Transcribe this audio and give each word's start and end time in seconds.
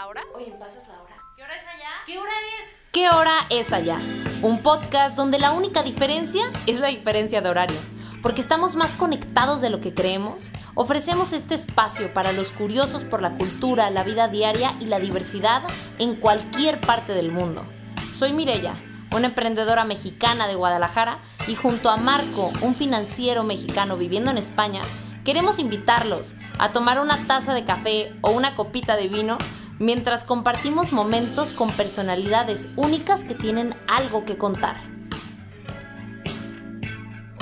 ¿La 0.00 0.06
hora? 0.06 0.22
Oye, 0.34 0.54
¿pasas 0.58 0.88
la 0.88 0.98
hora? 1.02 1.14
¿Qué 1.36 1.42
hora 1.42 1.56
es 1.56 1.66
allá? 1.66 1.90
¿Qué 2.06 2.18
hora 2.18 2.32
es? 2.32 2.78
¿Qué 2.90 3.10
hora 3.10 3.46
es 3.50 3.70
allá? 3.70 4.00
Un 4.40 4.62
podcast 4.62 5.14
donde 5.14 5.38
la 5.38 5.52
única 5.52 5.82
diferencia 5.82 6.50
es 6.66 6.80
la 6.80 6.88
diferencia 6.88 7.42
de 7.42 7.50
horario. 7.50 7.76
Porque 8.22 8.40
estamos 8.40 8.76
más 8.76 8.92
conectados 8.92 9.60
de 9.60 9.68
lo 9.68 9.82
que 9.82 9.92
creemos, 9.92 10.52
ofrecemos 10.74 11.34
este 11.34 11.54
espacio 11.54 12.14
para 12.14 12.32
los 12.32 12.50
curiosos 12.50 13.04
por 13.04 13.20
la 13.20 13.36
cultura, 13.36 13.90
la 13.90 14.02
vida 14.02 14.28
diaria 14.28 14.72
y 14.80 14.86
la 14.86 15.00
diversidad 15.00 15.64
en 15.98 16.16
cualquier 16.16 16.80
parte 16.80 17.12
del 17.12 17.30
mundo. 17.30 17.66
Soy 18.10 18.32
Mirella, 18.32 18.76
una 19.14 19.26
emprendedora 19.26 19.84
mexicana 19.84 20.46
de 20.46 20.54
Guadalajara, 20.54 21.18
y 21.46 21.56
junto 21.56 21.90
a 21.90 21.98
Marco, 21.98 22.50
un 22.62 22.74
financiero 22.74 23.44
mexicano 23.44 23.98
viviendo 23.98 24.30
en 24.30 24.38
España, 24.38 24.80
queremos 25.26 25.58
invitarlos 25.58 26.32
a 26.58 26.70
tomar 26.70 27.00
una 27.00 27.18
taza 27.26 27.52
de 27.52 27.66
café 27.66 28.14
o 28.22 28.30
una 28.30 28.56
copita 28.56 28.96
de 28.96 29.08
vino 29.08 29.36
mientras 29.80 30.24
compartimos 30.24 30.92
momentos 30.92 31.52
con 31.52 31.72
personalidades 31.72 32.68
únicas 32.76 33.24
que 33.24 33.34
tienen 33.34 33.74
algo 33.88 34.26
que 34.26 34.36
contar. 34.36 34.76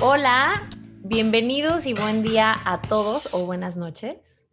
Hola, 0.00 0.68
bienvenidos 1.00 1.84
y 1.86 1.94
buen 1.94 2.22
día 2.22 2.54
a 2.64 2.80
todos 2.80 3.34
o 3.34 3.44
buenas 3.44 3.76
noches. 3.76 4.44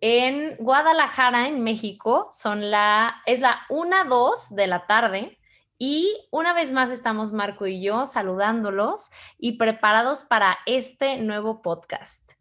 En 0.00 0.56
Guadalajara, 0.56 1.46
en 1.46 1.62
México, 1.62 2.26
son 2.32 2.72
la, 2.72 3.22
es 3.24 3.38
la 3.38 3.60
1-2 3.68 4.56
de 4.56 4.66
la 4.66 4.88
tarde 4.88 5.38
y 5.78 6.12
una 6.32 6.52
vez 6.54 6.72
más 6.72 6.90
estamos 6.90 7.32
Marco 7.32 7.68
y 7.68 7.80
yo 7.80 8.04
saludándolos 8.04 9.10
y 9.38 9.58
preparados 9.58 10.24
para 10.24 10.58
este 10.66 11.18
nuevo 11.18 11.62
podcast. 11.62 12.32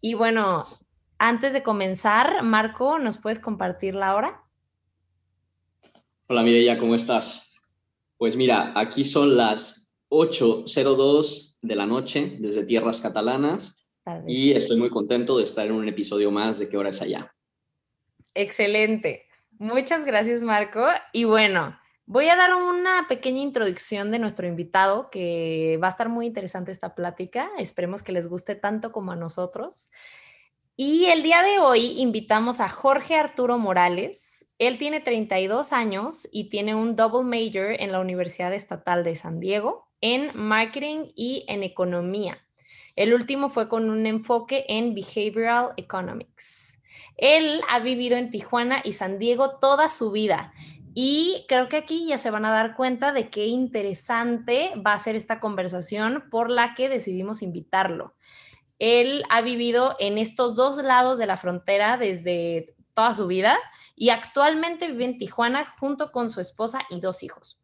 Y 0.00 0.14
bueno, 0.14 0.64
antes 1.18 1.52
de 1.52 1.62
comenzar, 1.62 2.42
Marco, 2.42 2.98
¿nos 2.98 3.18
puedes 3.18 3.40
compartir 3.40 3.94
la 3.94 4.14
hora? 4.14 4.42
Hola 6.28 6.42
Mireya, 6.42 6.78
¿cómo 6.78 6.94
estás? 6.94 7.54
Pues 8.16 8.36
mira, 8.36 8.72
aquí 8.74 9.04
son 9.04 9.36
las 9.36 9.92
8.02 10.08 11.58
de 11.60 11.76
la 11.76 11.86
noche 11.86 12.36
desde 12.40 12.64
tierras 12.64 13.00
catalanas 13.00 13.86
y 14.26 14.52
estoy 14.52 14.78
muy 14.78 14.90
contento 14.90 15.38
de 15.38 15.44
estar 15.44 15.66
en 15.66 15.72
un 15.72 15.88
episodio 15.88 16.30
más 16.30 16.58
de 16.58 16.68
¿Qué 16.68 16.76
hora 16.76 16.90
es 16.90 17.02
allá? 17.02 17.34
Excelente. 18.34 19.26
Muchas 19.58 20.04
gracias 20.04 20.42
Marco. 20.42 20.84
Y 21.12 21.24
bueno, 21.24 21.78
voy 22.06 22.28
a 22.28 22.36
dar 22.36 22.54
una 22.54 23.06
pequeña 23.08 23.40
introducción 23.40 24.10
de 24.10 24.18
nuestro 24.18 24.46
invitado 24.46 25.10
que 25.10 25.78
va 25.82 25.88
a 25.88 25.90
estar 25.90 26.08
muy 26.08 26.26
interesante 26.26 26.72
esta 26.72 26.94
plática. 26.94 27.50
Esperemos 27.58 28.02
que 28.02 28.12
les 28.12 28.28
guste 28.28 28.54
tanto 28.54 28.92
como 28.92 29.12
a 29.12 29.16
nosotros. 29.16 29.90
Y 30.76 31.04
el 31.04 31.22
día 31.22 31.40
de 31.44 31.60
hoy 31.60 32.00
invitamos 32.00 32.58
a 32.58 32.68
Jorge 32.68 33.14
Arturo 33.14 33.58
Morales. 33.58 34.52
Él 34.58 34.76
tiene 34.76 35.00
32 35.00 35.72
años 35.72 36.28
y 36.32 36.48
tiene 36.48 36.74
un 36.74 36.96
double 36.96 37.22
major 37.22 37.80
en 37.80 37.92
la 37.92 38.00
Universidad 38.00 38.52
Estatal 38.52 39.04
de 39.04 39.14
San 39.14 39.38
Diego 39.38 39.88
en 40.00 40.32
marketing 40.34 41.12
y 41.14 41.44
en 41.46 41.62
economía. 41.62 42.38
El 42.96 43.14
último 43.14 43.50
fue 43.50 43.68
con 43.68 43.88
un 43.88 44.04
enfoque 44.04 44.64
en 44.68 44.96
behavioral 44.96 45.74
economics. 45.76 46.82
Él 47.16 47.60
ha 47.70 47.78
vivido 47.78 48.16
en 48.16 48.30
Tijuana 48.30 48.82
y 48.82 48.94
San 48.94 49.20
Diego 49.20 49.60
toda 49.60 49.88
su 49.88 50.10
vida 50.10 50.52
y 50.92 51.44
creo 51.46 51.68
que 51.68 51.76
aquí 51.76 52.06
ya 52.08 52.18
se 52.18 52.30
van 52.30 52.44
a 52.44 52.52
dar 52.52 52.74
cuenta 52.74 53.12
de 53.12 53.28
qué 53.28 53.46
interesante 53.46 54.72
va 54.84 54.94
a 54.94 54.98
ser 54.98 55.14
esta 55.14 55.38
conversación 55.38 56.24
por 56.30 56.50
la 56.50 56.74
que 56.74 56.88
decidimos 56.88 57.42
invitarlo. 57.42 58.14
Él 58.78 59.24
ha 59.30 59.40
vivido 59.40 59.96
en 59.98 60.18
estos 60.18 60.56
dos 60.56 60.76
lados 60.76 61.18
de 61.18 61.26
la 61.26 61.36
frontera 61.36 61.96
desde 61.96 62.74
toda 62.92 63.14
su 63.14 63.26
vida 63.26 63.58
y 63.96 64.10
actualmente 64.10 64.88
vive 64.88 65.04
en 65.04 65.18
Tijuana 65.18 65.64
junto 65.78 66.10
con 66.12 66.30
su 66.30 66.40
esposa 66.40 66.80
y 66.90 67.00
dos 67.00 67.22
hijos. 67.22 67.58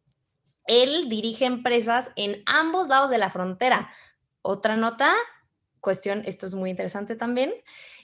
Él 0.65 1.09
dirige 1.09 1.45
empresas 1.45 2.11
en 2.15 2.43
ambos 2.45 2.87
lados 2.87 3.09
de 3.09 3.17
la 3.17 3.29
frontera. 3.29 3.91
Otra 4.41 4.75
nota, 4.77 5.13
cuestión, 5.79 6.23
esto 6.25 6.45
es 6.45 6.55
muy 6.55 6.69
interesante 6.69 7.15
también, 7.15 7.53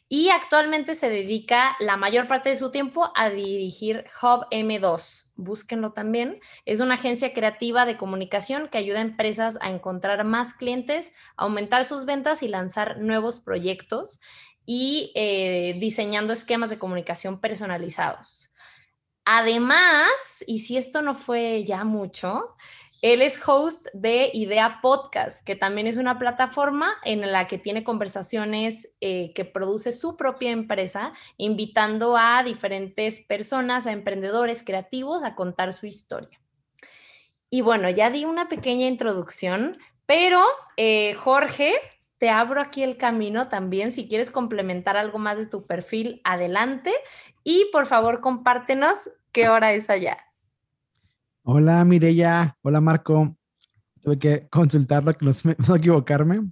y 0.10 0.30
actualmente 0.30 0.96
se 0.96 1.10
dedica 1.10 1.76
la 1.80 1.98
mayor 1.98 2.28
parte 2.28 2.50
de 2.50 2.56
su 2.56 2.72
tiempo 2.72 3.12
a 3.16 3.30
dirigir 3.30 4.06
Hub 4.22 4.46
M2. 4.52 5.34
Búsquenlo 5.36 5.92
también. 5.92 6.40
Es 6.66 6.80
una 6.80 6.94
agencia 6.94 7.34
creativa 7.34 7.86
de 7.86 7.98
comunicación 7.98 8.70
que 8.70 8.78
ayuda 8.78 9.00
a 9.00 9.02
empresas 9.02 9.58
a 9.62 9.70
encontrar 9.70 10.24
más 10.24 10.54
clientes, 10.54 11.14
aumentar 11.36 11.84
sus 11.84 12.06
ventas 12.06 12.42
y 12.42 12.48
lanzar 12.48 13.00
nuevos 13.00 13.42
proyectos 13.42 14.22
y 14.66 15.12
eh, 15.16 15.78
diseñando 15.80 16.32
esquemas 16.32 16.70
de 16.70 16.80
comunicación 16.80 17.42
personalizados. 17.42 18.54
Además, 19.26 20.44
y 20.48 20.60
si 20.60 20.78
esto 20.78 21.02
no 21.02 21.16
fue 21.16 21.66
ya 21.66 21.84
mucho, 21.84 22.56
él 23.02 23.22
es 23.22 23.40
host 23.48 23.88
de 23.94 24.32
Idea 24.34 24.80
Podcast, 24.82 25.46
que 25.46 25.56
también 25.56 25.86
es 25.88 25.98
una 25.98 26.18
plataforma 26.18 26.96
en 27.04 27.32
la 27.32 27.46
que 27.48 27.58
tiene 27.58 27.84
conversaciones 27.84 28.96
eh, 29.02 29.34
que 29.34 29.46
produce 29.46 29.92
su 29.92 30.18
propia 30.18 30.52
empresa, 30.52 31.14
invitando 31.38 32.18
a 32.18 32.42
diferentes 32.44 33.20
personas, 33.20 33.86
a 33.86 33.92
emprendedores 33.92 34.64
creativos 34.64 35.24
a 35.24 35.36
contar 35.36 35.74
su 35.74 35.86
historia. 35.86 36.40
Y 37.50 37.62
bueno, 37.62 37.90
ya 37.90 38.10
di 38.10 38.26
una 38.26 38.48
pequeña 38.48 38.88
introducción, 38.88 39.78
pero 40.06 40.44
eh, 40.76 41.14
Jorge, 41.14 41.76
te 42.18 42.30
abro 42.30 42.62
aquí 42.62 42.82
el 42.82 42.98
camino 42.98 43.48
también. 43.48 43.92
Si 43.92 44.08
quieres 44.08 44.32
complementar 44.32 44.98
algo 44.98 45.20
más 45.20 45.38
de 45.38 45.46
tu 45.46 45.68
perfil, 45.68 46.20
adelante. 46.24 46.94
Y 47.44 47.70
por 47.72 47.86
favor, 47.86 48.22
compártenos 48.22 49.10
qué 49.32 49.50
hora 49.50 49.74
es 49.74 49.90
allá. 49.90 50.27
Hola 51.50 51.86
Mireya, 51.86 52.58
hola 52.62 52.82
Marco. 52.82 53.38
Tuve 54.02 54.20
que 54.20 54.50
consultarlo, 54.50 55.14
no, 55.22 55.32
no 55.70 55.76
equivocarme. 55.78 56.52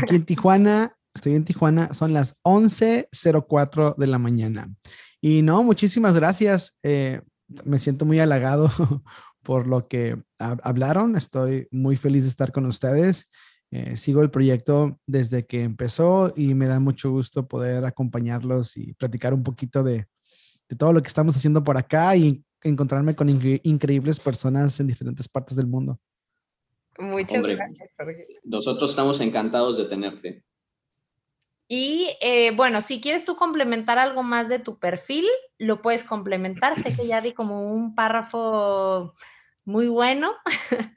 Aquí 0.00 0.14
en 0.14 0.24
Tijuana, 0.24 0.96
estoy 1.12 1.34
en 1.34 1.44
Tijuana, 1.44 1.92
son 1.92 2.12
las 2.12 2.36
11.04 2.44 3.96
de 3.96 4.06
la 4.06 4.18
mañana. 4.18 4.72
Y 5.20 5.42
no, 5.42 5.64
muchísimas 5.64 6.14
gracias. 6.14 6.78
Eh, 6.84 7.22
me 7.64 7.78
siento 7.78 8.04
muy 8.04 8.20
halagado 8.20 8.70
por 9.42 9.66
lo 9.66 9.88
que 9.88 10.16
hablaron. 10.38 11.16
Estoy 11.16 11.66
muy 11.72 11.96
feliz 11.96 12.22
de 12.22 12.28
estar 12.28 12.52
con 12.52 12.66
ustedes. 12.66 13.28
Eh, 13.72 13.96
sigo 13.96 14.22
el 14.22 14.30
proyecto 14.30 15.00
desde 15.08 15.44
que 15.44 15.64
empezó 15.64 16.32
y 16.36 16.54
me 16.54 16.68
da 16.68 16.78
mucho 16.78 17.10
gusto 17.10 17.48
poder 17.48 17.84
acompañarlos 17.84 18.76
y 18.76 18.92
platicar 18.92 19.34
un 19.34 19.42
poquito 19.42 19.82
de, 19.82 20.06
de 20.68 20.76
todo 20.76 20.92
lo 20.92 21.02
que 21.02 21.08
estamos 21.08 21.36
haciendo 21.36 21.64
por 21.64 21.76
acá 21.76 22.14
y 22.14 22.44
encontrarme 22.68 23.14
con 23.14 23.28
increíbles 23.28 24.20
personas 24.20 24.78
en 24.80 24.86
diferentes 24.86 25.28
partes 25.28 25.56
del 25.56 25.66
mundo. 25.66 25.98
Muchas 26.98 27.44
gracias, 27.44 27.92
Jorge. 27.96 28.26
Nosotros 28.44 28.90
estamos 28.90 29.20
encantados 29.20 29.76
de 29.76 29.84
tenerte. 29.84 30.44
Y 31.68 32.10
eh, 32.20 32.54
bueno, 32.54 32.80
si 32.80 33.00
quieres 33.00 33.24
tú 33.24 33.36
complementar 33.36 33.98
algo 33.98 34.22
más 34.22 34.48
de 34.48 34.58
tu 34.58 34.78
perfil, 34.78 35.24
lo 35.58 35.82
puedes 35.82 36.04
complementar. 36.04 36.80
Sé 36.80 36.94
que 36.94 37.06
ya 37.06 37.20
di 37.20 37.32
como 37.32 37.72
un 37.72 37.94
párrafo 37.94 39.14
muy 39.64 39.88
bueno. 39.88 40.32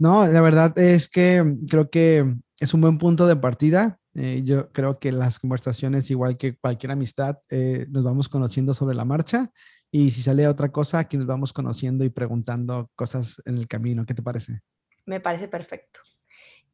No, 0.00 0.26
la 0.26 0.40
verdad 0.40 0.78
es 0.78 1.10
que 1.10 1.44
creo 1.68 1.90
que 1.90 2.24
es 2.58 2.72
un 2.72 2.80
buen 2.80 2.96
punto 2.96 3.26
de 3.26 3.36
partida. 3.36 3.98
Eh, 4.14 4.40
yo 4.46 4.72
creo 4.72 4.98
que 4.98 5.12
las 5.12 5.38
conversaciones, 5.38 6.10
igual 6.10 6.38
que 6.38 6.56
cualquier 6.56 6.92
amistad, 6.92 7.36
eh, 7.50 7.84
nos 7.90 8.02
vamos 8.02 8.30
conociendo 8.30 8.72
sobre 8.72 8.96
la 8.96 9.04
marcha 9.04 9.52
y 9.92 10.10
si 10.10 10.22
sale 10.22 10.46
otra 10.46 10.70
cosa, 10.70 11.00
aquí 11.00 11.16
nos 11.16 11.26
vamos 11.26 11.52
conociendo 11.52 12.04
y 12.04 12.10
preguntando 12.10 12.90
cosas 12.94 13.42
en 13.44 13.58
el 13.58 13.66
camino. 13.66 14.06
¿Qué 14.06 14.14
te 14.14 14.22
parece? 14.22 14.60
Me 15.04 15.20
parece 15.20 15.48
perfecto. 15.48 16.00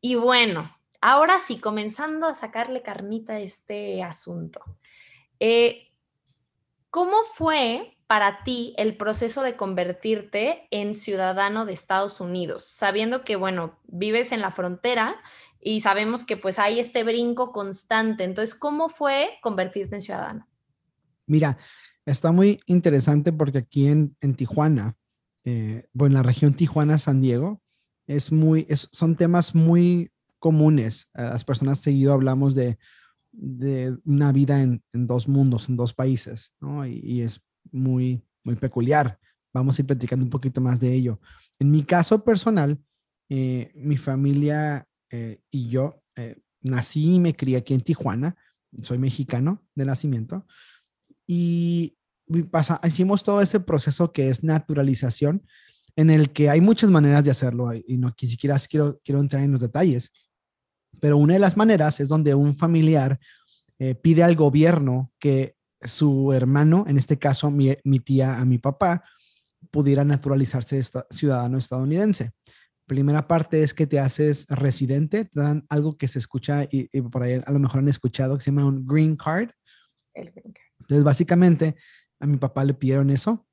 Y 0.00 0.16
bueno, 0.16 0.71
ahora 1.00 1.38
sí, 1.38 1.59
comenzando 1.59 2.27
a 2.27 2.34
sacarle 2.34 2.82
carnita 2.82 3.34
a 3.34 3.41
este 3.41 4.03
asunto. 4.03 4.60
Eh, 5.41 5.89
¿Cómo 6.91 7.16
fue 7.34 7.97
para 8.07 8.45
ti 8.45 8.74
el 8.77 8.97
proceso 8.97 9.42
de 9.42 9.57
convertirte 9.57 10.69
en 10.71 10.95
ciudadano 10.95 11.65
de 11.65 11.72
Estados 11.72 12.21
Unidos? 12.21 12.65
Sabiendo 12.69 13.24
que, 13.24 13.36
bueno, 13.36 13.78
vives 13.84 14.33
en 14.33 14.41
la 14.41 14.51
frontera 14.51 15.16
y 15.60 15.80
sabemos 15.80 16.24
que 16.24 16.36
pues 16.36 16.59
hay 16.59 16.80
este 16.80 17.03
brinco 17.03 17.51
constante. 17.53 18.24
Entonces, 18.24 18.54
¿cómo 18.54 18.89
fue 18.89 19.39
convertirte 19.42 19.97
en 19.97 20.03
ciudadano? 20.03 20.47
Mira, 21.27 21.59
Está 22.07 22.31
muy 22.31 22.61
interesante 22.67 23.33
porque 23.33 23.59
aquí 23.59 23.89
en, 23.89 24.17
Tijuana, 24.37 24.97
eh, 25.45 25.89
bueno, 25.93 26.13
en 26.13 26.23
la 26.23 26.23
región 26.23 26.55
Tijuana-San 26.55 27.21
Diego, 27.21 27.61
es 28.07 28.31
muy, 28.31 28.67
son 28.71 29.17
temas 29.17 29.57
muy 29.57 30.13
comunes. 30.39 31.11
Las 31.15 31.45
personas 31.45 31.81
seguido 31.81 32.13
hablamos 32.13 32.55
de, 32.55 32.79
una 34.05 34.31
vida 34.33 34.63
en, 34.63 34.83
dos 34.93 35.29
mundos, 35.29 35.69
en 35.69 35.77
dos 35.77 35.93
países, 35.93 36.55
¿no? 36.61 36.87
Y, 36.87 37.23
es 37.23 37.43
muy, 37.73 38.23
muy 38.45 38.55
peculiar. 38.55 39.19
Vamos 39.53 39.77
a 39.77 39.83
ir 39.83 39.87
platicando 39.87 40.25
un 40.25 40.31
poquito 40.31 40.61
más 40.61 40.79
de 40.79 40.93
ello. 40.95 41.21
En 41.59 41.73
mi 41.73 41.83
caso 41.83 42.23
personal, 42.23 42.81
eh, 43.29 43.73
mi 43.75 43.97
familia 43.97 44.87
eh, 45.11 45.41
y 45.51 45.69
yo 45.69 46.01
nací 46.61 47.17
y 47.17 47.21
me 47.21 47.35
crié 47.35 47.57
aquí 47.57 47.75
en 47.75 47.81
Tijuana. 47.81 48.37
Soy 48.83 48.99
mexicano 48.99 49.67
de 49.75 49.87
nacimiento. 49.87 50.47
Y 51.27 51.97
pasa, 52.51 52.81
hicimos 52.87 53.23
todo 53.23 53.41
ese 53.41 53.61
proceso 53.61 54.13
que 54.13 54.28
es 54.28 54.45
naturalización, 54.45 55.47
en 55.97 56.11
el 56.11 56.33
que 56.33 56.51
hay 56.51 56.61
muchas 56.61 56.91
maneras 56.91 57.25
de 57.25 57.31
hacerlo 57.31 57.73
y 57.73 57.97
no 57.97 58.15
ni 58.19 58.37
quiero, 58.69 59.01
quiero 59.03 59.21
entrar 59.21 59.43
en 59.43 59.53
los 59.53 59.61
detalles, 59.61 60.13
pero 61.01 61.17
una 61.17 61.34
de 61.34 61.41
las 61.41 61.57
maneras 61.57 62.01
es 62.01 62.09
donde 62.09 62.34
un 62.34 62.57
familiar 62.57 63.19
eh, 63.78 63.95
pide 63.95 64.23
al 64.23 64.37
gobierno 64.37 65.13
que 65.19 65.57
su 65.83 66.33
hermano, 66.33 66.84
en 66.89 66.97
este 66.97 67.19
caso 67.19 67.51
mi, 67.51 67.75
mi 67.84 68.01
tía 68.01 68.39
a 68.39 68.45
mi 68.45 68.59
papá, 68.59 69.05
pudiera 69.71 70.05
naturalizarse 70.05 70.81
ciudadano 71.11 71.59
estadounidense. 71.59 72.33
Primera 72.87 73.27
parte 73.27 73.63
es 73.63 73.75
que 73.75 73.87
te 73.87 73.99
haces 73.99 74.47
residente, 74.49 75.25
te 75.25 75.41
dan 75.41 75.67
algo 75.69 75.97
que 75.97 76.09
se 76.09 76.19
escucha 76.19 76.67
y, 76.71 76.89
por 77.03 77.22
ahí 77.22 77.43
a 77.45 77.53
lo 77.53 77.59
mejor 77.59 77.81
han 77.81 77.89
escuchado 77.89 78.37
que 78.39 78.45
se 78.45 78.51
llama 78.51 78.65
un 78.65 78.87
green 78.87 79.17
card. 79.17 79.51
Entonces, 80.81 81.05
básicamente, 81.05 81.77
a 82.21 82.27
mi 82.27 82.37
papá 82.37 82.65
le 82.65 82.75
pidieron 82.75 83.11
eso. 83.11 83.47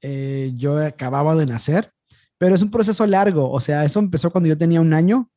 Eh, 0.00 0.52
yo 0.56 0.78
acababa 0.78 1.34
de 1.34 1.46
nacer, 1.46 1.92
pero 2.38 2.54
es 2.54 2.62
un 2.62 2.70
proceso 2.70 3.06
largo. 3.06 3.50
O 3.50 3.60
sea, 3.60 3.84
eso 3.84 4.00
empezó 4.00 4.30
cuando 4.30 4.48
yo 4.48 4.58
tenía 4.58 4.80
un 4.80 4.92
año 4.92 5.30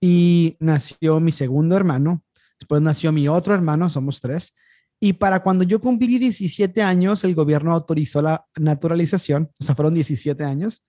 y 0.00 0.56
nació 0.60 1.20
mi 1.20 1.32
segundo 1.32 1.76
hermano. 1.76 2.22
Después 2.58 2.82
nació 2.82 3.12
mi 3.12 3.28
otro 3.28 3.54
hermano, 3.54 3.88
somos 3.88 4.20
tres. 4.20 4.54
Y 5.00 5.14
para 5.14 5.42
cuando 5.42 5.64
yo 5.64 5.80
cumplí 5.80 6.18
17 6.18 6.82
años, 6.82 7.24
el 7.24 7.34
gobierno 7.34 7.72
autorizó 7.72 8.22
la 8.22 8.46
naturalización, 8.56 9.50
o 9.60 9.64
sea, 9.64 9.74
fueron 9.74 9.94
17 9.94 10.44
años. 10.44 10.84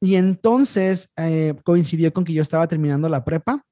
Y 0.00 0.16
entonces 0.16 1.12
eh, 1.16 1.54
coincidió 1.64 2.12
con 2.12 2.24
que 2.24 2.32
yo 2.32 2.42
estaba 2.42 2.66
terminando 2.66 3.08
la 3.08 3.24
prepa 3.24 3.64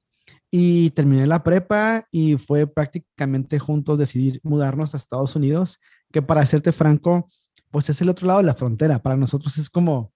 y 0.55 0.91
terminé 0.91 1.25
la 1.25 1.43
prepa 1.43 2.07
y 2.11 2.37
fue 2.37 2.67
prácticamente 2.67 3.57
juntos 3.57 3.97
decidir 3.97 4.39
mudarnos 4.43 4.93
a 4.93 4.97
Estados 4.97 5.35
Unidos, 5.35 5.79
que 6.11 6.21
para 6.21 6.45
serte 6.45 6.71
franco, 6.71 7.27
pues 7.71 7.89
es 7.89 7.99
el 8.01 8.09
otro 8.09 8.27
lado 8.27 8.37
de 8.37 8.45
la 8.45 8.53
frontera. 8.53 9.01
Para 9.01 9.17
nosotros 9.17 9.57
es 9.57 9.67
como, 9.67 10.13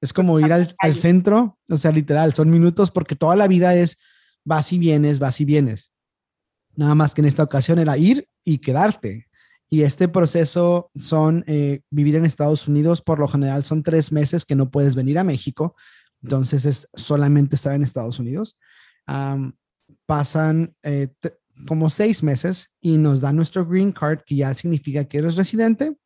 es 0.00 0.12
como 0.12 0.40
ir 0.40 0.52
al, 0.52 0.74
al 0.80 0.96
centro, 0.96 1.60
o 1.70 1.76
sea, 1.76 1.92
literal, 1.92 2.34
son 2.34 2.50
minutos 2.50 2.90
porque 2.90 3.14
toda 3.14 3.36
la 3.36 3.46
vida 3.46 3.76
es 3.76 3.96
vas 4.44 4.72
y 4.72 4.78
vienes, 4.78 5.20
vas 5.20 5.40
y 5.40 5.44
vienes. 5.44 5.92
Nada 6.74 6.96
más 6.96 7.14
que 7.14 7.20
en 7.20 7.26
esta 7.26 7.44
ocasión 7.44 7.78
era 7.78 7.96
ir 7.96 8.28
y 8.42 8.58
quedarte. 8.58 9.26
Y 9.68 9.82
este 9.82 10.08
proceso 10.08 10.90
son 10.96 11.44
eh, 11.46 11.82
vivir 11.90 12.16
en 12.16 12.24
Estados 12.24 12.66
Unidos, 12.66 13.02
por 13.02 13.20
lo 13.20 13.28
general 13.28 13.62
son 13.62 13.84
tres 13.84 14.10
meses 14.10 14.44
que 14.44 14.56
no 14.56 14.68
puedes 14.68 14.96
venir 14.96 15.20
a 15.20 15.24
México, 15.24 15.76
entonces 16.24 16.64
es 16.64 16.88
solamente 16.92 17.54
estar 17.54 17.72
en 17.72 17.84
Estados 17.84 18.18
Unidos. 18.18 18.58
Pasan 20.06 20.74
eh, 20.82 21.08
como 21.66 21.90
seis 21.90 22.22
meses 22.22 22.70
y 22.80 22.96
nos 22.98 23.20
dan 23.20 23.36
nuestro 23.36 23.66
green 23.66 23.92
card, 23.92 24.20
que 24.26 24.36
ya 24.36 24.54
significa 24.54 25.04
que 25.04 25.18
eres 25.18 25.36
residente, 25.36 25.96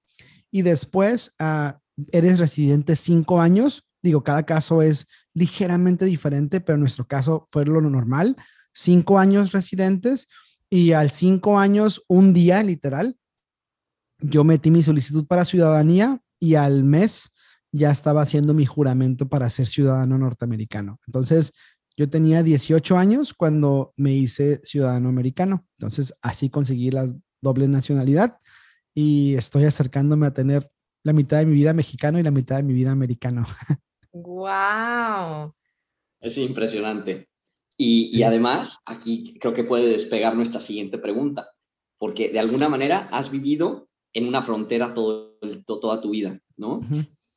y 0.51 0.63
después 0.63 1.35
uh, 1.41 1.73
eres 2.13 2.39
residente 2.39 2.97
cinco 2.97 3.41
años. 3.41 3.85
Digo, 4.03 4.23
cada 4.23 4.45
caso 4.45 4.83
es 4.83 5.07
ligeramente 5.35 6.05
diferente, 6.05 6.61
pero 6.61 6.77
en 6.77 6.81
nuestro 6.81 7.07
caso 7.07 7.47
fue 7.51 7.65
lo 7.65 7.81
normal. 7.81 8.37
Cinco 8.73 9.19
años 9.19 9.53
residentes 9.53 10.29
y 10.69 10.93
al 10.93 11.11
cinco 11.11 11.59
años, 11.59 12.03
un 12.09 12.33
día 12.33 12.63
literal, 12.63 13.17
yo 14.21 14.45
metí 14.45 14.71
mi 14.71 14.83
solicitud 14.83 15.27
para 15.27 15.45
ciudadanía 15.45 16.21
y 16.39 16.55
al 16.55 16.85
mes 16.85 17.31
ya 17.73 17.91
estaba 17.91 18.23
haciendo 18.23 18.55
mi 18.55 18.67
juramento 18.67 19.29
para 19.29 19.51
ser 19.51 19.67
ciudadano 19.67 20.19
norteamericano. 20.19 20.99
Entonces, 21.07 21.53
yo 22.01 22.09
tenía 22.09 22.43
18 22.43 22.97
años 22.97 23.35
cuando 23.35 23.93
me 23.95 24.15
hice 24.15 24.63
ciudadano 24.65 25.11
americano. 25.11 25.67
Entonces, 25.77 26.15
así 26.23 26.49
conseguí 26.49 26.91
la 26.91 27.05
doble 27.43 27.69
nacionalidad 27.69 28.39
y 28.95 29.35
estoy 29.35 29.67
acercándome 29.67 30.27
a 30.27 30.33
tener 30.33 30.71
la 31.03 31.13
mitad 31.13 31.41
de 31.41 31.45
mi 31.45 31.53
vida 31.53 31.75
mexicano 31.75 32.19
y 32.19 32.23
la 32.23 32.31
mitad 32.31 32.57
de 32.57 32.63
mi 32.63 32.73
vida 32.73 32.91
americano. 32.91 33.45
¡Wow! 34.13 35.53
Es 36.21 36.39
impresionante. 36.39 37.29
Y, 37.77 38.09
y, 38.19 38.23
además, 38.23 38.79
aquí 38.87 39.35
creo 39.39 39.53
que 39.53 39.65
puede 39.65 39.87
despegar 39.87 40.35
nuestra 40.35 40.61
siguiente 40.61 40.97
pregunta, 40.97 41.51
porque 41.99 42.31
de 42.31 42.41
alguna 42.41 42.71
manera 42.71 43.11
has 43.13 43.31
vivido 43.31 43.91
en 44.15 44.27
una 44.27 44.41
frontera 44.41 44.95
todo, 44.95 45.37
toda 45.67 46.01
tu 46.01 46.13
vida, 46.13 46.41
¿no? 46.57 46.81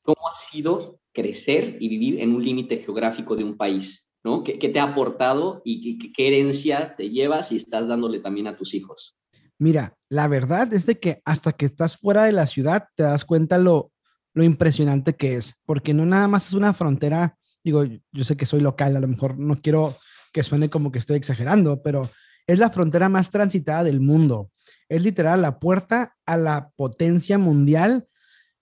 ¿Cómo 0.03 0.29
ha 0.29 0.33
sido 0.33 1.01
crecer 1.11 1.75
y 1.81 1.89
vivir 1.89 2.21
en 2.21 2.33
un 2.33 2.41
límite 2.41 2.77
geográfico 2.77 3.35
de 3.35 3.43
un 3.43 3.57
país? 3.57 4.12
¿No? 4.23 4.43
¿Qué, 4.43 4.57
te 4.57 4.79
ha 4.79 4.83
aportado 4.83 5.61
y 5.65 5.97
qué, 5.97 6.11
qué, 6.11 6.27
herencia 6.27 6.95
te 6.95 7.09
llevas 7.09 7.51
y 7.51 7.57
estás 7.57 7.87
dándole 7.87 8.19
también 8.19 8.47
a 8.47 8.57
tus 8.57 8.73
hijos? 8.73 9.17
Mira, 9.59 9.95
la 10.09 10.27
verdad 10.27 10.73
es 10.73 10.85
de 10.85 10.99
que 10.99 11.21
hasta 11.25 11.51
que 11.51 11.65
estás 11.65 11.97
fuera 11.97 12.23
de 12.23 12.31
la 12.31 12.47
ciudad 12.47 12.85
te 12.95 13.03
das 13.03 13.25
cuenta 13.25 13.57
lo, 13.57 13.91
lo 14.33 14.43
impresionante 14.43 15.15
que 15.15 15.35
es, 15.35 15.55
porque 15.65 15.93
no 15.93 16.05
nada 16.05 16.27
más 16.27 16.47
es 16.47 16.53
una 16.53 16.73
frontera, 16.73 17.37
digo, 17.63 17.83
yo 17.83 18.23
sé 18.23 18.35
que 18.35 18.45
soy 18.45 18.61
local, 18.61 18.95
a 18.95 18.99
lo 18.99 19.07
mejor 19.07 19.37
no 19.37 19.55
quiero 19.55 19.95
que 20.31 20.43
suene 20.43 20.69
como 20.69 20.91
que 20.91 20.99
estoy 20.99 21.17
exagerando, 21.17 21.81
pero 21.81 22.09
es 22.47 22.59
la 22.59 22.69
frontera 22.69 23.09
más 23.09 23.29
transitada 23.29 23.83
del 23.83 24.01
mundo. 24.01 24.51
Es 24.89 25.03
literal 25.03 25.41
la 25.41 25.59
puerta 25.59 26.15
a 26.25 26.37
la 26.37 26.71
potencia 26.75 27.37
mundial 27.37 28.07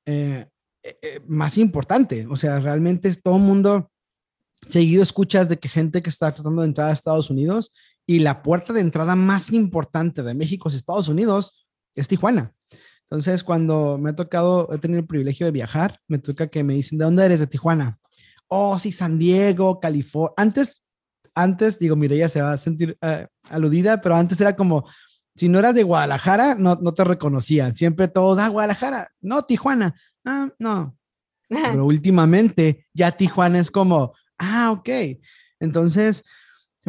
eh, 0.06 0.46
eh, 0.84 0.98
eh, 1.02 1.20
más 1.28 1.58
importante. 1.58 2.28
O 2.30 2.36
sea, 2.36 2.60
realmente 2.60 3.10
es 3.10 3.22
todo 3.22 3.38
el 3.38 3.44
mundo, 3.44 3.91
seguido 4.68 5.04
escuchas 5.04 5.50
de 5.50 5.58
que 5.58 5.70
gente 5.70 6.02
que 6.02 6.10
está 6.10 6.34
tratando 6.34 6.62
de 6.62 6.68
entrar 6.68 6.90
a 6.90 6.94
Estados 6.94 7.30
Unidos 7.30 7.72
y 8.06 8.20
la 8.20 8.44
puerta 8.44 8.74
de 8.74 8.82
entrada 8.82 9.16
más 9.16 9.52
importante 9.52 10.24
de 10.24 10.34
México 10.34 10.70
a 10.70 10.72
Estados 10.72 11.08
Unidos 11.08 11.68
es 11.96 12.08
Tijuana. 12.08 12.54
Entonces, 13.04 13.44
cuando 13.44 13.98
me 13.98 14.12
ha 14.12 14.16
tocado, 14.16 14.70
he 14.72 14.78
tenido 14.78 15.02
el 15.02 15.06
privilegio 15.06 15.46
de 15.46 15.52
viajar, 15.52 16.00
me 16.08 16.18
toca 16.18 16.48
que 16.48 16.64
me 16.64 16.76
dicen, 16.76 16.98
¿de 16.98 17.06
dónde 17.06 17.26
eres? 17.26 17.42
De 17.42 17.48
Tijuana. 17.48 18.00
Oh, 18.48 18.80
sí, 18.80 18.92
San 18.92 19.20
Diego, 19.20 19.80
California. 19.82 20.34
Antes, 20.38 20.84
antes, 21.36 21.78
digo, 21.78 21.98
mire, 21.98 22.16
ella 22.16 22.30
se 22.30 22.42
va 22.42 22.54
a 22.54 22.58
sentir 22.58 22.98
uh, 23.02 23.26
aludida, 23.50 24.02
pero 24.02 24.16
antes 24.16 24.40
era 24.40 24.56
como, 24.56 24.86
si 25.36 25.50
no 25.50 25.60
eras 25.60 25.76
de 25.76 25.84
Guadalajara, 25.84 26.56
no, 26.56 26.76
no 26.82 26.94
te 26.94 27.04
reconocían. 27.04 27.76
Siempre 27.76 28.08
todos, 28.08 28.40
ah, 28.40 28.48
Guadalajara, 28.48 29.10
no, 29.20 29.44
Tijuana, 29.44 29.94
ah, 30.26 30.50
no. 30.60 30.98
Pero 31.50 31.86
últimamente 31.86 32.88
ya 32.94 33.12
Tijuana 33.12 33.60
es 33.60 33.72
como, 33.72 34.14
ah, 34.42 34.72
ok. 34.72 34.90
Entonces, 35.60 36.24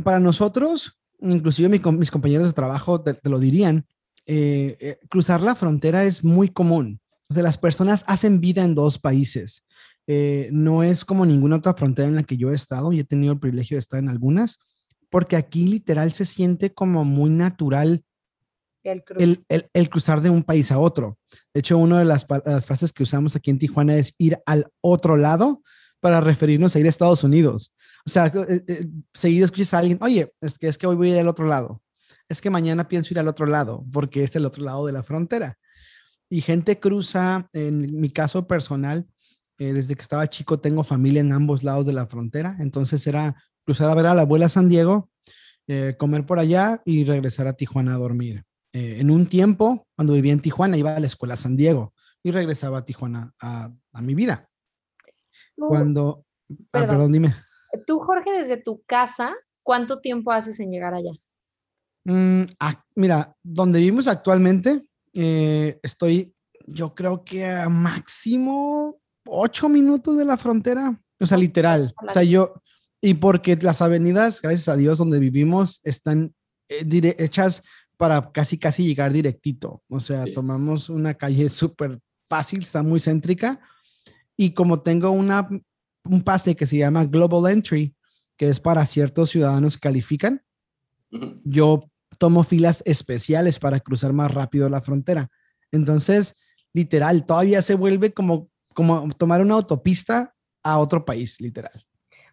para 0.02 0.19
nosotros, 0.19 0.99
inclusive 1.20 1.69
mis 1.69 2.10
compañeros 2.10 2.46
de 2.46 2.52
trabajo 2.52 3.00
te, 3.00 3.14
te 3.14 3.28
lo 3.28 3.38
dirían, 3.38 3.87
eh, 4.26 4.76
eh, 4.81 4.99
cruzar 5.08 5.43
la 5.43 5.54
frontera 5.54 6.04
es 6.04 6.25
muy 6.25 6.49
común. 6.49 7.00
O 7.28 7.35
sea, 7.35 7.42
las 7.42 7.59
personas 7.59 8.04
hacen 8.06 8.40
vida 8.40 8.64
en 8.64 8.75
dos 8.75 8.99
países. 8.99 9.64
Eh, 10.06 10.49
no 10.52 10.82
es 10.82 11.04
como 11.04 11.25
ninguna 11.25 11.56
otra 11.56 11.75
frontera 11.75 12.09
en 12.09 12.16
la 12.16 12.23
que 12.25 12.37
yo 12.37 12.50
he 12.50 12.54
estado 12.54 12.92
y 12.92 13.00
he 13.00 13.04
tenido 13.04 13.32
el 13.32 13.38
privilegio 13.38 13.76
de 13.76 13.80
estar 13.80 14.00
en 14.00 14.09
algunas, 14.09 14.59
porque 15.11 15.37
aquí 15.37 15.68
literal 15.68 16.12
se 16.12 16.25
siente 16.25 16.73
como 16.73 17.04
muy 17.04 17.30
natural 17.30 18.04
el, 18.82 19.44
el, 19.73 19.90
cruzar 19.90 20.21
de 20.21 20.30
un 20.30 20.42
país 20.42 20.73
a 20.73 20.78
otro. 20.80 21.18
De 21.54 21.61
hecho, 21.61 21.78
una 21.78 22.00
de 22.00 22.04
las, 22.04 22.26
las, 22.44 22.66
frases 22.66 22.92
que 22.92 23.04
usamos 23.04 23.37
aquí 23.37 23.50
en 23.50 23.59
Tijuana 23.59 23.97
es 23.97 24.14
ir 24.18 24.38
al 24.44 24.66
otro 24.80 25.16
lado 25.16 25.62
para 26.02 26.21
referirnos 26.21 26.76
a 26.76 26.80
ir 26.80 26.85
a 26.85 26.90
Estados 26.90 27.25
Unidos. 27.25 27.73
O 28.04 28.11
sea, 28.11 28.30
seguido 29.14 29.47
escuchas 29.47 29.73
a 29.73 29.78
alguien, 29.78 29.99
oye, 30.02 30.30
es 30.42 30.59
que, 30.59 30.68
es 30.68 30.76
que 30.76 30.87
hoy 30.87 30.97
voy 30.97 31.12
a 31.12 31.14
ir 31.14 31.21
al 31.21 31.28
otro 31.28 31.47
lado 31.47 31.80
es 32.32 32.40
que 32.40 32.50
mañana 32.50 32.88
pienso 32.88 33.14
ir 33.14 33.21
al 33.21 33.28
otro 33.28 33.47
lado, 33.47 33.85
porque 33.92 34.25
es 34.25 34.35
el 34.37 34.47
otro 34.47 34.64
lado 34.64 34.87
de 34.87 34.92
la 34.92 35.02
frontera. 35.02 35.59
Y 36.28 36.40
gente 36.40 36.80
cruza, 36.80 37.49
en 37.52 38.00
mi 38.00 38.11
caso 38.11 38.47
personal, 38.47 39.06
eh, 39.59 39.73
desde 39.73 39.94
que 39.94 40.02
estaba 40.02 40.26
chico 40.26 40.59
tengo 40.59 40.82
familia 40.82 41.21
en 41.21 41.32
ambos 41.32 41.62
lados 41.62 41.87
de 41.87 41.92
la 41.92 42.06
frontera, 42.06 42.56
entonces 42.59 43.06
era 43.06 43.37
cruzar 43.64 43.90
a 43.90 43.94
ver 43.94 44.06
a 44.06 44.14
la 44.14 44.23
abuela 44.23 44.49
San 44.49 44.68
Diego, 44.68 45.11
eh, 45.68 45.94
comer 45.99 46.26
por 46.26 46.38
allá 46.38 46.82
y 46.85 47.04
regresar 47.04 47.47
a 47.47 47.52
Tijuana 47.52 47.94
a 47.94 47.99
dormir. 47.99 48.44
Eh, 48.73 48.97
en 48.99 49.11
un 49.11 49.26
tiempo, 49.26 49.87
cuando 49.94 50.14
vivía 50.14 50.32
en 50.32 50.40
Tijuana, 50.40 50.78
iba 50.78 50.97
a 50.97 51.00
la 51.00 51.06
escuela 51.06 51.37
San 51.37 51.56
Diego 51.56 51.92
y 52.23 52.30
regresaba 52.30 52.78
a 52.78 52.85
Tijuana 52.85 53.35
a 53.38 53.71
mi 54.00 54.14
vida. 54.14 54.49
Cuando... 55.57 56.25
Ah, 56.73 56.85
perdón. 56.87 57.12
dime. 57.12 57.35
Tú, 57.87 57.99
Jorge, 58.01 58.33
desde 58.33 58.57
tu 58.57 58.83
casa, 58.85 59.35
¿cuánto 59.62 60.01
tiempo 60.01 60.33
haces 60.33 60.61
en 60.61 60.71
llegar 60.71 60.95
allá? 60.95 61.12
Mm, 62.05 62.43
ah, 62.61 62.85
mira, 62.95 63.35
donde 63.43 63.79
vivimos 63.79 64.09
actualmente, 64.09 64.83
eh, 65.15 65.79
estoy, 65.83 66.35
yo 66.67 66.95
creo 66.95 67.25
que 67.25 67.47
a 67.47 67.69
máximo 67.69 69.01
ocho 69.27 69.69
minutos 69.69 70.17
de 70.17 70.25
la 70.25 70.37
frontera, 70.37 71.01
o 71.21 71.27
sea, 71.27 71.39
literal. 71.39 71.95
O 72.07 72.12
sea, 72.12 72.23
yo, 72.23 72.55
y 73.01 73.15
porque 73.15 73.57
las 73.57 73.83
avenidas, 73.83 74.43
gracias 74.43 74.69
a 74.69 74.77
Dios, 74.77 74.99
donde 74.99 75.19
vivimos, 75.19 75.81
están 75.85 76.35
eh, 76.69 77.17
hechas 77.19 77.62
para 77.97 78.33
casi, 78.33 78.59
casi 78.59 78.85
llegar 78.87 79.12
directito. 79.12 79.83
O 79.89 80.01
sea, 80.01 80.25
tomamos 80.35 80.89
una 80.89 81.15
calle 81.15 81.49
súper 81.49 82.01
fácil, 82.29 82.61
está 82.61 82.83
muy 82.83 83.01
céntrica. 83.01 83.61
Y 84.42 84.54
como 84.54 84.82
tengo 84.82 85.12
una, 85.12 85.46
un 86.02 86.22
pase 86.22 86.56
que 86.56 86.66
se 86.66 86.76
llama 86.76 87.04
Global 87.04 87.52
Entry, 87.52 87.94
que 88.37 88.49
es 88.49 88.58
para 88.58 88.84
ciertos 88.87 89.30
ciudadanos 89.30 89.76
que 89.76 89.82
califican, 89.82 90.42
yo 91.44 91.78
tomo 92.18 92.42
filas 92.42 92.82
especiales 92.84 93.61
para 93.61 93.78
cruzar 93.78 94.12
más 94.12 94.34
rápido 94.34 94.68
la 94.68 94.80
frontera. 94.80 95.30
Entonces, 95.70 96.34
literal, 96.72 97.25
todavía 97.25 97.62
se 97.62 97.76
vuelve 97.76 98.12
como, 98.12 98.50
como 98.75 99.08
tomar 99.11 99.42
una 99.42 99.54
autopista 99.54 100.34
a 100.64 100.78
otro 100.78 101.04
país, 101.04 101.40
literal. 101.40 101.87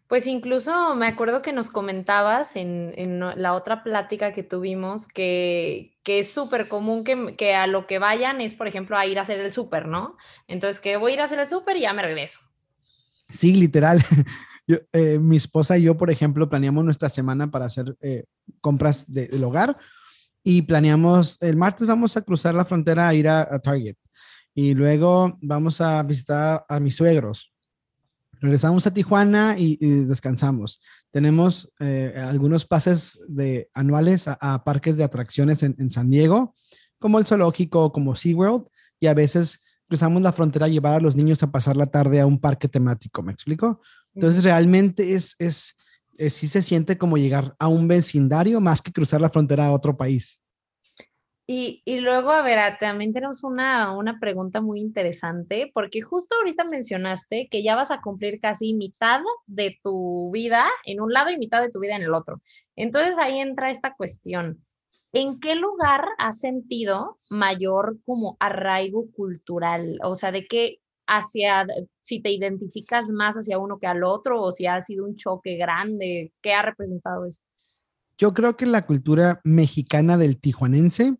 Pues 0.09 0.25
incluso 0.25 0.95
me 0.95 1.05
acuerdo 1.05 1.43
que 1.43 1.53
nos 1.53 1.69
comentabas 1.69 2.55
en, 2.55 3.19
la 3.19 3.53
otra 3.53 3.83
plática 3.83 4.33
que 4.33 4.41
tuvimos 4.41 5.07
que, 5.07 5.99
es 6.03 6.33
súper 6.33 6.67
común 6.67 7.03
que, 7.03 7.53
a 7.53 7.67
lo 7.67 7.85
que 7.85 7.99
vayan 7.99 8.41
es, 8.41 8.55
por 8.55 8.67
ejemplo, 8.67 8.97
a 8.97 9.05
ir 9.05 9.19
a 9.19 9.21
hacer 9.21 9.39
el 9.39 9.51
súper, 9.51 9.87
¿no? 9.87 10.17
Entonces, 10.47 10.81
que 10.81 10.97
voy 10.97 11.11
a 11.11 11.13
ir 11.13 11.21
a 11.21 11.25
hacer 11.25 11.37
el 11.37 11.45
súper 11.45 11.77
y 11.77 11.81
ya 11.81 11.93
me 11.93 12.01
regreso. 12.01 12.41
Sí, 13.29 13.53
literal. 13.53 14.03
Eh, 14.93 15.17
mi 15.17 15.35
esposa 15.35 15.79
y 15.79 15.81
yo, 15.81 15.97
por 15.97 16.11
ejemplo, 16.11 16.47
planeamos 16.47 16.85
nuestra 16.85 17.09
semana 17.09 17.49
para 17.49 17.65
hacer 17.65 17.97
eh, 18.01 18.25
compras 18.61 19.11
del 19.11 19.43
hogar 19.43 19.75
y 20.43 20.61
planeamos, 20.61 21.41
el 21.41 21.57
martes 21.57 21.87
vamos 21.87 22.15
a 22.15 22.21
cruzar 22.21 22.53
la 22.53 22.65
frontera 22.65 23.07
a 23.07 23.15
ir 23.15 23.27
a 23.27 23.57
Target 23.57 23.95
y 24.53 24.75
luego 24.75 25.39
vamos 25.41 25.81
a 25.81 26.03
visitar 26.03 26.67
a 26.69 26.79
mis 26.79 26.95
suegros 26.95 27.51
regresamos 28.39 28.88
a 28.88 28.93
Tijuana 28.93 29.55
y, 29.58 29.77
descansamos. 30.05 30.81
Tenemos 31.12 31.72
eh, 31.79 32.13
algunos 32.17 32.65
pases 32.65 33.19
de, 33.27 33.69
anuales 33.74 34.27
a, 34.27 34.63
parques 34.63 34.98
de 34.98 35.03
atracciones 35.03 35.63
en, 35.63 35.89
San 35.89 36.10
Diego, 36.10 36.55
como 37.00 37.19
el 37.19 37.25
zoológico, 37.25 37.91
como 37.91 38.15
SeaWorld, 38.15 38.65
y 39.00 39.08
a 39.08 39.13
veces 39.13 39.62
cruzamos 39.88 40.22
la 40.22 40.34
frontera 40.34 40.67
a 40.67 40.69
llevar 40.69 40.96
a 40.96 41.00
los 41.00 41.15
niños 41.15 41.41
a 41.41 41.51
pasar 41.51 41.75
la 41.75 41.88
tarde 41.88 42.19
a 42.19 42.25
un 42.25 42.39
parque 42.39 42.67
temático, 42.67 43.24
¿me 43.24 43.31
explico? 43.31 43.81
Entonces 44.13 44.43
realmente 44.43 45.13
es, 45.15 45.36
es, 45.39 45.77
es 46.17 46.34
sí 46.34 46.48
se 46.48 46.62
siente 46.62 46.98
como 46.98 47.17
llegar 47.17 47.55
a 47.58 47.67
un 47.67 47.88
vecindario 47.88 48.62
más 48.62 48.81
que 48.81 48.91
cruzar 48.91 49.22
la 49.22 49.29
frontera 49.29 49.65
a 49.65 49.72
otro 49.72 49.98
país. 49.98 50.38
Y, 51.51 51.82
luego, 52.01 52.29
a 52.29 52.44
ver, 52.44 52.60
también 52.79 53.12
tenemos 53.12 53.44
una, 53.44 53.98
una, 53.98 54.20
pregunta 54.20 54.62
muy 54.62 54.79
interesante, 54.79 55.72
porque 55.74 56.00
justo 56.00 56.36
ahorita 56.36 56.63
mencionaste 56.63 57.48
que 57.50 57.63
ya 57.63 57.75
vas 57.75 57.89
a 57.89 58.01
cumplir 58.01 58.39
casi 58.39 58.75
mitad 58.75 59.22
de 59.48 59.79
tu 59.82 60.29
vida 60.32 60.68
en 60.86 61.01
un 61.01 61.12
lado 61.12 61.32
y 61.32 61.39
mitad 61.39 61.60
de 61.63 61.72
tu 61.72 61.79
vida 61.79 61.96
en 61.96 62.03
el 62.03 62.13
otro. 62.13 62.39
Entonces 62.75 63.18
ahí 63.18 63.39
entra 63.39 63.72
esta 63.72 63.96
cuestión. 63.96 64.63
¿En 65.12 65.39
qué 65.39 65.56
lugar 65.56 66.06
has 66.20 66.39
sentido 66.39 67.18
mayor 67.32 67.98
como 68.06 68.38
arraigo 68.39 69.10
cultural? 69.12 69.98
O 70.03 70.13
sea, 70.13 70.32
de 70.32 70.46
qué 70.46 70.77
hacia, 71.08 71.65
si 72.00 72.22
te 72.22 72.29
identificas 72.32 73.10
más 73.10 73.38
hacia 73.38 73.58
uno 73.58 73.79
que 73.79 73.88
al 73.88 74.03
otro 74.03 74.39
o 74.39 74.51
si 74.51 74.68
ha 74.68 74.79
sido 74.82 75.03
un 75.03 75.15
choque 75.15 75.58
grande, 75.58 76.32
¿qué 76.44 76.53
ha 76.53 76.62
representado 76.62 77.25
eso? 77.25 77.41
Yo 78.20 78.36
creo 78.36 78.56
que 78.56 78.68
la 78.68 78.86
cultura 78.86 79.41
mexicana 79.44 80.15
del 80.15 80.39
tijuanense 80.39 81.18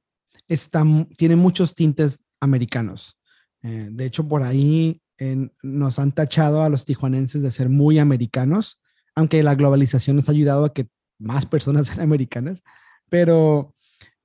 está, 0.48 0.84
tiene 1.18 1.36
muchos 1.36 1.76
tintes 1.76 2.20
americanos. 2.40 3.18
Eh, 3.62 3.90
de 3.92 4.06
hecho, 4.06 4.28
por 4.28 4.44
ahí 4.44 5.02
nos 5.62 6.00
han 6.00 6.14
tachado 6.14 6.64
a 6.64 6.70
los 6.70 6.86
tijuanenses 6.86 7.42
de 7.42 7.52
ser 7.52 7.68
muy 7.68 8.00
americanos, 8.00 8.80
aunque 9.16 9.44
la 9.44 9.56
globalización 9.56 10.16
nos 10.16 10.30
ha 10.30 10.32
ayudado 10.32 10.64
a 10.64 10.74
que 10.74 10.88
más 11.18 11.46
personas 11.46 11.88
sean 11.88 12.02
americanas, 12.02 12.64
pero 13.10 13.74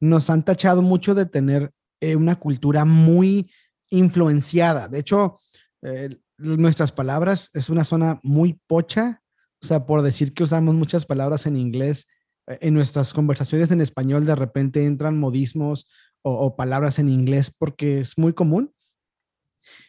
nos 0.00 0.30
han 0.30 0.44
tachado 0.44 0.82
mucho 0.82 1.14
de 1.14 1.26
tener 1.26 1.72
eh, 2.00 2.16
una 2.16 2.36
cultura 2.36 2.84
muy 2.84 3.50
influenciada. 3.90 4.88
De 4.88 4.98
hecho, 4.98 5.38
eh, 5.82 6.16
nuestras 6.38 6.92
palabras 6.92 7.50
es 7.52 7.70
una 7.70 7.84
zona 7.84 8.20
muy 8.22 8.60
pocha, 8.66 9.22
o 9.62 9.66
sea, 9.66 9.86
por 9.86 10.02
decir 10.02 10.34
que 10.34 10.42
usamos 10.42 10.74
muchas 10.74 11.06
palabras 11.06 11.46
en 11.46 11.56
inglés, 11.56 12.06
en 12.46 12.74
nuestras 12.74 13.12
conversaciones 13.12 13.70
en 13.70 13.80
español 13.80 14.26
de 14.26 14.34
repente 14.34 14.84
entran 14.84 15.18
modismos 15.18 15.86
o, 16.22 16.56
palabras 16.56 16.98
en 16.98 17.08
inglés 17.08 17.54
porque 17.56 18.00
es 18.00 18.16
muy 18.16 18.32
común. 18.32 18.72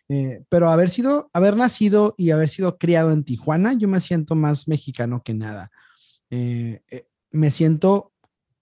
Eh, 0.10 0.44
pero 0.50 0.70
haber 0.70 0.90
sido, 0.90 1.30
haber 1.34 1.56
nacido 1.56 2.14
y 2.18 2.32
haber 2.32 2.50
sido 2.50 2.78
criado 2.78 3.12
en 3.12 3.24
Tijuana, 3.24 3.74
yo 3.74 3.88
me 3.88 4.02
siento 4.02 4.36
más 4.36 4.68
mexicano 4.68 5.22
que 5.24 5.34
nada. 5.34 5.72
Eh, 6.30 6.82
eh, 6.92 7.08
me 7.32 7.52
siento, 7.52 8.12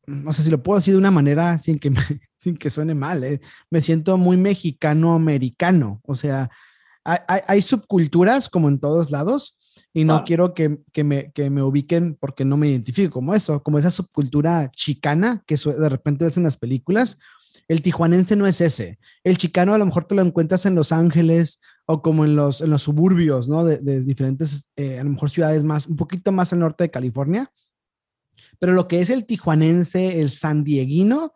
no 0.05 0.33
sé 0.33 0.43
si 0.43 0.51
lo 0.51 0.61
puedo 0.61 0.79
decir 0.79 0.93
de 0.93 0.99
una 0.99 1.11
manera 1.11 1.57
sin 1.57 1.79
que, 1.79 1.91
sin 2.37 2.57
que 2.57 2.69
suene 2.69 2.93
mal, 2.93 3.41
me 3.69 3.81
siento 3.81 4.17
muy 4.17 4.37
mexicano-americano. 4.37 5.99
O 6.05 6.15
sea, 6.15 6.49
hay, 7.03 7.61
subculturas 7.61 8.49
como 8.49 8.69
en 8.69 8.79
todos 8.79 9.11
lados, 9.11 9.57
y 9.93 10.05
no 10.05 10.23
quiero 10.25 10.53
que, 10.53 10.79
que, 10.91 11.03
me, 11.03 11.31
que, 11.31 11.49
me, 11.49 11.61
ubiquen 11.61 12.15
porque 12.19 12.45
no 12.45 12.57
me 12.57 12.69
identifico 12.69 13.13
como 13.13 13.33
eso, 13.33 13.61
como 13.61 13.79
esa 13.79 13.91
subcultura 13.91 14.71
chicana 14.71 15.43
que 15.45 15.55
de 15.55 15.89
repente 15.89 16.25
ves 16.25 16.37
en 16.37 16.43
las 16.43 16.57
películas. 16.57 17.17
El 17.67 17.81
tijuanense 17.81 18.35
no 18.35 18.45
es 18.45 18.59
ese. 18.59 18.99
El 19.23 19.37
chicano 19.37 19.73
a 19.73 19.77
lo 19.77 19.85
mejor 19.85 20.05
te 20.05 20.15
lo 20.15 20.21
encuentras 20.21 20.65
en 20.65 20.75
Los 20.75 20.91
Ángeles 20.91 21.61
o 21.85 22.01
como 22.01 22.25
en 22.25 22.35
los, 22.35 22.61
en 22.61 22.69
los 22.69 22.83
suburbios, 22.83 23.47
¿no? 23.47 23.63
De, 23.63 23.77
de 23.77 24.01
diferentes, 24.01 24.69
eh, 24.75 24.99
a 24.99 25.03
lo 25.03 25.11
mejor 25.11 25.29
ciudades 25.29 25.63
más, 25.63 25.87
un 25.87 25.95
poquito 25.95 26.31
más 26.31 26.51
al 26.51 26.59
norte 26.59 26.83
de 26.83 26.91
California. 26.91 27.51
Pero 28.59 28.73
lo 28.73 28.87
que 28.87 29.01
es 29.01 29.09
el 29.09 29.25
tijuanense, 29.25 30.19
el 30.19 30.29
sandieguino, 30.29 31.33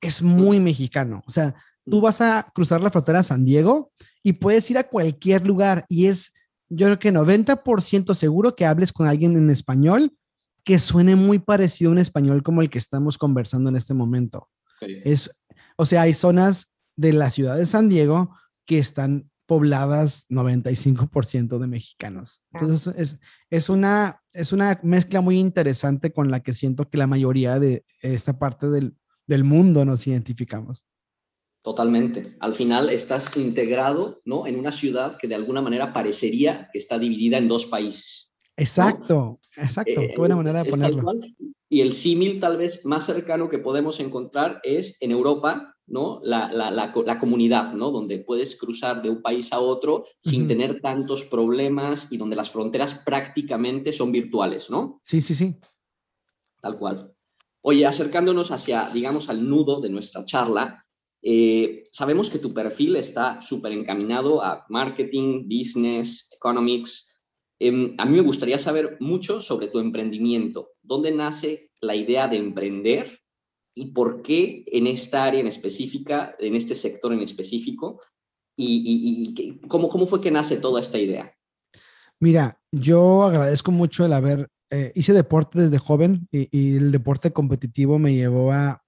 es 0.00 0.22
muy 0.22 0.60
mexicano. 0.60 1.22
O 1.26 1.30
sea, 1.30 1.54
tú 1.84 2.00
vas 2.00 2.20
a 2.20 2.46
cruzar 2.54 2.82
la 2.82 2.90
frontera 2.90 3.20
a 3.20 3.24
San 3.24 3.44
Diego 3.44 3.92
y 4.22 4.34
puedes 4.34 4.70
ir 4.70 4.78
a 4.78 4.88
cualquier 4.88 5.46
lugar 5.46 5.84
y 5.88 6.06
es 6.06 6.32
yo 6.70 6.86
creo 6.86 6.98
que 6.98 7.12
90% 7.12 8.14
seguro 8.14 8.54
que 8.56 8.64
hables 8.64 8.92
con 8.92 9.08
alguien 9.08 9.36
en 9.36 9.50
español 9.50 10.16
que 10.64 10.78
suene 10.78 11.16
muy 11.16 11.38
parecido 11.38 11.90
a 11.90 11.92
un 11.92 11.98
español 11.98 12.42
como 12.42 12.62
el 12.62 12.70
que 12.70 12.78
estamos 12.78 13.18
conversando 13.18 13.70
en 13.70 13.76
este 13.76 13.92
momento. 13.92 14.48
Es, 14.80 15.30
o 15.76 15.84
sea, 15.84 16.02
hay 16.02 16.14
zonas 16.14 16.74
de 16.96 17.12
la 17.12 17.30
ciudad 17.30 17.56
de 17.56 17.66
San 17.66 17.88
Diego 17.88 18.34
que 18.66 18.78
están 18.78 19.30
pobladas 19.46 20.26
95% 20.28 21.58
de 21.58 21.66
mexicanos. 21.66 22.44
Entonces, 22.52 22.94
es, 22.96 23.18
es, 23.50 23.68
una, 23.68 24.22
es 24.32 24.52
una 24.52 24.78
mezcla 24.84 25.20
muy 25.20 25.38
interesante 25.40 26.12
con 26.12 26.30
la 26.30 26.40
que 26.40 26.54
siento 26.54 26.88
que 26.88 26.98
la 26.98 27.08
mayoría 27.08 27.58
de 27.58 27.84
esta 28.00 28.38
parte 28.38 28.68
del, 28.68 28.94
del 29.26 29.42
mundo 29.42 29.84
nos 29.84 30.06
identificamos. 30.06 30.84
Totalmente. 31.62 32.36
Al 32.40 32.54
final 32.54 32.88
estás 32.88 33.36
integrado 33.36 34.22
¿no? 34.24 34.46
en 34.46 34.58
una 34.58 34.72
ciudad 34.72 35.16
que 35.16 35.28
de 35.28 35.34
alguna 35.34 35.60
manera 35.60 35.92
parecería 35.92 36.70
que 36.72 36.78
está 36.78 36.98
dividida 36.98 37.36
en 37.36 37.48
dos 37.48 37.66
países. 37.66 38.34
Exacto, 38.56 39.40
exacto. 39.56 40.00
Qué 40.00 40.14
buena 40.16 40.36
manera 40.36 40.62
de 40.62 40.70
ponerlo. 40.70 41.12
Y 41.68 41.82
el 41.82 41.92
símil 41.92 42.40
tal 42.40 42.56
vez 42.56 42.84
más 42.84 43.06
cercano 43.06 43.48
que 43.48 43.58
podemos 43.58 44.00
encontrar 44.00 44.60
es 44.64 44.96
en 45.00 45.12
Europa, 45.12 45.76
¿no? 45.86 46.20
La, 46.22 46.50
la, 46.52 46.70
la, 46.70 47.18
comunidad, 47.18 47.74
¿no? 47.74 47.90
Donde 47.90 48.18
puedes 48.18 48.56
cruzar 48.56 49.02
de 49.02 49.10
un 49.10 49.22
país 49.22 49.52
a 49.52 49.60
otro 49.60 50.04
sin 50.20 50.48
tener 50.48 50.80
tantos 50.80 51.24
problemas 51.24 52.10
y 52.10 52.16
donde 52.16 52.36
las 52.36 52.50
fronteras 52.50 53.02
prácticamente 53.04 53.92
son 53.92 54.10
virtuales, 54.10 54.68
¿no? 54.68 55.00
Sí, 55.04 55.20
sí, 55.20 55.34
sí. 55.34 55.56
Tal 56.60 56.76
cual. 56.76 57.14
Oye, 57.62 57.86
acercándonos 57.86 58.50
hacia, 58.50 58.90
digamos, 58.90 59.28
al 59.30 59.48
nudo 59.48 59.80
de 59.80 59.90
nuestra 59.90 60.24
charla, 60.24 60.84
eh, 61.22 61.84
sabemos 61.90 62.30
que 62.30 62.38
tu 62.38 62.54
perfil 62.54 62.96
está 62.96 63.40
súper 63.42 63.72
encaminado 63.72 64.42
a 64.42 64.64
marketing, 64.68 65.44
business, 65.44 66.30
economics. 66.34 67.20
Em, 67.58 67.94
a 67.98 68.06
mí 68.06 68.16
me 68.16 68.22
gustaría 68.22 68.58
saber 68.58 68.96
mucho 69.00 69.42
sobre 69.42 69.68
tu 69.68 69.78
emprendimiento. 69.78 70.70
¿Dónde 70.82 71.12
nace 71.12 71.70
la 71.80 71.94
idea 71.94 72.26
de 72.28 72.36
emprender 72.36 73.20
y 73.74 73.92
por 73.92 74.22
qué 74.22 74.64
en 74.66 74.86
esta 74.86 75.24
área 75.24 75.40
en 75.40 75.46
específica, 75.46 76.34
en 76.38 76.54
este 76.54 76.74
sector 76.74 77.12
en 77.12 77.20
específico? 77.20 78.00
¿Y, 78.56 79.34
cómo, 79.68 79.88
cómo 79.88 80.06
fue 80.06 80.20
que 80.20 80.30
nace 80.30 80.58
toda 80.58 80.80
esta 80.80 80.98
idea? 80.98 81.34
Mira, 82.18 82.60
yo 82.70 83.22
agradezco 83.24 83.72
mucho 83.72 84.04
el 84.04 84.12
haber, 84.12 84.48
eh, 84.70 84.92
hice 84.94 85.14
deporte 85.14 85.60
desde 85.60 85.78
joven 85.78 86.28
y, 86.30 86.76
el 86.76 86.92
deporte 86.92 87.32
competitivo 87.32 87.98
me 87.98 88.14
llevó 88.14 88.52
a 88.52 88.82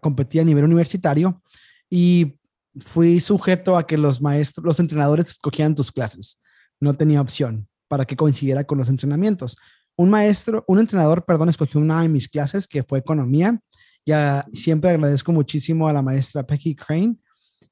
competir 0.00 0.40
a 0.40 0.44
nivel 0.44 0.64
universitario 0.64 1.42
y 1.88 2.38
fui 2.80 3.20
sujeto 3.20 3.76
a 3.76 3.86
que 3.86 3.98
los 3.98 4.20
maestros, 4.20 4.64
los 4.64 4.80
entrenadores 4.80 5.28
escogían 5.28 5.74
tus 5.74 5.92
clases. 5.92 6.40
No 6.80 6.94
tenía 6.94 7.20
opción 7.20 7.68
para 7.88 8.04
que 8.04 8.16
coincidiera 8.16 8.64
con 8.64 8.78
los 8.78 8.88
entrenamientos. 8.88 9.56
Un 9.96 10.10
maestro, 10.10 10.64
un 10.66 10.80
entrenador, 10.80 11.24
perdón, 11.24 11.48
escogió 11.50 11.80
una 11.80 12.00
de 12.02 12.08
mis 12.08 12.28
clases 12.28 12.66
que 12.66 12.82
fue 12.82 12.98
economía. 12.98 13.60
Y 14.04 14.12
siempre 14.56 14.90
agradezco 14.90 15.32
muchísimo 15.32 15.88
a 15.88 15.92
la 15.92 16.02
maestra 16.02 16.42
Becky 16.42 16.74
Crane, 16.74 17.16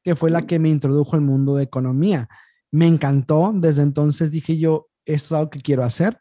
que 0.02 0.14
fue 0.14 0.30
la 0.30 0.42
que 0.42 0.58
me 0.58 0.68
introdujo 0.68 1.16
al 1.16 1.22
mundo 1.22 1.56
de 1.56 1.64
economía. 1.64 2.28
Me 2.70 2.86
encantó. 2.86 3.52
Desde 3.54 3.82
entonces 3.82 4.30
dije 4.30 4.58
yo, 4.58 4.88
esto 5.06 5.34
es 5.34 5.38
algo 5.38 5.50
que 5.50 5.60
quiero 5.60 5.82
hacer. 5.82 6.18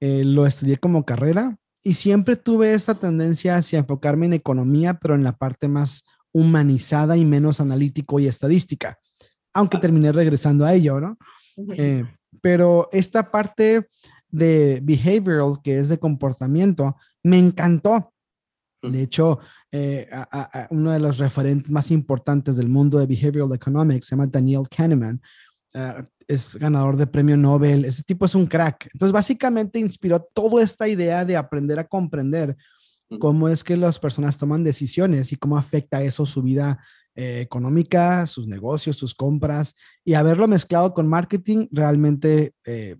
Eh, 0.00 0.24
lo 0.24 0.46
estudié 0.46 0.76
como 0.76 1.04
carrera 1.04 1.56
y 1.88 1.94
siempre 1.94 2.36
tuve 2.36 2.74
esta 2.74 2.94
tendencia 2.94 3.56
hacia 3.56 3.78
enfocarme 3.78 4.26
en 4.26 4.34
economía, 4.34 4.98
pero 5.00 5.14
en 5.14 5.24
la 5.24 5.32
parte 5.32 5.68
más 5.68 6.04
humanizada 6.32 7.16
y 7.16 7.24
menos 7.24 7.62
analítico 7.62 8.20
y 8.20 8.26
estadística, 8.26 8.98
aunque 9.54 9.78
terminé 9.78 10.12
regresando 10.12 10.66
a 10.66 10.74
ello, 10.74 11.00
¿no? 11.00 11.16
Eh, 11.78 12.04
pero 12.42 12.90
esta 12.92 13.30
parte 13.30 13.88
de 14.28 14.80
behavioral, 14.82 15.62
que 15.64 15.78
es 15.78 15.88
de 15.88 15.98
comportamiento, 15.98 16.94
me 17.22 17.38
encantó. 17.38 18.12
De 18.82 19.04
hecho, 19.04 19.38
eh, 19.72 20.10
uno 20.68 20.90
de 20.90 20.98
los 20.98 21.16
referentes 21.16 21.70
más 21.70 21.90
importantes 21.90 22.58
del 22.58 22.68
mundo 22.68 22.98
de 22.98 23.06
behavioral 23.06 23.54
economics 23.54 24.08
se 24.08 24.10
llama 24.14 24.26
Daniel 24.26 24.68
Kahneman. 24.68 25.22
Ah, 25.74 26.04
es 26.26 26.54
ganador 26.54 26.96
de 26.96 27.06
premio 27.06 27.36
Nobel. 27.36 27.84
Ese 27.84 28.02
tipo 28.02 28.26
es 28.26 28.34
un 28.34 28.46
crack. 28.46 28.88
Entonces, 28.92 29.12
básicamente 29.12 29.78
inspiró 29.78 30.20
toda 30.20 30.62
esta 30.62 30.88
idea 30.88 31.24
de 31.24 31.36
aprender 31.36 31.78
a 31.78 31.86
comprender 31.86 32.56
cómo 33.20 33.48
es 33.48 33.64
que 33.64 33.76
las 33.76 33.98
personas 33.98 34.36
toman 34.36 34.62
decisiones 34.62 35.32
y 35.32 35.36
cómo 35.36 35.56
afecta 35.56 36.02
eso 36.02 36.26
su 36.26 36.42
vida 36.42 36.78
eh, 37.14 37.40
económica, 37.40 38.26
sus 38.26 38.46
negocios, 38.46 38.96
sus 38.96 39.14
compras. 39.14 39.74
Y 40.04 40.14
haberlo 40.14 40.46
mezclado 40.48 40.92
con 40.92 41.08
marketing 41.08 41.66
realmente 41.70 42.54
eh, 42.64 42.96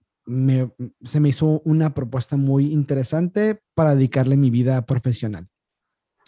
se 1.04 1.20
me 1.20 1.28
hizo 1.28 1.60
una 1.64 1.94
propuesta 1.94 2.37
muy 2.37 2.72
interesante 2.72 3.62
para 3.75 3.94
dedicarle 3.94 4.37
mi 4.37 4.50
vida 4.50 4.84
profesional. 4.84 5.48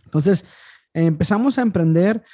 Entonces, 0.04 0.47
empezamos 0.94 1.59
a 1.59 1.62
emprender. 1.62 2.25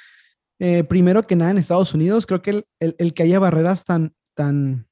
Eh, 0.59 0.83
primero 0.83 1.27
que 1.27 1.35
nada 1.35 1.51
en 1.51 1.57
Estados 1.57 1.93
Unidos, 1.93 2.25
creo 2.25 2.41
que 2.41 2.63
el, 2.79 3.13
que 3.13 3.23
haya 3.23 3.39
barreras 3.39 3.85
tan, 3.85 4.13
tan, 4.33 4.87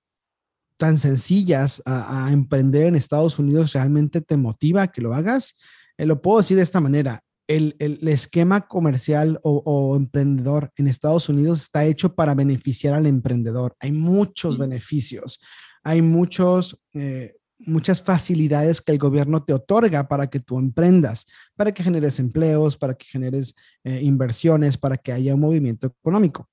tan 0.78 0.98
sencillas 0.98 1.82
a, 1.86 2.30
emprender 2.32 2.88
en 2.88 2.96
Estados 2.96 3.40
Unidos 3.40 3.74
realmente 3.74 4.22
te 4.22 4.38
motiva 4.38 4.84
a 4.84 4.88
que 4.88 5.02
lo 5.02 5.14
hagas. 5.14 5.56
Eh, 5.98 6.06
lo 6.06 6.22
puedo 6.22 6.40
decir 6.40 6.58
de 6.58 6.64
esta 6.64 6.80
manera. 6.80 7.22
El, 7.48 7.76
esquema 8.08 8.68
comercial 8.68 9.40
o, 9.44 9.96
emprendedor 9.96 10.72
en 10.78 10.88
Estados 10.88 11.30
Unidos 11.30 11.62
está 11.62 11.86
hecho 11.86 12.16
para 12.16 12.34
beneficiar 12.34 12.96
al 12.96 13.06
emprendedor. 13.06 13.76
Hay 13.80 13.92
muchos 13.92 14.58
beneficios, 14.58 15.40
hay 15.84 16.02
muchos, 16.02 16.80
eh, 16.94 17.36
muchas 17.60 18.02
facilidades 18.02 18.82
que 18.82 18.92
el 18.92 18.98
gobierno 18.98 19.44
te 19.44 19.54
otorga 19.54 20.08
para 20.08 20.28
que 20.28 20.40
tú 20.40 20.60
emprendas, 20.60 21.26
para 21.56 21.74
que 21.74 21.84
generes 21.84 22.20
empleos, 22.20 22.78
para 22.78 22.96
que 22.96 23.06
generes 23.06 23.56
eh, 23.84 24.02
inversiones, 24.02 24.78
para 24.78 24.98
que 24.98 25.12
haya 25.12 25.34
un 25.34 25.42
movimiento 25.42 25.88
económico. 25.88 26.50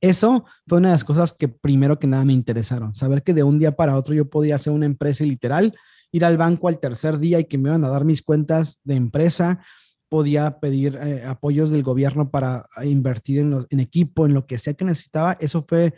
Eso 0.00 0.44
fue 0.66 0.78
una 0.78 0.88
de 0.88 0.94
las 0.94 1.04
cosas 1.04 1.32
que 1.32 1.48
primero 1.48 1.98
que 1.98 2.06
nada 2.06 2.24
me 2.24 2.32
interesaron, 2.32 2.94
saber 2.94 3.24
que 3.24 3.34
de 3.34 3.42
un 3.42 3.58
día 3.58 3.74
para 3.74 3.96
otro 3.96 4.14
yo 4.14 4.30
podía 4.30 4.54
hacer 4.54 4.72
una 4.72 4.86
empresa 4.86 5.24
literal, 5.24 5.74
ir 6.12 6.24
al 6.24 6.36
banco 6.36 6.68
al 6.68 6.78
tercer 6.78 7.18
día 7.18 7.40
y 7.40 7.44
que 7.44 7.58
me 7.58 7.68
iban 7.68 7.84
a 7.84 7.88
dar 7.88 8.04
mis 8.04 8.22
cuentas 8.22 8.80
de 8.84 8.94
empresa, 8.94 9.60
podía 10.08 10.60
pedir 10.60 10.96
eh, 11.02 11.24
apoyos 11.24 11.70
del 11.70 11.82
gobierno 11.82 12.30
para 12.30 12.64
invertir 12.84 13.40
en, 13.40 13.66
en, 13.68 13.80
equipo, 13.80 14.24
en 14.24 14.34
lo 14.34 14.46
que 14.46 14.56
sea 14.56 14.74
que 14.74 14.84
necesitaba. 14.84 15.36
Eso 15.40 15.62
fue 15.68 15.94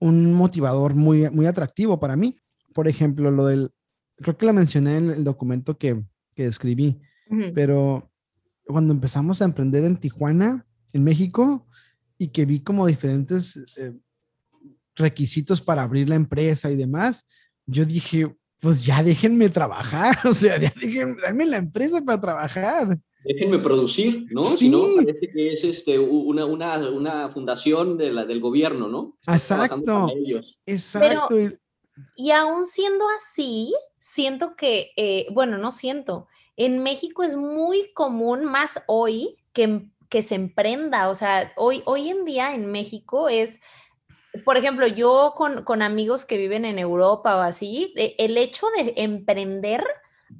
un 0.00 0.34
motivador 0.34 0.94
muy, 0.94 1.30
muy 1.30 1.46
atractivo 1.46 2.00
para 2.00 2.16
mí 2.16 2.36
por 2.80 2.88
ejemplo, 2.88 3.30
lo 3.30 3.44
del, 3.44 3.72
creo 4.16 4.38
que 4.38 4.46
la 4.46 4.54
mencioné 4.54 4.96
en 4.96 5.10
el 5.10 5.22
documento 5.22 5.76
que, 5.76 6.02
que 6.34 6.46
escribí, 6.46 6.98
pero 7.54 8.10
cuando 8.64 8.94
empezamos 8.94 9.42
a 9.42 9.44
emprender 9.44 9.84
en 9.84 9.98
Tijuana, 9.98 10.66
en 10.94 11.04
México, 11.04 11.66
y 12.16 12.28
que 12.28 12.46
vi 12.46 12.60
como 12.60 12.86
diferentes 12.86 13.58
eh, 13.76 13.92
requisitos 14.96 15.60
para 15.60 15.82
abrir 15.82 16.08
la 16.08 16.14
empresa 16.14 16.70
y 16.70 16.76
demás, 16.76 17.26
yo 17.66 17.84
dije, 17.84 18.34
pues 18.60 18.82
ya 18.82 19.02
déjenme 19.02 19.50
trabajar, 19.50 20.16
o 20.24 20.32
sea, 20.32 20.58
ya 20.58 20.72
déjenme 20.74 21.44
la 21.44 21.58
empresa 21.58 22.00
para 22.00 22.18
trabajar. 22.18 22.98
Déjenme 23.26 23.58
producir, 23.58 24.24
¿no? 24.30 24.42
Sí. 24.42 24.56
Si 24.56 24.68
no, 24.70 24.86
parece 24.96 25.28
que 25.30 25.52
es 25.52 25.64
este, 25.64 25.98
una, 25.98 26.46
una, 26.46 26.88
una 26.88 27.28
fundación 27.28 27.98
de 27.98 28.10
la, 28.10 28.24
del 28.24 28.40
gobierno, 28.40 28.88
¿no? 28.88 29.18
Exacto. 29.28 30.08
Exacto. 30.64 31.36
Y 32.16 32.30
aún 32.30 32.66
siendo 32.66 33.04
así, 33.16 33.74
siento 33.98 34.56
que, 34.56 34.92
eh, 34.96 35.26
bueno, 35.32 35.58
no 35.58 35.70
siento, 35.70 36.26
en 36.56 36.82
México 36.82 37.22
es 37.22 37.36
muy 37.36 37.92
común, 37.94 38.44
más 38.44 38.82
hoy, 38.86 39.36
que, 39.52 39.86
que 40.08 40.22
se 40.22 40.34
emprenda. 40.34 41.08
O 41.08 41.14
sea, 41.14 41.52
hoy, 41.56 41.82
hoy 41.86 42.10
en 42.10 42.24
día 42.24 42.54
en 42.54 42.70
México 42.70 43.28
es, 43.28 43.60
por 44.44 44.56
ejemplo, 44.56 44.86
yo 44.86 45.34
con, 45.36 45.64
con 45.64 45.82
amigos 45.82 46.24
que 46.24 46.36
viven 46.36 46.64
en 46.64 46.78
Europa 46.78 47.36
o 47.36 47.40
así, 47.40 47.94
el 47.96 48.36
hecho 48.36 48.66
de 48.76 48.94
emprender 48.96 49.84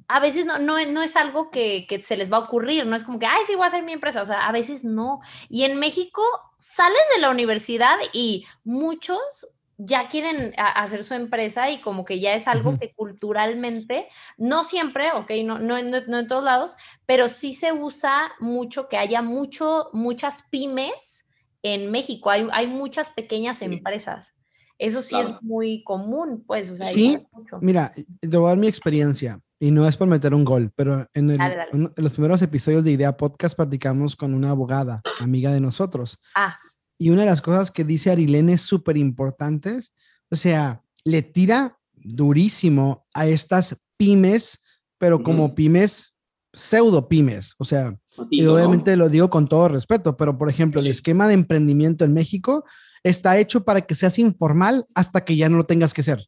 a 0.07 0.19
veces 0.19 0.45
no, 0.45 0.59
no, 0.59 0.83
no 0.85 1.01
es 1.01 1.15
algo 1.15 1.51
que, 1.51 1.85
que, 1.87 2.01
se 2.01 2.17
les 2.17 2.31
va 2.31 2.37
a 2.37 2.41
ocurrir, 2.41 2.85
no 2.85 2.95
es 2.95 3.03
como 3.03 3.19
que, 3.19 3.25
ay, 3.25 3.43
sí, 3.45 3.55
voy 3.55 3.65
a 3.65 3.67
hacer 3.67 3.83
mi 3.83 3.93
empresa, 3.93 4.21
o 4.21 4.25
sea, 4.25 4.47
a 4.47 4.51
veces 4.51 4.83
no. 4.83 5.19
Y 5.49 5.63
en 5.63 5.77
México 5.77 6.21
sales 6.57 7.01
de 7.15 7.21
la 7.21 7.29
universidad 7.29 7.97
y 8.13 8.45
muchos 8.63 9.47
ya 9.83 10.09
quieren 10.09 10.53
hacer 10.57 11.03
su 11.03 11.13
empresa 11.13 11.69
y 11.71 11.81
como 11.81 12.05
que 12.05 12.19
ya 12.19 12.33
es 12.33 12.47
algo 12.47 12.77
que 12.77 12.93
culturalmente, 12.93 14.07
no 14.37 14.63
siempre, 14.63 15.11
ok, 15.13 15.31
no, 15.43 15.59
no, 15.59 15.81
no, 15.81 16.19
en 16.19 16.27
todos 16.27 16.43
lados, 16.43 16.75
pero 17.05 17.27
sí 17.27 17.53
se 17.53 17.73
usa 17.73 18.31
mucho 18.39 18.87
que 18.87 18.97
haya 18.97 19.21
mucho, 19.21 19.89
muchas 19.93 20.43
pymes 20.51 21.29
en 21.63 21.89
México, 21.89 22.29
hay, 22.29 22.47
hay 22.51 22.67
muchas 22.67 23.09
pequeñas 23.09 23.61
empresas. 23.61 24.35
Eso 24.77 25.03
sí 25.03 25.15
es 25.19 25.31
muy 25.43 25.83
común, 25.83 26.43
pues. 26.47 26.71
O 26.71 26.75
sea, 26.75 26.87
sí, 26.87 27.19
mira, 27.61 27.91
te 28.19 28.35
voy 28.35 28.47
a 28.47 28.49
dar 28.49 28.57
mi 28.57 28.67
experiencia 28.67 29.39
y 29.59 29.69
no 29.69 29.87
es 29.87 29.95
por 29.95 30.07
meter 30.07 30.33
un 30.33 30.43
gol, 30.43 30.71
pero 30.75 31.07
en, 31.13 31.29
en 31.29 31.93
los 31.97 32.13
primeros 32.13 32.41
episodios 32.41 32.83
de 32.83 32.91
Idea 32.91 33.15
Podcast 33.15 33.55
platicamos 33.55 34.15
con 34.15 34.33
una 34.33 34.49
abogada, 34.49 35.03
amiga 35.19 35.51
de 35.51 35.61
nosotros. 35.61 36.17
Ah. 36.33 36.57
Y 37.01 37.09
una 37.09 37.21
de 37.21 37.29
las 37.31 37.41
cosas 37.41 37.71
que 37.71 37.83
dice 37.83 38.11
Arilene 38.11 38.53
es 38.53 38.61
súper 38.61 38.95
importantes, 38.95 39.91
o 40.29 40.35
sea, 40.35 40.83
le 41.03 41.23
tira 41.23 41.79
durísimo 41.93 43.07
a 43.15 43.25
estas 43.25 43.75
pymes, 43.97 44.61
pero 44.99 45.23
como 45.23 45.55
pymes, 45.55 46.13
pseudo 46.53 47.09
pymes, 47.09 47.55
o 47.57 47.65
sea, 47.65 47.97
y 48.29 48.45
obviamente 48.45 48.95
lo 48.97 49.09
digo 49.09 49.31
con 49.31 49.47
todo 49.47 49.67
respeto, 49.69 50.15
pero 50.15 50.37
por 50.37 50.47
ejemplo, 50.47 50.79
el 50.79 50.85
esquema 50.85 51.27
de 51.27 51.33
emprendimiento 51.33 52.05
en 52.05 52.13
México 52.13 52.65
está 53.01 53.35
hecho 53.39 53.63
para 53.63 53.81
que 53.81 53.95
seas 53.95 54.19
informal 54.19 54.85
hasta 54.93 55.25
que 55.25 55.35
ya 55.35 55.49
no 55.49 55.57
lo 55.57 55.65
tengas 55.65 55.95
que 55.95 56.03
ser. 56.03 56.27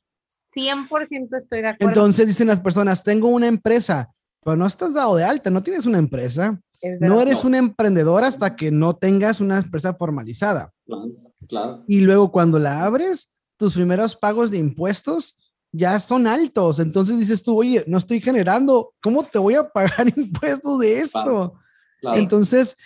100% 0.56 1.38
estoy 1.38 1.62
de 1.62 1.68
acuerdo. 1.68 1.88
Entonces 1.88 2.26
dicen 2.26 2.48
las 2.48 2.62
personas, 2.62 3.04
tengo 3.04 3.28
una 3.28 3.46
empresa, 3.46 4.12
pero 4.44 4.58
no 4.58 4.66
estás 4.66 4.96
dado 4.96 5.18
de 5.18 5.24
alta, 5.24 5.52
no 5.52 5.62
tienes 5.62 5.86
una 5.86 6.00
empresa 6.00 6.60
no 7.00 7.22
eres 7.22 7.44
un 7.44 7.56
emprendedor 7.56 8.24
hasta 8.24 8.56
que 8.56 8.72
no 8.72 8.96
tengas 8.96 9.40
una 9.40 9.58
empresa 9.58 9.94
formalizada. 9.94 10.72
Claro, 11.48 11.84
Y 11.88 12.02
luego 12.02 12.32
cuando 12.32 12.60
la 12.60 12.84
abres, 12.84 13.36
tus 13.58 13.74
primeros 13.74 14.16
pagos 14.16 14.52
de 14.52 14.58
impuestos 14.58 15.38
ya 15.72 16.00
son 16.00 16.28
altos. 16.28 16.80
Entonces 16.80 17.18
dices 17.20 17.42
tú, 17.44 17.58
oye, 17.58 17.84
no 17.88 17.98
estoy 17.98 18.22
generando, 18.22 18.94
¿cómo 19.02 19.24
te 19.24 19.40
voy 19.40 19.56
a 19.56 19.68
pagar 19.68 20.08
impuestos 20.16 20.80
de 20.80 21.00
esto? 21.00 21.56
Entonces, 22.16 22.78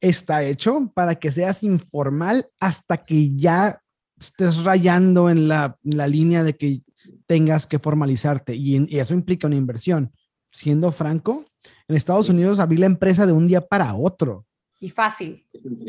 está 0.00 0.42
hecho 0.42 0.90
para 0.94 1.14
que 1.14 1.30
seas 1.30 1.62
informal 1.62 2.48
hasta 2.60 2.98
que 2.98 3.34
ya 3.34 3.80
estés 4.18 4.64
rayando 4.64 5.30
en 5.30 5.48
la, 5.48 5.78
línea 5.82 6.42
de 6.42 6.56
que 6.56 6.82
tengas 7.26 7.66
que 7.66 7.78
formalizarte. 7.78 8.54
y 8.56 8.98
eso 8.98 9.14
implica 9.14 9.46
una 9.46 9.56
inversión. 9.56 10.12
Siendo 10.50 10.92
franco, 10.92 11.44
en 11.88 11.96
Estados 11.96 12.28
Unidos 12.28 12.58
abrir 12.58 12.80
la 12.80 12.86
empresa 12.86 13.26
de 13.26 13.32
un 13.32 13.46
día 13.46 13.60
para 13.60 13.94
otro. 13.94 14.46
Y 14.80 14.90
fácil. 14.90 15.46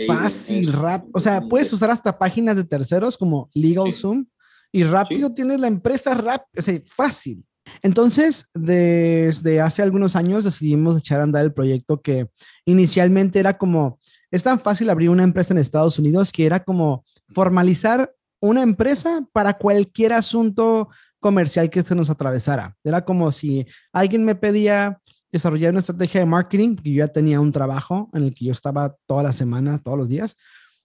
Fácil, 0.08 0.72
rápido. 0.72 1.12
O 1.14 1.20
sea, 1.20 1.42
puedes 1.42 1.72
usar 1.74 1.90
hasta 1.90 2.18
páginas 2.18 2.56
de 2.56 2.64
terceros 2.64 3.18
como 3.18 3.50
LegalZoom 3.54 4.26
y 4.72 4.84
rápido 4.84 5.34
tienes 5.34 5.60
la 5.60 5.68
empresa 5.68 6.14
rápido, 6.14 6.48
o 6.58 6.62
sea, 6.62 6.80
fácil. 6.86 7.44
Entonces, 7.82 8.48
desde 8.54 9.60
hace 9.60 9.82
algunos 9.82 10.16
años 10.16 10.44
decidimos 10.44 10.98
echar 10.98 11.20
a 11.20 11.24
andar 11.24 11.44
el 11.44 11.54
proyecto 11.54 12.02
que 12.02 12.30
inicialmente 12.66 13.40
era 13.40 13.58
como, 13.58 14.00
es 14.32 14.44
tan 14.44 14.60
fácil 14.60 14.90
abrir 14.90 15.10
una 15.10 15.24
empresa 15.24 15.54
en 15.54 15.60
Estados 15.60 15.98
Unidos 15.98 16.32
que 16.32 16.46
era 16.46 16.64
como 16.64 17.04
formalizar 17.30 18.14
una 18.40 18.62
empresa 18.62 19.28
para 19.34 19.58
cualquier 19.58 20.14
asunto 20.14 20.90
comercial 21.20 21.70
que 21.70 21.82
se 21.82 21.96
nos 21.96 22.10
atravesara. 22.10 22.74
Era 22.84 23.04
como 23.04 23.32
si 23.32 23.66
alguien 23.92 24.24
me 24.24 24.36
pedía 24.36 25.02
desarrollar 25.36 25.72
una 25.72 25.80
estrategia 25.80 26.22
de 26.22 26.26
marketing, 26.26 26.76
porque 26.76 26.94
yo 26.94 27.06
ya 27.06 27.08
tenía 27.08 27.40
un 27.40 27.52
trabajo 27.52 28.10
en 28.14 28.24
el 28.24 28.34
que 28.34 28.46
yo 28.46 28.52
estaba 28.52 28.96
toda 29.06 29.24
la 29.24 29.34
semana, 29.34 29.80
todos 29.80 29.98
los 29.98 30.10
días. 30.10 30.38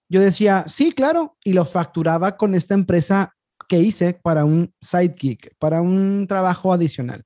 Yo 0.09 0.19
decía, 0.19 0.65
sí, 0.67 0.91
claro, 0.91 1.37
y 1.43 1.53
lo 1.53 1.63
facturaba 1.63 2.35
con 2.35 2.53
esta 2.53 2.73
empresa 2.73 3.33
que 3.69 3.79
hice 3.79 4.19
para 4.21 4.43
un 4.43 4.73
sidekick, 4.81 5.55
para 5.57 5.81
un 5.81 6.25
trabajo 6.27 6.73
adicional. 6.73 7.23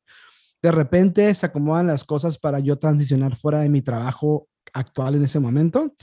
De 0.62 0.72
repente 0.72 1.34
se 1.34 1.48
acomodan 1.48 1.88
las 1.88 2.04
cosas 2.04 2.38
para 2.38 2.60
yo 2.60 2.78
transicionar 2.78 3.36
fuera 3.36 3.60
de 3.60 3.70
mi 3.70 3.82
trabajo 3.82 4.48
actual 4.74 5.16
en 5.16 5.24
ese 5.24 5.40
momento 5.40 5.94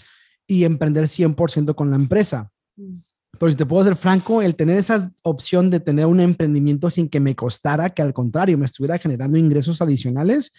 y 0.47 0.65
emprender 0.65 1.05
100% 1.05 1.75
con 1.75 1.91
la 1.91 1.97
empresa. 1.97 2.51
Mm. 2.77 2.99
Pero 3.39 3.51
si 3.51 3.57
te 3.57 3.67
puedo 3.67 3.85
ser 3.85 3.97
franco, 3.97 4.43
el 4.43 4.57
tener 4.57 4.77
esa 4.77 5.13
opción 5.23 5.71
de 5.71 5.81
tener 5.81 6.07
un 6.07 6.21
emprendimiento 6.21 6.91
sin 6.91 7.09
que 7.09 7.21
me 7.21 7.35
costara, 7.35 7.91
que 7.91 8.03
al 8.03 8.13
contrario 8.13 8.59
me 8.59 8.67
estuviera 8.67 8.99
generando 8.99 9.39
ingresos 9.39 9.81
adicionales, 9.81 10.53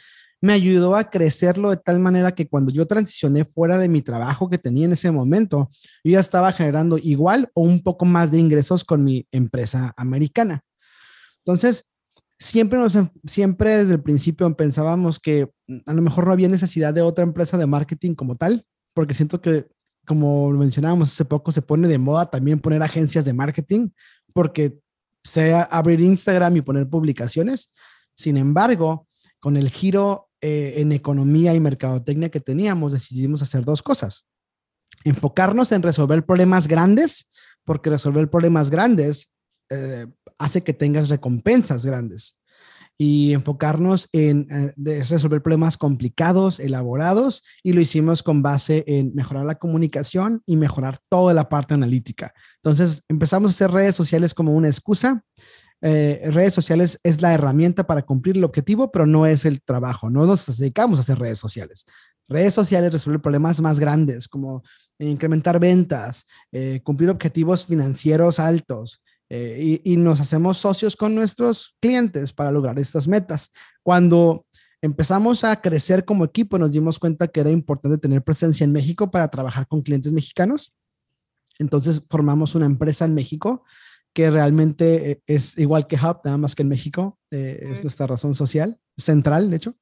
me 0.43 0.51
ayudó 0.51 0.97
a 0.97 1.10
crecerlo 1.10 1.69
de 1.69 1.77
tal 1.77 2.01
manera 2.01 2.34
que 2.34 2.49
cuando 2.49 2.73
yo 2.73 2.86
transicioné 2.86 3.45
fuera 3.45 3.77
de 3.77 3.88
mi 3.88 4.01
trabajo 4.01 4.49
que 4.49 4.58
tenía 4.58 4.84
en 4.84 4.91
ese 4.91 5.10
momento, 5.10 5.69
yo 6.03 6.12
ya 6.12 6.19
estaba 6.19 6.51
generando 6.51 6.97
igual 6.97 7.49
o 7.53 7.62
un 7.62 7.82
poco 7.82 8.03
más 8.03 8.29
de 8.29 8.39
ingresos 8.39 8.84
con 8.84 9.06
mi 9.06 9.25
empresa 9.32 9.93
americana. 9.95 10.62
Entonces, 11.38 11.89
siempre, 12.38 12.77
siempre 13.25 13.77
desde 13.77 13.93
el 13.93 14.01
principio 14.03 14.53
pensábamos 14.53 15.17
que 15.17 15.49
a 15.86 15.93
lo 15.93 16.01
mejor 16.01 16.27
no 16.27 16.34
había 16.34 16.49
necesidad 16.49 16.93
de 16.93 17.01
otra 17.01 17.23
empresa 17.23 17.58
de 17.58 17.65
marketing 17.65 18.13
como 18.13 18.36
tal, 18.36 18.65
porque 18.93 19.13
siento 19.13 19.39
que, 19.39 19.67
como 20.06 20.49
mencionábamos 20.49 21.13
hace 21.13 21.23
poco, 21.23 21.53
se 21.53 21.62
pone 21.62 21.88
de 21.88 21.99
moda 21.99 22.29
también 22.29 22.60
poner 22.60 22.84
agencias 22.84 23.23
de 23.23 23.32
marketing, 23.32 23.91
porque 24.34 24.77
sea 25.23 25.62
abrir 25.62 26.01
Instagram 26.01 26.58
y 26.58 26.62
poner 26.62 26.89
publicaciones. 26.89 27.71
Sin 28.13 28.36
embargo, 28.36 29.08
con 29.39 29.56
el 29.56 29.69
giro 29.69 30.29
eh, 30.45 30.82
en 30.82 30.91
economía 30.91 31.53
y 31.53 31.60
mercadotecnia 31.62 32.27
que 32.29 32.41
teníamos, 32.41 32.91
decidimos 32.91 33.41
hacer 33.41 33.63
dos 33.63 33.82
cosas. 33.82 34.25
Enfocarnos 35.06 35.71
en 35.71 35.82
resolver 35.82 36.25
problemas 36.25 36.67
grandes, 36.67 37.32
porque 37.63 37.89
resolver 37.89 38.29
problemas 38.29 38.69
grandes 38.69 39.34
eh, 39.69 40.06
hace 40.38 40.62
que 40.62 40.73
tengas 40.73 41.08
recompensas 41.08 41.86
grandes 41.86 42.38
y 42.97 43.34
enfocarnos 43.34 44.10
en 44.12 44.47
eh, 44.51 44.73
resolver 44.75 45.41
problemas 45.41 45.77
complicados, 45.77 46.60
elaborados, 46.60 47.41
y 47.63 47.73
lo 47.73 47.79
hicimos 47.79 48.21
con 48.21 48.41
base 48.41 48.84
en 48.86 49.15
mejorar 49.15 49.45
la 49.45 49.56
comunicación 49.56 50.43
y 50.45 50.58
mejorar 50.58 50.99
toda 51.10 51.34
la 51.34 51.47
parte 51.47 51.73
analítica. 51.73 52.34
Entonces 52.58 53.03
empezamos 53.08 53.49
a 53.49 53.53
hacer 53.53 53.71
redes 53.71 53.95
sociales 53.95 54.34
como 54.34 54.53
una 54.53 54.67
excusa. 54.67 55.23
Eh, 55.84 56.22
redes 56.32 56.54
sociales 56.54 57.00
es 57.04 57.22
la 57.22 57.34
herramienta 57.34 57.86
para 57.86 58.04
cumplir 58.04 58.38
el 58.38 58.43
objetivo, 58.43 58.91
pero 58.91 59.06
no 59.06 59.26
es 59.28 59.46
el 59.46 59.62
trabajo. 59.62 60.10
No 60.10 60.26
nos 60.26 60.58
dedicamos 60.58 60.98
a 60.98 61.02
hacer 61.02 61.19
redes 61.19 61.38
sociales. 61.39 61.86
Redes 62.28 62.54
sociales 62.54 62.91
resuelven 62.91 63.22
problemas 63.22 63.60
más 63.62 63.80
grandes 63.80 64.28
como 64.28 64.63
incrementar 64.98 65.60
ventas, 65.60 66.26
cumplir 66.84 67.10
objetivos 67.10 67.65
financieros 67.65 68.39
altos, 68.39 69.04
eh, 69.36 69.82
y, 69.84 69.98
nos 69.98 70.22
hacemos 70.22 70.60
socios 70.60 70.96
con 70.96 71.15
nuestros 71.15 71.76
clientes 71.82 72.32
para 72.32 72.52
lograr 72.52 72.78
estas 72.78 73.08
metas. 73.08 73.52
Cuando 73.82 74.46
empezamos 74.80 75.43
a 75.43 75.60
crecer 75.60 76.06
como 76.06 76.24
equipo, 76.24 76.60
nos 76.60 76.72
dimos 76.72 77.00
cuenta 77.00 77.28
que 77.28 77.39
era 77.39 77.50
importante 77.50 77.98
tener 77.98 78.24
presencia 78.24 78.63
en 78.63 78.72
México 78.72 79.10
para 79.10 79.28
trabajar 79.30 79.67
con 79.67 79.82
clientes 79.82 80.13
mexicanos. 80.13 80.72
Entonces 81.58 82.02
formamos 82.08 82.54
una 82.54 82.67
empresa 82.67 83.06
en 83.06 83.15
México 83.15 83.63
que 84.13 84.30
realmente 84.30 85.12
eh, 85.12 85.21
es 85.26 85.58
igual 85.58 85.88
que 85.88 85.95
Hub, 85.95 86.21
nada 86.23 86.38
más 86.38 86.56
que 86.56 86.62
en 86.62 86.69
México. 86.69 87.19
Eh, 87.32 87.69
es 87.73 87.84
nuestra 87.84 88.08
razón 88.08 88.36
social, 88.36 88.80
central, 88.95 89.49
de 89.49 89.58
hecho. 89.58 89.76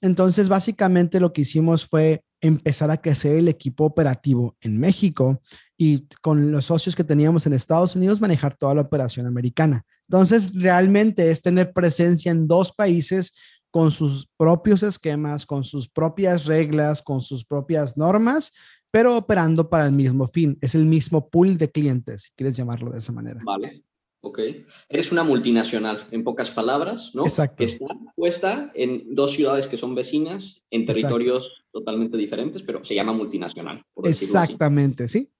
Entonces, 0.00 0.48
básicamente 0.48 1.20
lo 1.20 1.32
que 1.32 1.42
hicimos 1.42 1.86
fue 1.86 2.22
empezar 2.40 2.90
a 2.90 3.00
crecer 3.00 3.36
el 3.36 3.48
equipo 3.48 3.84
operativo 3.84 4.56
en 4.60 4.78
México 4.78 5.40
y 5.76 6.06
con 6.20 6.52
los 6.52 6.66
socios 6.66 6.94
que 6.94 7.04
teníamos 7.04 7.46
en 7.46 7.54
Estados 7.54 7.96
Unidos 7.96 8.20
manejar 8.20 8.54
toda 8.56 8.74
la 8.74 8.82
operación 8.82 9.26
americana. 9.26 9.84
Entonces, 10.08 10.52
realmente 10.54 11.30
es 11.30 11.42
tener 11.42 11.72
presencia 11.72 12.30
en 12.30 12.46
dos 12.46 12.72
países 12.72 13.32
con 13.70 13.90
sus 13.90 14.28
propios 14.38 14.82
esquemas, 14.82 15.44
con 15.44 15.64
sus 15.64 15.88
propias 15.88 16.46
reglas, 16.46 17.02
con 17.02 17.20
sus 17.20 17.44
propias 17.44 17.96
normas, 17.98 18.52
pero 18.96 19.14
operando 19.14 19.68
para 19.68 19.84
el 19.84 19.92
mismo 19.92 20.26
fin. 20.26 20.56
Es 20.62 20.74
el 20.74 20.86
mismo 20.86 21.28
pool 21.28 21.58
de 21.58 21.70
clientes, 21.70 22.22
si 22.22 22.30
quieres 22.34 22.56
llamarlo 22.56 22.90
de 22.90 22.96
esa 22.96 23.12
manera. 23.12 23.42
Vale. 23.44 23.84
Ok. 24.22 24.40
Eres 24.88 25.12
una 25.12 25.22
multinacional, 25.22 26.08
en 26.12 26.24
pocas 26.24 26.50
palabras, 26.50 27.14
¿no? 27.14 27.26
Exacto. 27.26 27.56
Que 27.56 27.64
está 27.64 27.84
puesta 28.14 28.72
en 28.74 29.14
dos 29.14 29.32
ciudades 29.32 29.68
que 29.68 29.76
son 29.76 29.94
vecinas, 29.94 30.64
en 30.70 30.86
territorios 30.86 31.52
totalmente 31.70 32.16
diferentes, 32.16 32.62
pero 32.62 32.82
se 32.84 32.94
llama 32.94 33.12
multinacional. 33.12 33.82
Exactamente, 34.02 35.08
sí. 35.08 35.30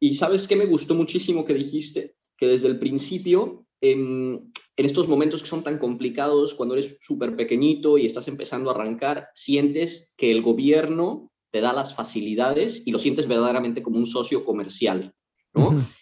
Y 0.00 0.14
sabes 0.14 0.48
que 0.48 0.56
me 0.56 0.66
gustó 0.66 0.96
muchísimo 0.96 1.44
que 1.44 1.54
dijiste 1.54 2.16
que 2.36 2.48
desde 2.48 2.66
el 2.66 2.80
principio, 2.80 3.68
en, 3.80 4.52
en 4.76 4.84
estos 4.84 5.06
momentos 5.06 5.42
que 5.42 5.48
son 5.48 5.62
tan 5.62 5.78
complicados, 5.78 6.56
cuando 6.56 6.74
eres 6.74 6.98
súper 7.00 7.36
pequeñito 7.36 7.98
y 7.98 8.06
estás 8.06 8.26
empezando 8.26 8.68
a 8.68 8.74
arrancar, 8.74 9.28
sientes 9.32 10.12
que 10.18 10.32
el 10.32 10.42
gobierno 10.42 11.30
te 11.56 11.62
da 11.62 11.72
las 11.72 11.94
facilidades 11.94 12.86
y 12.86 12.90
lo 12.90 12.98
sientes 12.98 13.26
verdaderamente 13.26 13.82
como 13.82 13.96
un 13.96 14.04
socio 14.04 14.44
comercial. 14.44 15.14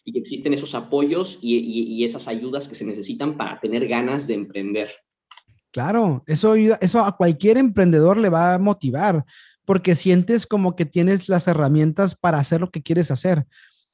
Y 0.04 0.12
que 0.12 0.18
existen 0.18 0.52
esos 0.52 0.74
apoyos 0.74 1.38
y, 1.40 2.02
esas 2.02 2.26
ayudas 2.26 2.66
que 2.66 2.74
se 2.74 2.84
necesitan 2.84 3.36
para 3.36 3.60
tener 3.60 3.86
ganas 3.86 4.26
de 4.26 4.34
emprender. 4.34 4.90
Claro, 5.70 6.24
eso, 6.26 6.56
eso 6.56 7.04
a 7.04 7.16
cualquier 7.16 7.56
emprendedor 7.58 8.16
le 8.16 8.30
va 8.30 8.54
a 8.54 8.58
motivar 8.58 9.24
porque 9.64 9.94
sientes 9.94 10.44
como 10.44 10.74
que 10.74 10.86
tienes 10.86 11.28
las 11.28 11.46
herramientas 11.46 12.16
para 12.16 12.40
hacer 12.40 12.60
lo 12.60 12.72
que 12.72 12.82
quieres 12.82 13.12
hacer. 13.12 13.46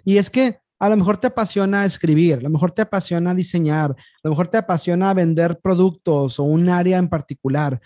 Y 0.03 0.17
es 0.17 0.31
que 0.31 0.61
a 0.79 0.89
lo 0.89 0.97
mejor 0.97 1.19
te 1.19 1.27
apasiona 1.27 1.85
escribir, 1.85 2.39
a 2.39 2.43
lo 2.45 2.49
mejor 2.49 2.73
te 2.73 2.81
apasiona 2.81 3.35
diseñar, 3.35 3.91
a 3.91 4.21
lo 4.25 4.31
mejor 4.31 4.49
te 4.49 4.57
apasiona 4.57 5.13
vender 5.13 5.61
productos 5.61 6.41
o 6.41 6.45
un 6.45 6.71
área 6.71 6.97
en 6.97 7.11
particular. 7.11 7.83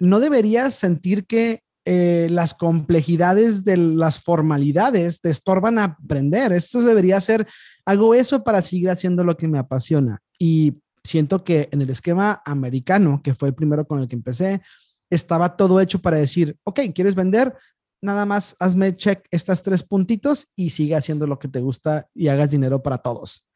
No 0.00 0.18
deberías 0.18 0.74
sentir 0.74 1.24
que 1.24 1.62
eh, 1.88 2.26
las 2.30 2.52
complejidades 2.52 3.62
de 3.62 3.76
las 3.76 4.18
formalidades 4.18 5.20
te 5.20 5.30
estorban 5.30 5.78
a 5.78 5.84
aprender. 5.84 6.52
Esto 6.52 6.82
debería 6.82 7.20
ser, 7.20 7.46
hago 7.84 8.12
eso 8.12 8.42
para 8.42 8.60
seguir 8.60 8.90
haciendo 8.90 9.22
lo 9.22 9.36
que 9.36 9.46
me 9.46 9.58
apasiona. 9.58 10.18
Y 10.36 10.82
siento 11.04 11.44
que 11.44 11.68
en 11.70 11.82
el 11.82 11.90
esquema 11.90 12.42
americano, 12.44 13.20
que 13.22 13.36
fue 13.36 13.50
el 13.50 13.54
primero 13.54 13.86
con 13.86 14.00
el 14.00 14.08
que 14.08 14.16
empecé, 14.16 14.62
estaba 15.10 15.56
todo 15.56 15.80
hecho 15.80 16.00
para 16.00 16.16
decir, 16.16 16.58
ok, 16.64 16.80
¿quieres 16.92 17.14
vender? 17.14 17.54
Nada 18.02 18.26
más 18.26 18.56
hazme 18.58 18.96
check 18.96 19.24
estas 19.30 19.62
tres 19.62 19.84
puntitos 19.84 20.48
y 20.56 20.70
sigue 20.70 20.96
haciendo 20.96 21.28
lo 21.28 21.38
que 21.38 21.46
te 21.46 21.60
gusta 21.60 22.08
y 22.12 22.26
hagas 22.26 22.50
dinero 22.50 22.82
para 22.82 22.98
todos. 22.98 23.46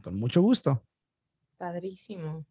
Con 0.00 0.20
mucho 0.20 0.40
gusto. 0.40 0.84
Padrísimo. 1.58 2.46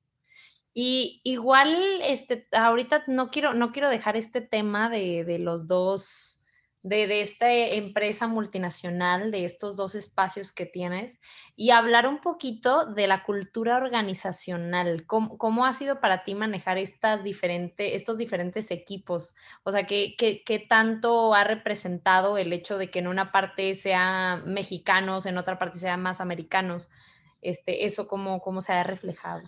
Y 0.74 1.22
igual, 1.26 1.76
este, 2.04 2.48
ahorita 2.54 3.04
no 3.08 3.30
quiero, 3.30 3.54
no 3.54 3.72
quiero 3.72 3.90
dejar 3.90 4.16
este 4.16 4.40
tema 4.40 4.90
de, 4.90 5.38
los 5.38 5.68
dos, 5.68 6.46
de, 6.82 7.08
de, 7.08 7.20
esta 7.20 7.52
empresa 7.52 8.28
multinacional, 8.28 9.32
de 9.32 9.44
estos 9.44 9.76
dos 9.76 9.96
espacios 9.96 10.54
que 10.54 10.66
tienes, 10.66 11.20
y 11.58 11.72
hablar 11.72 12.08
un 12.08 12.22
poquito 12.22 12.86
de 12.86 13.08
la 13.08 13.24
cultura 13.24 13.76
organizacional. 13.76 15.06
¿Cómo, 15.06 15.66
ha 15.66 15.74
sido 15.74 16.00
para 16.00 16.24
ti 16.24 16.36
manejar 16.36 16.78
estas 16.78 17.22
diferentes, 17.26 17.94
estos 17.94 18.18
diferentes 18.18 18.72
equipos? 18.72 19.36
O 19.64 19.72
sea, 19.72 19.86
¿qué, 19.86 20.16
¿qué, 20.18 20.42
qué, 20.46 20.60
tanto 20.60 21.34
ha 21.34 21.44
representado 21.44 22.38
el 22.38 22.54
hecho 22.54 22.78
de 22.78 22.90
que 22.90 23.00
en 23.00 23.10
una 23.10 23.34
parte 23.34 23.76
sea 23.76 24.42
mexicanos, 24.46 25.26
en 25.26 25.38
otra 25.38 25.60
parte 25.60 25.80
sea 25.80 25.98
más 25.98 26.22
americanos? 26.22 26.90
Este, 27.42 27.86
eso, 27.86 28.08
¿cómo, 28.08 28.40
cómo 28.40 28.62
se 28.62 28.72
ha 28.72 28.84
reflejado? 28.84 29.42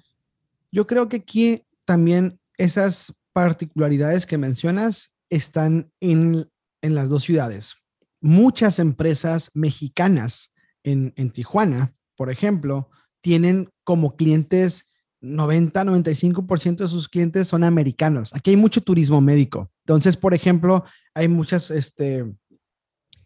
Yo 0.73 0.87
creo 0.87 1.07
que 1.07 1.17
aquí 1.17 1.63
también 1.85 2.39
esas 2.57 3.13
particularidades 3.31 4.25
que 4.25 4.37
mencionas 4.37 5.13
están 5.29 5.91
en, 5.99 6.49
las 6.81 7.07
dos 7.07 7.23
ciudades. 7.23 7.75
Muchas 8.19 8.79
empresas 8.79 9.51
mexicanas 9.53 10.53
en, 10.83 11.13
en 11.15 11.29
Tijuana, 11.29 11.95
por 12.17 12.29
ejemplo, 12.29 12.89
tienen 13.21 13.69
como 13.85 14.17
clientes 14.17 14.89
90, 15.21 15.85
95% 15.85 16.75
de 16.75 16.87
sus 16.87 17.07
clientes 17.07 17.47
son 17.47 17.63
americanos. 17.63 18.33
Aquí 18.33 18.49
hay 18.49 18.57
mucho 18.57 18.81
turismo 18.81 19.21
médico. 19.21 19.71
Entonces, 19.85 20.17
por 20.17 20.33
ejemplo, 20.33 20.83
hay 21.13 21.29
muchas 21.29 21.71
este, 21.71 22.25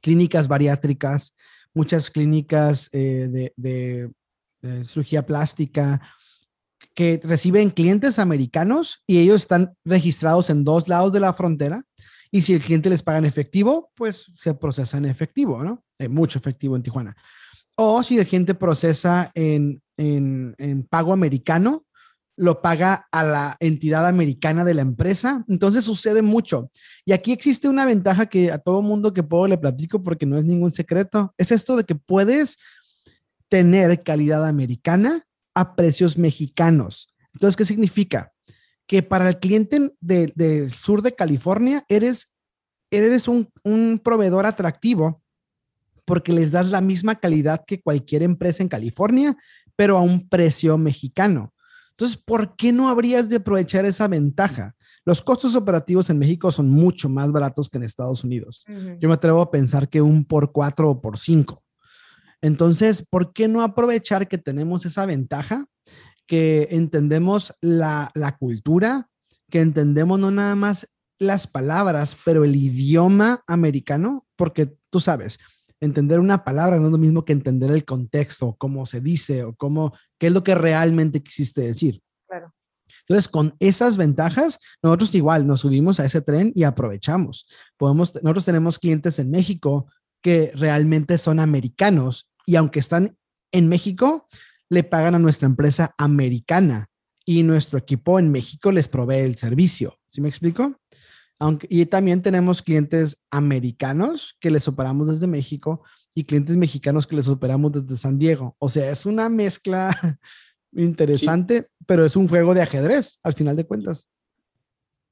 clínicas 0.01 0.47
bariátricas, 0.47 1.35
muchas 1.73 2.09
clínicas 2.09 2.89
eh, 2.93 3.51
de, 3.55 4.11
cirugía 4.83 5.25
plástica, 5.25 6.01
que 6.97 7.21
reciben 7.23 7.69
clientes 7.69 8.17
americanos 8.17 9.03
y 9.05 9.19
ellos 9.19 9.41
están 9.41 9.75
registrados 9.85 10.49
en 10.49 10.63
dos 10.63 10.87
lados 10.87 11.13
de 11.13 11.19
la 11.19 11.31
frontera. 11.31 11.83
Y 12.31 12.41
si 12.41 12.55
el 12.55 12.59
cliente 12.59 12.89
les 12.89 13.03
paga 13.03 13.19
en 13.19 13.25
efectivo, 13.25 13.91
pues 13.93 14.31
se 14.35 14.55
procesa 14.55 14.97
en 14.97 15.05
efectivo, 15.05 15.63
¿no? 15.63 15.83
Hay 15.99 16.09
mucho 16.09 16.39
efectivo 16.39 16.75
en 16.75 16.81
Tijuana. 16.81 17.15
O 17.75 18.01
si 18.01 18.17
el 18.17 18.25
cliente 18.25 18.55
procesa 18.55 19.29
en, 19.35 19.79
en, 19.95 20.55
en 20.57 20.87
pago 20.87 21.13
americano, 21.13 21.85
lo 22.35 22.63
paga 22.63 23.07
a 23.11 23.23
la 23.23 23.57
entidad 23.59 24.07
americana 24.07 24.65
de 24.65 24.73
la 24.73 24.81
empresa. 24.81 25.45
Entonces 25.47 25.85
sucede 25.85 26.23
mucho. 26.23 26.71
Y 27.05 27.11
aquí 27.11 27.31
existe 27.31 27.69
una 27.69 27.85
ventaja 27.85 28.25
que 28.25 28.51
a 28.51 28.57
todo 28.57 28.81
mundo 28.81 29.13
que 29.13 29.21
puedo 29.21 29.47
le 29.47 29.59
platico 29.59 30.01
porque 30.01 30.25
no 30.25 30.35
es 30.35 30.45
ningún 30.45 30.71
secreto. 30.71 31.31
Es 31.37 31.51
esto 31.51 31.75
de 31.75 31.83
que 31.83 31.93
puedes 31.93 32.57
tener 33.49 34.01
calidad 34.01 34.47
americana 34.47 35.26
a 35.57 35.75
precios 35.75 36.17
mexicanos. 36.17 37.13
Entonces, 37.33 37.55
¿qué 37.57 37.65
significa? 37.65 38.31
Que 38.85 39.01
para 39.01 39.27
el 39.27 39.39
cliente 39.39 39.91
del 39.99 40.71
sur 40.71 41.01
de 41.01 41.15
California 41.15 41.83
eres, 41.89 42.35
eres 42.91 43.27
un, 43.27 43.49
un 43.63 43.99
proveedor 44.03 44.45
atractivo 44.45 45.23
porque 46.05 46.31
les 46.31 46.51
das 46.51 46.69
la 46.69 46.79
misma 46.79 47.15
calidad 47.15 47.65
que 47.65 47.81
cualquier 47.81 48.23
empresa 48.23 48.63
en 48.63 48.69
California, 48.69 49.35
pero 49.75 49.97
a 49.97 50.01
un 50.01 50.29
precio 50.29 50.77
mexicano. 50.77 51.53
Entonces, 51.91 52.15
¿por 52.15 52.55
qué 52.55 52.71
no 52.71 52.87
habrías 52.87 53.27
de 53.27 53.37
aprovechar 53.37 53.85
esa 53.85 54.07
ventaja? 54.07 54.75
Los 55.03 55.23
costos 55.23 55.55
operativos 55.55 56.09
en 56.11 56.19
México 56.19 56.51
son 56.51 56.69
mucho 56.69 57.09
más 57.09 57.31
baratos 57.31 57.69
que 57.69 57.77
en 57.77 57.83
Estados 57.83 58.23
Unidos. 58.23 58.63
Yo 58.99 59.09
me 59.09 59.15
atrevo 59.15 59.41
a 59.41 59.49
pensar 59.49 59.89
que 59.89 60.01
un 60.01 60.23
por 60.23 60.51
cuatro 60.51 60.91
o 60.91 61.01
por 61.01 61.17
cinco. 61.17 61.63
Entonces, 62.41 63.05
¿por 63.09 63.33
qué 63.33 63.47
no 63.47 63.61
aprovechar 63.63 64.27
que 64.27 64.37
tenemos 64.37 64.85
esa 64.85 65.05
ventaja? 65.05 65.65
que 66.27 66.67
entendemos 66.71 67.55
la, 67.61 68.11
la 68.13 68.37
cultura, 68.37 69.09
que 69.49 69.61
entendemos 69.61 70.19
no 70.19 70.29
nada 70.29 70.55
más 70.55 70.87
las 71.19 71.47
palabras, 71.47 72.15
pero 72.23 72.43
el 72.43 72.55
idioma 72.55 73.41
americano, 73.47 74.27
porque 74.35 74.77
tú 74.91 74.99
sabes, 74.99 75.39
entender 75.79 76.19
una 76.19 76.43
palabra 76.43 76.77
no 76.77 76.87
es 76.87 76.91
lo 76.91 76.97
mismo 76.97 77.25
que 77.25 77.33
entender 77.33 77.71
el 77.71 77.85
contexto, 77.85 78.55
cómo 78.59 78.85
se 78.85 79.01
dice 79.01 79.43
o 79.43 79.55
cómo, 79.55 79.93
qué 80.19 80.27
es 80.27 80.33
lo 80.33 80.43
que 80.43 80.53
realmente 80.53 81.23
quisiste 81.23 81.61
decir. 81.61 82.01
Claro. 82.27 82.53
Entonces, 83.01 83.29
con 83.29 83.55
esas 83.59 83.95
ventajas, 83.95 84.59
nosotros 84.83 85.15
igual 85.15 85.47
nos 85.47 85.61
subimos 85.61 85.99
a 85.99 86.05
ese 86.05 86.21
tren 86.21 86.51
y 86.55 86.63
aprovechamos. 86.63 87.47
Podemos, 87.77 88.15
nosotros 88.21 88.45
tenemos 88.45 88.79
clientes 88.79 89.17
en 89.19 89.31
México 89.31 89.87
que 90.21 90.51
realmente 90.55 91.17
son 91.17 91.39
americanos 91.39 92.29
y 92.45 92.55
aunque 92.55 92.79
están 92.79 93.17
en 93.51 93.67
México, 93.67 94.27
le 94.69 94.83
pagan 94.83 95.15
a 95.15 95.19
nuestra 95.19 95.47
empresa 95.47 95.93
americana 95.97 96.87
y 97.25 97.43
nuestro 97.43 97.77
equipo 97.77 98.19
en 98.19 98.31
México 98.31 98.71
les 98.71 98.87
provee 98.87 99.19
el 99.19 99.37
servicio. 99.37 99.99
¿Sí 100.09 100.21
me 100.21 100.29
explico? 100.29 100.79
Y 101.69 101.85
también 101.85 102.23
tenemos 102.23 102.63
clientes 102.63 103.23
americanos 103.29 104.35
que 104.39 104.49
les 104.49 104.67
operamos 104.67 105.07
desde 105.07 105.27
México 105.27 105.83
y 106.15 106.23
clientes 106.23 106.57
mexicanos 106.57 107.05
que 107.05 107.15
les 107.15 107.27
operamos 107.27 107.73
desde 107.73 107.95
San 107.95 108.17
Diego. 108.17 108.55
O 108.57 108.69
sea, 108.69 108.89
es 108.89 109.05
una 109.05 109.29
mezcla 109.29 109.95
interesante, 110.71 111.67
pero 111.85 112.05
es 112.05 112.15
un 112.15 112.27
juego 112.27 112.55
de 112.55 112.63
ajedrez 112.63 113.19
al 113.23 113.35
final 113.35 113.55
de 113.55 113.67
cuentas. 113.67 114.09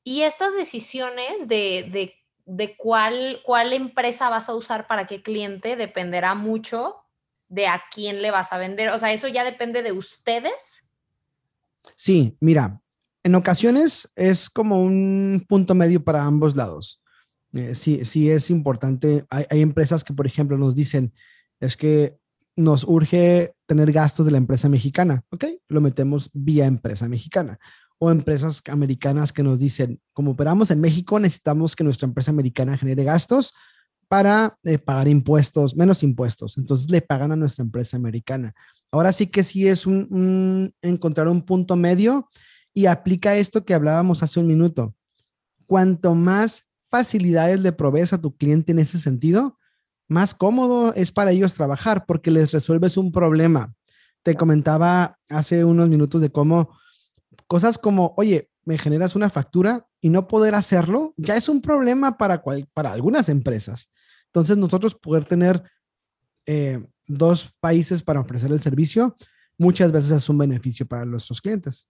Y 0.03 0.21
estas 0.21 0.55
decisiones 0.55 1.47
de, 1.47 2.13
de, 2.45 2.75
cuál, 2.77 3.41
cuál 3.43 3.73
empresa 3.73 4.29
vas 4.29 4.49
a 4.49 4.55
usar 4.55 4.87
para 4.87 5.07
qué 5.07 5.21
cliente 5.21 5.75
dependerá 5.75 6.35
mucho 6.35 6.97
de 7.47 7.67
a 7.67 7.83
quién 7.93 8.21
le 8.21 8.31
vas 8.31 8.53
a 8.53 8.57
vender. 8.57 8.89
O 8.89 8.97
sea, 8.97 9.13
eso 9.13 9.27
ya 9.27 9.43
depende 9.43 9.83
de 9.83 9.91
ustedes. 9.91 10.87
Sí, 11.95 12.37
mira, 12.39 12.81
en 13.23 13.35
ocasiones 13.35 14.11
es 14.15 14.49
como 14.49 14.81
un 14.81 15.45
punto 15.47 15.75
medio 15.75 16.03
para 16.03 16.23
ambos 16.23 16.55
lados. 16.55 17.01
Eh, 17.53 17.75
sí, 17.75 18.03
sí 18.05 18.29
es 18.29 18.49
importante. 18.49 19.25
Hay, 19.29 19.45
hay, 19.49 19.61
empresas 19.61 20.03
que, 20.03 20.13
por 20.13 20.27
ejemplo, 20.27 20.57
nos 20.57 20.75
dicen, 20.75 21.13
es 21.59 21.77
que 21.77 22.17
nos 22.55 22.83
urge 22.83 23.53
tener 23.65 23.91
gastos 23.91 24.25
de 24.25 24.31
la 24.31 24.37
empresa 24.37 24.69
mexicana. 24.69 25.23
Ok, 25.29 25.45
lo 25.67 25.81
metemos 25.81 26.29
vía 26.33 26.65
empresa 26.65 27.07
mexicana. 27.07 27.59
O 27.97 28.11
empresas 28.11 28.61
americanas 28.69 29.31
que 29.31 29.43
nos 29.43 29.59
dicen, 29.59 30.01
como 30.13 30.31
operamos 30.31 30.69
en 30.71 30.81
México, 30.81 31.19
necesitamos 31.19 31.75
que 31.75 31.83
nuestra 31.83 32.07
empresa 32.07 32.31
americana 32.31 32.77
genere 32.77 33.03
gastos 33.03 33.53
para 34.07 34.57
eh, 34.63 34.77
pagar 34.77 35.07
impuestos, 35.07 35.75
menos 35.75 36.03
impuestos. 36.03 36.57
Entonces 36.57 36.89
le 36.89 37.01
pagan 37.01 37.31
a 37.31 37.35
nuestra 37.35 37.63
empresa 37.63 37.97
americana. 37.97 38.53
Ahora 38.91 39.11
sí 39.11 39.27
que 39.27 39.43
sí 39.43 39.67
es 39.67 39.85
un, 39.85 40.73
encontrar 40.81 41.27
un 41.27 41.41
punto 41.41 41.75
medio 41.75 42.29
y 42.73 42.85
aplica 42.85 43.35
esto 43.35 43.65
que 43.65 43.73
hablábamos 43.73 44.23
hace 44.23 44.39
un 44.39 44.47
minuto. 44.47 44.93
Cuanto 45.65 46.13
más 46.15 46.67
facilidades 46.89 47.61
le 47.61 47.71
provees 47.71 48.13
a 48.13 48.21
tu 48.21 48.35
cliente 48.35 48.71
en 48.71 48.79
ese 48.79 48.99
sentido, 48.99 49.57
más 50.07 50.35
cómodo 50.35 50.93
es 50.93 51.11
para 51.11 51.31
ellos 51.31 51.55
trabajar 51.55 52.05
porque 52.05 52.29
les 52.29 52.51
resuelves 52.51 52.97
un 52.97 53.11
problema. 53.11 53.73
Te 54.21 54.35
comentaba 54.35 55.17
hace 55.29 55.65
unos 55.65 55.89
minutos 55.89 56.21
de 56.21 56.29
cómo 56.29 56.77
cosas 57.47 57.77
como, 57.77 58.13
oye, 58.17 58.49
me 58.63 58.77
generas 58.77 59.15
una 59.15 59.29
factura 59.29 59.87
y 60.01 60.09
no 60.09 60.27
poder 60.27 60.55
hacerlo, 60.55 61.13
ya 61.17 61.35
es 61.35 61.49
un 61.49 61.61
problema 61.61 62.17
para, 62.17 62.43
para 62.73 62.91
algunas 62.91 63.29
empresas. 63.29 63.91
Entonces, 64.27 64.57
nosotros 64.57 64.95
poder 64.95 65.25
tener 65.25 65.63
eh, 66.45 66.85
dos 67.07 67.53
países 67.59 68.01
para 68.01 68.19
ofrecer 68.19 68.51
el 68.51 68.61
servicio, 68.61 69.15
muchas 69.57 69.91
veces 69.91 70.11
es 70.11 70.29
un 70.29 70.37
beneficio 70.37 70.85
para 70.85 71.05
nuestros 71.05 71.41
clientes. 71.41 71.87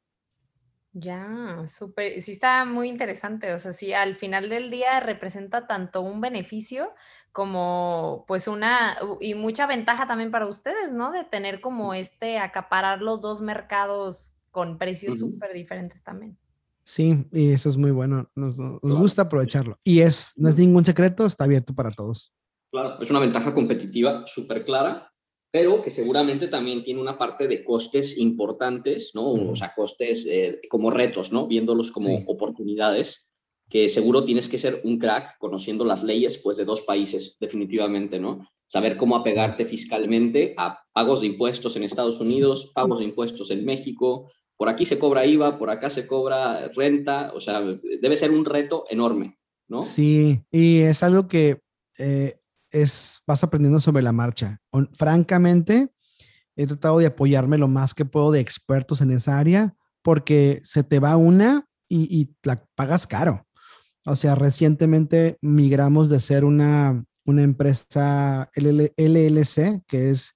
Ya, 0.97 1.65
súper, 1.67 2.21
sí 2.21 2.31
está 2.31 2.63
muy 2.63 2.87
interesante. 2.87 3.53
O 3.53 3.59
sea, 3.59 3.73
sí, 3.73 3.91
al 3.91 4.15
final 4.15 4.47
del 4.47 4.71
día 4.71 5.01
representa 5.01 5.67
tanto 5.67 6.01
un 6.01 6.21
beneficio 6.21 6.93
como 7.33 8.23
pues 8.29 8.47
una 8.47 8.97
y 9.19 9.33
mucha 9.33 9.67
ventaja 9.67 10.07
también 10.07 10.31
para 10.31 10.47
ustedes, 10.47 10.93
¿no? 10.93 11.11
De 11.11 11.25
tener 11.25 11.59
como 11.59 11.93
este 11.93 12.39
acaparar 12.39 13.01
los 13.01 13.19
dos 13.19 13.41
mercados 13.41 14.34
con 14.55 14.77
precios 14.77 15.19
súper 15.19 15.53
diferentes 15.53 16.01
también. 16.01 16.37
Sí, 16.85 17.25
y 17.33 17.51
eso 17.51 17.67
es 17.67 17.75
muy 17.75 17.91
bueno. 17.91 18.31
Nos, 18.35 18.55
gusta 18.81 19.23
aprovecharlo. 19.23 19.77
Y 19.83 19.99
es, 19.99 20.31
no 20.37 20.47
es 20.47 20.55
ningún 20.55 20.85
secreto, 20.85 21.25
está 21.25 21.43
abierto 21.43 21.75
para 21.75 21.91
todos. 21.91 22.31
Claro, 22.71 22.97
es 23.01 23.11
una 23.11 23.19
ventaja 23.19 23.53
competitiva 23.53 24.23
súper 24.25 24.63
clara 24.63 25.11
pero 25.51 25.81
que 25.81 25.89
seguramente 25.89 26.49
también 26.49 26.83
tiene 26.83 26.99
una 26.99 27.17
parte 27.17 27.47
de 27.47 27.63
costes 27.63 28.17
importantes, 28.17 29.11
¿no? 29.13 29.31
O 29.31 29.55
sea, 29.55 29.73
costes 29.73 30.25
eh, 30.29 30.59
como 30.69 30.91
retos, 30.91 31.31
¿no? 31.31 31.47
Viéndolos 31.47 31.93
como 31.93 32.13
oportunidades, 32.27 33.29
que 33.69 33.87
seguro 33.87 34.25
tienes 34.25 34.49
que 34.49 34.57
ser 34.57 34.81
un 34.83 34.99
crack 34.99 35.37
conociendo 35.37 35.85
las 35.85 36.03
leyes, 36.03 36.39
pues, 36.43 36.57
de 36.57 36.65
dos 36.65 36.81
países, 36.81 37.37
definitivamente, 37.39 38.19
¿no? 38.19 38.45
Saber 38.67 38.97
cómo 38.97 39.15
apegarte 39.15 39.63
fiscalmente 39.63 40.55
a 40.57 40.77
pagos 40.91 41.21
de 41.21 41.27
impuestos 41.27 41.77
en 41.77 41.83
Estados 41.83 42.19
Unidos, 42.19 42.73
pagos 42.75 42.99
de 42.99 43.05
impuestos 43.05 43.49
en 43.49 43.63
México, 43.63 44.29
por 44.57 44.69
aquí 44.69 44.85
se 44.85 44.99
cobra 44.99 45.25
IVA, 45.25 45.57
por 45.57 45.69
acá 45.69 45.89
se 45.89 46.07
cobra 46.07 46.69
renta, 46.69 47.31
o 47.33 47.39
sea, 47.39 47.61
debe 48.01 48.17
ser 48.17 48.31
un 48.31 48.45
reto 48.45 48.85
enorme, 48.89 49.37
¿no? 49.67 49.81
Sí, 49.81 50.43
y 50.51 50.79
es 50.79 51.03
algo 51.03 51.27
que 51.27 51.59
eh, 51.97 52.39
es, 52.69 53.21
vas 53.27 53.43
aprendiendo 53.43 53.79
sobre 53.79 54.03
la 54.03 54.11
marcha. 54.11 54.61
Francamente, 54.97 55.89
he 56.55 56.67
tratado 56.67 56.99
de 56.99 57.07
apoyarme 57.07 57.57
lo 57.57 57.67
más 57.67 57.93
que 57.93 58.05
puedo 58.05 58.31
de 58.31 58.39
expertos 58.39 59.01
en 59.01 59.11
esa 59.11 59.37
área 59.37 59.75
porque 60.01 60.61
se 60.63 60.83
te 60.83 60.99
va 60.99 61.17
una 61.17 61.67
y, 61.89 62.35
la 62.43 62.63
pagas 62.75 63.07
caro. 63.07 63.47
O 64.05 64.15
sea, 64.15 64.35
recientemente 64.35 65.37
migramos 65.41 66.09
de 66.09 66.19
ser 66.19 66.45
una, 66.45 67.03
una 67.25 67.41
empresa 67.41 68.51
LLC, 68.55 69.83
que 69.87 70.11
es 70.11 70.34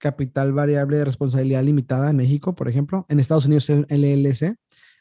capital 0.00 0.52
variable 0.52 0.96
de 0.96 1.04
responsabilidad 1.04 1.62
limitada 1.62 2.10
en 2.10 2.16
México, 2.16 2.54
por 2.54 2.68
ejemplo. 2.68 3.06
En 3.08 3.20
Estados 3.20 3.46
Unidos 3.46 3.70
es 3.70 3.86
LLC, 3.88 4.56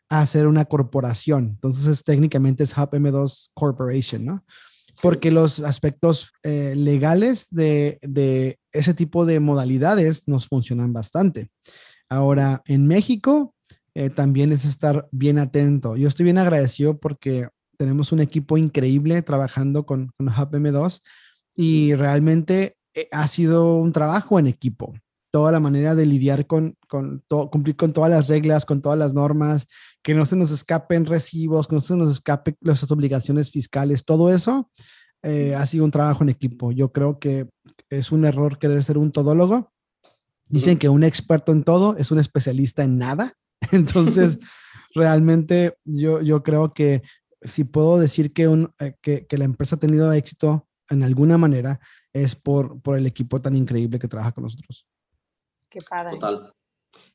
a 0.10 0.26
ser 0.26 0.46
una 0.46 0.66
corporación. 0.66 1.52
Entonces, 1.56 2.04
técnicamente 2.04 2.64
es 2.64 2.78
Hub 2.78 2.92
M2 2.92 3.50
Corporation, 3.54 4.26
¿no? 4.26 4.44
porque 5.02 5.32
los 5.32 5.60
aspectos 5.60 6.34
eh, 6.44 6.74
legales 6.76 7.48
de, 7.52 8.58
ese 8.72 8.94
tipo 8.94 9.26
de 9.26 9.40
modalidades 9.40 10.28
nos 10.28 10.48
funcionan 10.48 10.94
bastante. 10.94 11.50
Ahora, 12.10 12.62
en 12.66 12.88
México 12.88 13.56
eh, 13.94 14.10
también 14.10 14.52
es 14.52 14.66
estar 14.66 15.08
bien 15.12 15.40
atento. 15.40 15.96
Yo 15.96 16.08
estoy 16.08 16.26
bien 16.26 16.38
agradecido 16.38 17.00
porque 17.00 17.48
tenemos 17.78 18.12
un 18.12 18.20
equipo 18.20 18.58
increíble 18.58 19.22
trabajando 19.22 19.86
con, 19.86 20.12
con 20.18 20.28
Hub 20.28 20.52
M2 20.52 21.02
y 21.56 21.94
realmente 21.96 22.76
ha 23.12 23.28
sido 23.28 23.76
un 23.76 23.92
trabajo 23.92 24.40
en 24.40 24.48
equipo 24.48 24.94
toda 25.32 25.52
la 25.52 25.60
manera 25.60 25.96
de 25.96 26.06
lidiar 26.06 26.48
con, 26.48 26.76
con 26.88 27.24
cumplir 27.52 27.76
con 27.76 27.94
todas 27.94 28.10
las 28.10 28.28
reglas, 28.28 28.66
con 28.66 28.82
todas 28.82 28.98
las 28.98 29.14
normas, 29.14 29.68
que 30.02 30.14
no 30.16 30.26
se 30.26 30.36
nos 30.36 30.52
escapen 30.52 31.06
recibos, 31.06 31.68
que 31.68 31.76
no 31.76 31.82
se 31.82 31.96
nos 31.96 32.12
escapen 32.12 32.58
las 32.62 32.90
obligaciones 32.92 33.52
fiscales, 33.52 34.06
todo 34.06 34.34
eso 34.34 34.72
eh, 35.22 35.54
ha 35.54 35.66
sido 35.66 35.86
un 35.86 35.92
trabajo 35.92 36.24
en 36.24 36.30
equipo. 36.30 36.72
Yo 36.72 36.92
creo 36.92 37.20
que 37.20 37.50
es 37.90 38.12
un 38.12 38.26
error 38.26 38.58
querer 38.58 38.84
ser 38.84 38.98
un 38.98 39.12
todólogo. 39.12 39.72
Dicen 40.48 40.78
que 40.78 40.90
un 40.90 41.04
experto 41.04 41.52
en 41.52 41.64
todo 41.64 41.96
es 41.98 42.12
un 42.12 42.20
especialista 42.20 42.84
en 42.84 42.98
nada. 42.98 43.34
Entonces, 43.72 44.40
realmente 44.96 45.78
yo, 45.86 46.22
yo 46.22 46.42
creo 46.42 46.72
que 46.72 47.04
si 47.42 47.66
puedo 47.66 48.00
decir 48.00 48.34
que, 48.34 48.48
un, 48.48 48.74
eh, 48.80 48.96
que, 49.02 49.28
que 49.28 49.38
la 49.38 49.46
empresa 49.46 49.76
ha 49.76 49.80
tenido 49.80 50.12
éxito 50.12 50.68
en 50.90 51.04
alguna 51.04 51.38
manera, 51.38 51.80
es 52.14 52.36
por, 52.36 52.82
por 52.82 52.98
el 52.98 53.06
equipo 53.06 53.42
tan 53.42 53.56
increíble 53.56 54.00
que 54.00 54.08
trabaja 54.08 54.32
con 54.32 54.44
nosotros. 54.44 54.86
Qué 55.70 55.80
padre. 55.88 56.12
Total. 56.12 56.54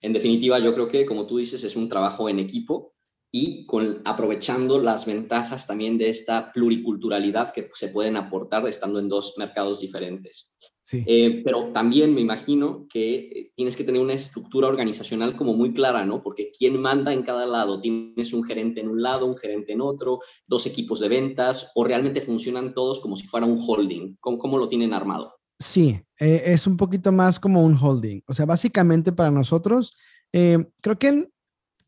En 0.00 0.12
definitiva, 0.12 0.58
yo 0.58 0.74
creo 0.74 0.88
que, 0.88 1.04
como 1.04 1.26
tú 1.26 1.38
dices, 1.38 1.64
es 1.64 1.76
un 1.76 1.88
trabajo 1.88 2.28
en 2.28 2.38
equipo 2.38 2.94
y 3.32 3.66
con, 3.66 4.00
aprovechando 4.04 4.78
las 4.78 5.06
ventajas 5.06 5.66
también 5.66 5.98
de 5.98 6.08
esta 6.08 6.52
pluriculturalidad 6.52 7.52
que 7.52 7.68
se 7.74 7.88
pueden 7.88 8.16
aportar 8.16 8.66
estando 8.68 9.00
en 9.00 9.08
dos 9.08 9.34
mercados 9.38 9.80
diferentes. 9.80 10.56
Sí. 10.86 11.02
Eh, 11.06 11.40
pero 11.42 11.72
también 11.72 12.14
me 12.14 12.20
imagino 12.20 12.86
que 12.90 13.14
eh, 13.16 13.52
tienes 13.54 13.74
que 13.74 13.84
tener 13.84 14.02
una 14.02 14.12
estructura 14.12 14.68
organizacional 14.68 15.34
como 15.34 15.54
muy 15.54 15.72
clara, 15.72 16.04
¿no? 16.04 16.22
Porque 16.22 16.52
¿quién 16.56 16.78
manda 16.78 17.14
en 17.14 17.22
cada 17.22 17.46
lado? 17.46 17.80
¿Tienes 17.80 18.34
un 18.34 18.44
gerente 18.44 18.82
en 18.82 18.90
un 18.90 19.02
lado, 19.02 19.24
un 19.24 19.38
gerente 19.38 19.72
en 19.72 19.80
otro, 19.80 20.20
dos 20.46 20.66
equipos 20.66 21.00
de 21.00 21.08
ventas 21.08 21.72
o 21.74 21.84
realmente 21.84 22.20
funcionan 22.20 22.74
todos 22.74 23.00
como 23.00 23.16
si 23.16 23.26
fuera 23.26 23.46
un 23.46 23.58
holding? 23.66 24.16
¿Cómo, 24.20 24.36
cómo 24.36 24.58
lo 24.58 24.68
tienen 24.68 24.92
armado? 24.92 25.32
Sí, 25.58 25.98
eh, 26.20 26.42
es 26.46 26.66
un 26.66 26.76
poquito 26.76 27.12
más 27.12 27.40
como 27.40 27.64
un 27.64 27.78
holding. 27.80 28.20
O 28.26 28.34
sea, 28.34 28.44
básicamente 28.44 29.12
para 29.12 29.30
nosotros, 29.30 29.96
eh, 30.32 30.58
creo 30.82 30.98
que 30.98 31.28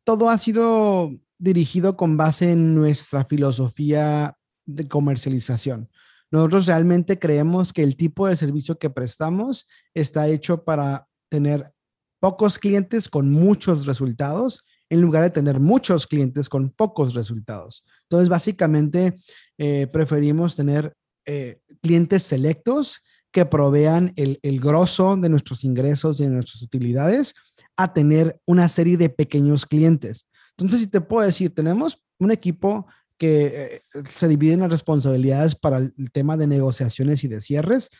todo 0.04 0.30
ha 0.30 0.38
sido 0.38 1.10
dirigido 1.38 1.96
con 1.96 2.16
base 2.16 2.52
en 2.52 2.74
nuestra 2.74 3.24
filosofía 3.24 4.38
de 4.64 4.88
comercialización. 4.88 5.90
Nosotros 6.30 6.66
realmente 6.66 7.18
creemos 7.18 7.72
que 7.72 7.82
el 7.82 7.96
tipo 7.96 8.26
de 8.26 8.36
servicio 8.36 8.78
que 8.78 8.90
prestamos 8.90 9.66
está 9.94 10.28
hecho 10.28 10.64
para 10.64 11.06
tener 11.28 11.72
pocos 12.20 12.58
clientes 12.58 13.08
con 13.08 13.30
muchos 13.30 13.86
resultados 13.86 14.64
en 14.88 15.00
lugar 15.00 15.22
de 15.22 15.30
tener 15.30 15.60
muchos 15.60 16.06
clientes 16.06 16.48
con 16.48 16.70
pocos 16.70 17.14
resultados. 17.14 17.84
Entonces, 18.02 18.28
básicamente, 18.28 19.16
eh, 19.58 19.86
preferimos 19.88 20.54
tener 20.54 20.94
eh, 21.24 21.60
clientes 21.82 22.22
selectos 22.22 23.02
que 23.32 23.44
provean 23.44 24.12
el, 24.16 24.38
el 24.42 24.60
grosso 24.60 25.16
de 25.16 25.28
nuestros 25.28 25.64
ingresos 25.64 26.20
y 26.20 26.24
de 26.24 26.30
nuestras 26.30 26.62
utilidades 26.62 27.34
a 27.76 27.92
tener 27.92 28.40
una 28.46 28.68
serie 28.68 28.96
de 28.96 29.10
pequeños 29.10 29.66
clientes. 29.66 30.26
Entonces, 30.56 30.80
si 30.80 30.86
te 30.86 31.00
puedo 31.00 31.26
decir, 31.26 31.54
tenemos 31.54 32.02
un 32.18 32.30
equipo 32.30 32.86
que 33.18 33.80
eh, 33.94 34.02
se 34.08 34.28
divide 34.28 34.54
en 34.54 34.60
las 34.60 34.70
responsabilidades 34.70 35.54
para 35.54 35.78
el 35.78 36.10
tema 36.12 36.36
de 36.36 36.46
negociaciones 36.46 37.24
y 37.24 37.28
de 37.28 37.40
cierres, 37.40 37.90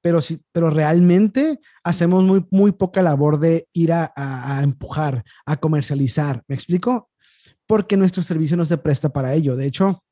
pero, 0.00 0.20
sí, 0.20 0.40
pero 0.52 0.70
realmente 0.70 1.60
hacemos 1.82 2.24
muy, 2.24 2.46
muy 2.50 2.72
poca 2.72 3.02
labor 3.02 3.38
de 3.38 3.68
ir 3.72 3.92
a, 3.92 4.12
a, 4.14 4.62
empujar, 4.62 5.24
a 5.44 5.56
comercializar. 5.56 6.42
¿Me 6.46 6.54
explico? 6.54 7.10
Porque 7.66 7.96
nuestro 7.96 8.22
servicio 8.22 8.56
no 8.56 8.64
se 8.64 8.78
presta 8.78 9.10
para 9.10 9.34
ello. 9.34 9.56
De 9.56 9.66
hecho, 9.66 10.04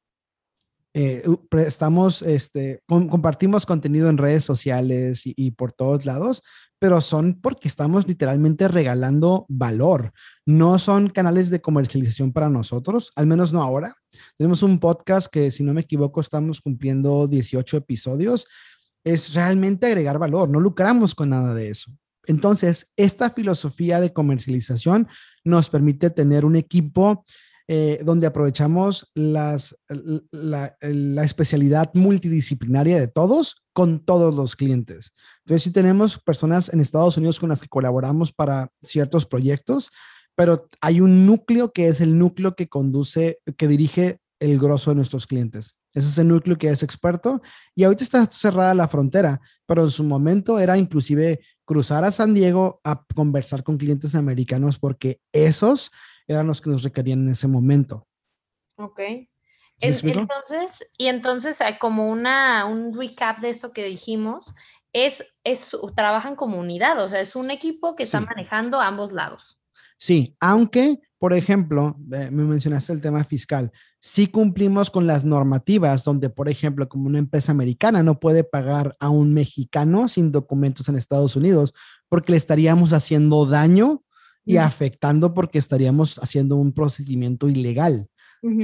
eh, 0.99 1.23
prestamos, 1.51 2.23
este, 2.23 2.81
compartimos 2.87 3.67
contenido 3.67 4.09
en 4.09 4.17
redes 4.17 4.45
sociales 4.45 5.25
y, 5.27 5.51
por 5.51 5.71
todos 5.71 6.07
lados, 6.07 6.43
pero 6.79 7.03
son 7.03 7.35
porque 7.35 7.69
estamos 7.69 8.09
literalmente 8.09 8.67
regalando 8.67 9.45
valor. 9.51 10.15
No 10.47 10.79
son 10.79 11.11
canales 11.11 11.51
de 11.51 11.61
comercialización 11.61 12.33
para 12.33 12.49
nosotros, 12.49 13.13
al 13.15 13.27
menos 13.27 13.53
no 13.53 13.63
ahora. 13.63 13.95
Tenemos 14.39 14.63
un 14.63 14.79
podcast 14.79 15.31
que, 15.31 15.51
si 15.51 15.63
no 15.63 15.75
me 15.75 15.83
equivoco, 15.83 16.19
estamos 16.19 16.63
cumpliendo 16.63 17.27
18 17.27 17.77
episodios. 17.77 18.47
Es 19.05 19.35
realmente 19.35 19.89
agregar 19.89 20.19
valor, 20.19 20.49
no 20.49 20.61
lucramos 20.61 21.15
con 21.15 21.29
nada 21.29 21.53
de 21.53 21.69
eso. 21.69 21.91
Entonces, 22.27 22.91
esta 22.97 23.29
filosofía 23.29 24.01
de 24.01 24.15
comercialización 24.15 25.09
nos 25.45 25.69
permite 25.69 26.09
tener 26.09 26.47
un 26.47 26.57
equipo 26.57 27.27
eh, 27.69 27.99
donde 28.05 28.29
aprovechamos 28.29 29.11
las, 29.15 29.77
la, 30.31 30.77
especialidad 31.25 31.91
multidisciplinaria 31.95 33.01
de 33.01 33.09
todos 33.09 33.57
con 33.73 34.05
todos 34.05 34.33
los 34.33 34.55
clientes. 34.55 35.13
Entonces, 35.45 35.65
sí 35.65 35.73
tenemos 35.73 36.19
personas 36.19 36.73
en 36.73 36.81
Estados 36.81 37.17
Unidos 37.17 37.41
con 37.41 37.49
las 37.49 37.61
que 37.61 37.69
colaboramos 37.69 38.33
para 38.33 38.71
ciertos 38.83 39.27
proyectos, 39.27 39.91
pero 40.37 40.69
hay 40.81 41.01
un 41.01 41.27
núcleo 41.27 41.73
que 41.73 41.89
es 41.89 42.01
el 42.01 42.17
núcleo 42.19 42.55
que 42.55 42.69
conduce, 42.69 43.41
que 43.57 43.67
dirige 43.67 44.21
el 44.39 44.59
grosso 44.61 44.93
de 44.93 44.97
nuestros 44.97 45.27
clientes. 45.27 45.75
Ese 45.93 46.11
es 46.11 46.19
el 46.19 46.29
núcleo 46.29 46.59
que 46.59 46.69
es 46.69 46.83
experto 46.83 47.41
y 47.75 47.85
ahorita 47.85 48.05
está 48.05 48.27
cerrada 48.27 48.75
la 48.75 48.87
frontera, 48.87 49.41
pero 49.65 49.83
en 49.83 49.91
su 49.91 50.05
momento 50.05 50.59
era 50.59 50.77
inclusive 50.77 51.41
cruzar 51.65 52.05
a 52.05 52.13
San 52.13 52.35
Diego 52.35 52.81
a 52.85 53.03
conversar 53.15 53.65
con 53.65 53.79
clientes 53.79 54.15
americanos 54.15 54.79
porque 54.79 55.21
esos 55.33 55.91
eran 56.27 56.47
los 56.47 56.61
que 56.61 56.71
nos 56.71 56.83
requerían 56.83 57.23
en 57.23 57.31
ese 57.31 57.49
momento. 57.49 58.07
Ok. 58.77 59.01
entonces, 59.81 60.91
y 60.99 61.07
entonces 61.07 61.59
como 61.79 62.11
una, 62.11 62.67
un 62.67 62.97
recap 62.99 63.39
de 63.39 63.51
esto 63.51 63.71
que 63.73 63.85
dijimos, 63.85 64.55
es, 64.93 65.37
es, 65.45 65.77
trabajan 65.95 66.37
como 66.37 66.59
unidad, 66.59 67.03
o 67.03 67.09
sea, 67.09 67.21
es 67.21 67.37
un 67.37 67.51
equipo 67.51 67.97
que 67.97 68.05
está 68.05 68.21
manejando 68.21 68.81
ambos 68.81 69.13
lados. 69.13 69.59
Sí, 69.99 70.37
aunque, 70.41 71.01
por 71.19 71.33
ejemplo, 71.33 71.97
me 71.99 72.31
mencionaste 72.31 72.93
el 72.93 73.01
tema 73.01 73.25
fiscal, 73.25 73.73
sí 74.01 74.27
cumplimos 74.27 74.91
con 74.91 75.07
las 75.07 75.25
normativas 75.25 76.05
donde, 76.05 76.31
por 76.31 76.49
ejemplo, 76.49 76.89
como 76.89 77.07
una 77.07 77.19
empresa 77.19 77.53
americana 77.53 78.03
no 78.03 78.21
puede 78.21 78.45
pagar 78.45 78.95
a 79.01 79.09
un 79.09 79.35
mexicano 79.35 80.09
sin 80.09 80.33
documentos 80.33 80.89
en 80.89 80.97
Estados 80.97 81.35
Unidos 81.37 81.75
porque 82.09 82.33
le 82.33 82.39
estaríamos 82.39 82.93
haciendo 82.93 83.47
daño 83.47 84.03
y 84.47 84.57
afectando 84.57 85.35
porque 85.35 85.59
estaríamos 85.59 86.19
haciendo 86.19 86.57
un 86.57 86.73
procedimiento 86.73 87.49
ilegal. 87.49 88.09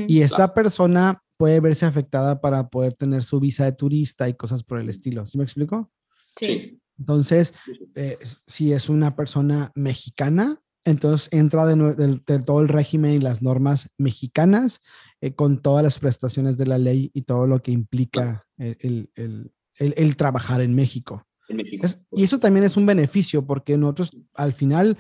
Y 0.07 0.21
esta 0.21 0.55
persona 0.55 1.21
puede 1.37 1.59
verse 1.59 1.85
afectada 1.87 2.41
para 2.41 2.69
poder 2.69 2.95
tener 2.95 3.25
su 3.25 3.41
visa 3.41 3.65
de 3.65 3.73
turista 3.73 4.29
y 4.29 4.35
cosas 4.35 4.63
por 4.63 4.79
el 4.79 4.89
estilo. 4.89 5.27
¿Sí 5.27 5.39
me 5.39 5.45
explico? 5.45 5.91
Sí. 6.39 6.81
Entonces, 6.99 7.53
eh, 7.97 8.17
si 8.47 8.73
es 8.73 8.89
una 8.89 9.17
persona 9.17 9.73
mexicana, 9.75 10.61
entonces 10.85 11.29
entra 11.33 11.67
de, 11.67 12.41
todo 12.47 12.61
el 12.61 12.69
régimen 12.69 13.15
y 13.15 13.19
las 13.19 13.43
normas 13.43 13.89
mexicanas 13.99 14.81
eh, 15.21 15.35
con 15.35 15.59
todas 15.59 15.83
las 15.83 15.99
prestaciones 15.99 16.59
de 16.59 16.67
la 16.67 16.79
ley 16.79 17.11
y 17.13 17.23
todo 17.23 17.49
lo 17.49 17.61
que 17.61 17.73
implica 17.73 18.47
el, 18.59 19.11
el, 19.17 20.17
trabajar 20.17 20.61
en 20.61 20.77
México. 20.77 21.27
En 21.49 21.57
México. 21.57 21.87
y 22.13 22.23
eso 22.23 22.39
también 22.39 22.65
es 22.65 22.77
un 22.77 22.87
beneficio 22.87 23.45
porque 23.45 23.77
nosotros 23.77 24.17
al 24.35 24.53
final 24.53 24.97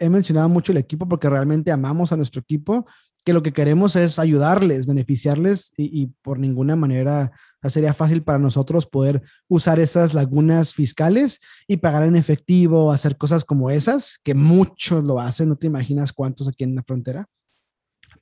he 0.00 0.08
mencionado 0.08 0.48
mucho 0.48 0.72
el 0.72 0.78
equipo 0.78 1.08
porque 1.08 1.28
realmente 1.28 1.70
amamos 1.70 2.12
a 2.12 2.16
nuestro 2.16 2.40
equipo, 2.40 2.86
que 3.24 3.32
lo 3.32 3.42
que 3.42 3.52
queremos 3.52 3.96
es 3.96 4.18
ayudarles, 4.18 4.86
beneficiarles 4.86 5.72
y, 5.76 6.06
por 6.22 6.38
ninguna 6.38 6.76
manera 6.76 7.32
sería 7.64 7.92
fácil 7.92 8.22
para 8.22 8.38
nosotros 8.38 8.86
poder 8.86 9.22
usar 9.48 9.80
esas 9.80 10.14
lagunas 10.14 10.72
fiscales 10.72 11.40
y 11.66 11.78
pagar 11.78 12.04
en 12.04 12.16
efectivo, 12.16 12.90
hacer 12.90 13.18
cosas 13.18 13.44
como 13.44 13.70
esas, 13.70 14.18
que 14.22 14.34
muchos 14.34 15.04
lo 15.04 15.20
hacen, 15.20 15.50
no 15.50 15.56
te 15.56 15.66
imaginas 15.66 16.12
cuántos 16.12 16.48
aquí 16.48 16.64
en 16.64 16.76
la 16.76 16.82
frontera. 16.82 17.26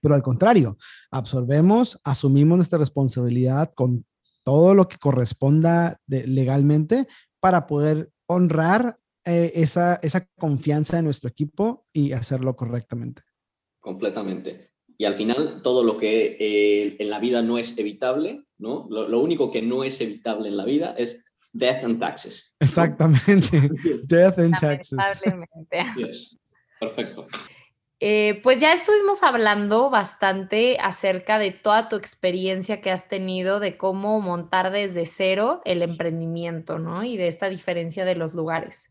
Pero 0.01 0.15
al 0.15 0.23
contrario, 0.23 0.77
absorbemos, 1.11 2.01
asumimos 2.03 2.57
nuestra 2.57 2.79
responsabilidad 2.79 3.73
con 3.75 4.05
todo 4.43 4.75
lo 4.75 4.89
que 4.89 4.99
corresponda 4.99 6.01
legalmente 6.07 7.07
para 7.41 7.67
poder 7.67 8.11
honrar 8.27 8.99
eh, 9.27 9.53
esa, 9.57 9.97
esa 9.97 10.27
confianza 10.39 10.99
en 10.99 11.05
nuestro 11.05 11.29
equipo 11.29 11.87
y 11.93 12.13
hacerlo 12.13 12.55
correctamente. 12.55 13.23
Completamente. 13.81 14.71
Y 14.99 15.05
al 15.05 15.15
final, 15.15 15.61
todo 15.63 15.85
lo 15.85 15.99
que 15.99 16.37
eh, 16.39 16.97
en 16.99 17.11
la 17.11 17.19
vida 17.19 17.43
no 17.43 17.59
es 17.59 17.77
evitable, 17.77 18.45
¿no? 18.59 18.87
Lo, 18.89 19.21
único 19.21 19.51
que 19.51 19.63
no 19.63 19.85
es 19.85 20.01
evitable 20.01 20.49
en 20.49 20.57
la 20.57 20.65
vida 20.65 20.95
es 20.97 21.27
death 21.53 21.85
and 21.85 21.99
taxes. 21.99 22.57
Exactamente. 22.61 23.69
death 24.09 24.39
and 24.39 24.57
taxes. 24.59 24.97
Perfecto. 26.81 27.27
Eh, 27.99 28.41
pues 28.43 28.61
ya 28.61 28.75
estuvimos 28.75 29.23
hablando 29.23 29.89
bastante 29.89 30.77
acerca 30.79 31.39
de 31.39 31.51
toda 31.51 31.89
tu 31.89 31.97
experiencia 31.97 32.83
que 32.83 32.91
has 32.91 33.09
tenido 33.09 33.59
de 33.59 33.79
cómo 33.79 34.21
montar 34.21 34.71
desde 34.71 35.07
cero 35.07 35.63
el 35.65 35.83
emprendimiento, 35.83 36.79
¿no? 36.79 37.05
Y 37.05 37.17
de 37.17 37.27
esta 37.27 37.49
diferencia 37.49 38.05
de 38.05 38.15
los 38.15 38.35
lugares. 38.35 38.91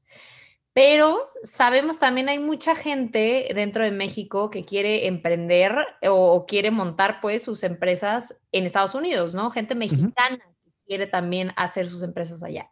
Pero 0.75 1.31
sabemos 1.43 1.99
también 1.99 2.27
hay 2.27 2.37
mucha 2.37 2.75
gente 2.75 3.47
dentro 3.55 3.85
de 3.85 3.91
México 3.91 4.49
que 4.49 4.65
quiere 4.65 5.07
emprender 5.07 5.73
o, 6.05 6.45
quiere 6.45 6.69
montar 6.69 7.21
pues 7.21 7.43
sus 7.43 7.63
empresas 7.63 8.41
en 8.51 8.65
Estados 8.65 8.93
Unidos, 8.93 9.33
¿no? 9.33 9.49
Gente 9.51 9.73
mexicana 9.73 10.37
que 10.37 10.71
quiere 10.85 11.07
también 11.07 11.53
hacer 11.55 11.87
sus 11.87 12.03
empresas 12.03 12.43
allá. 12.43 12.69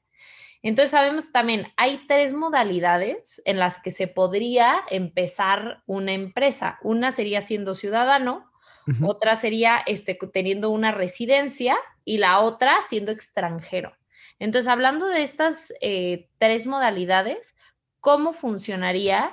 Entonces 0.61 0.91
sabemos 0.91 1.31
también, 1.31 1.65
hay 1.77 2.01
tres 2.05 2.33
modalidades 2.33 3.41
en 3.45 3.57
las 3.57 3.81
que 3.81 3.89
se 3.89 4.09
podría 4.09 4.81
empezar 4.89 5.81
una 5.85 6.11
empresa. 6.11 6.79
Una 6.81 7.09
sería 7.09 7.39
siendo 7.39 7.73
ciudadano, 7.73 8.51
otra 9.01 9.37
sería 9.37 9.81
este, 9.85 10.19
teniendo 10.33 10.71
una 10.71 10.91
residencia 10.91 11.77
y 12.03 12.17
la 12.17 12.41
otra 12.41 12.81
siendo 12.81 13.13
extranjero. 13.13 13.93
Entonces, 14.39 14.67
hablando 14.67 15.07
de 15.07 15.23
estas 15.23 15.73
eh, 15.79 16.27
tres 16.37 16.67
modalidades, 16.67 17.55
cómo 18.03 18.33
funcionaría 18.33 19.31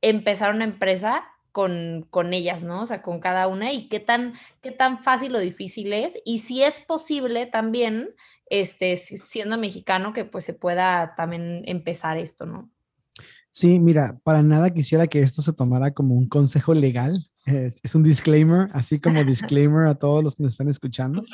empezar 0.00 0.54
una 0.54 0.62
empresa 0.62 1.24
con, 1.50 2.06
con, 2.08 2.32
ellas, 2.32 2.62
¿no? 2.62 2.82
O 2.82 2.86
sea, 2.86 3.02
con 3.02 3.18
cada 3.18 3.48
una 3.48 3.72
y 3.72 3.88
qué 3.88 3.98
tan, 3.98 4.34
qué 4.60 4.70
tan 4.70 5.02
fácil 5.02 5.34
o 5.34 5.40
difícil 5.40 5.92
es 5.92 6.16
y 6.24 6.38
si 6.38 6.62
es 6.62 6.78
posible 6.78 7.46
también, 7.46 8.10
este, 8.48 8.96
siendo 8.96 9.58
mexicano, 9.58 10.12
que 10.12 10.24
pues 10.24 10.44
se 10.44 10.54
pueda 10.54 11.16
también 11.16 11.62
empezar 11.66 12.16
esto, 12.16 12.46
¿no? 12.46 12.70
Sí, 13.50 13.80
mira, 13.80 14.16
para 14.22 14.40
nada 14.40 14.70
quisiera 14.70 15.08
que 15.08 15.20
esto 15.20 15.42
se 15.42 15.52
tomara 15.52 15.90
como 15.90 16.14
un 16.14 16.28
consejo 16.28 16.74
legal. 16.74 17.26
Es, 17.44 17.80
es, 17.82 17.96
un 17.96 18.04
disclaimer, 18.04 18.68
así 18.72 19.00
como 19.00 19.24
disclaimer 19.24 19.88
a 19.88 19.96
todos 19.96 20.22
los 20.22 20.36
que 20.36 20.44
nos 20.44 20.52
están 20.52 20.68
escuchando. 20.68 21.24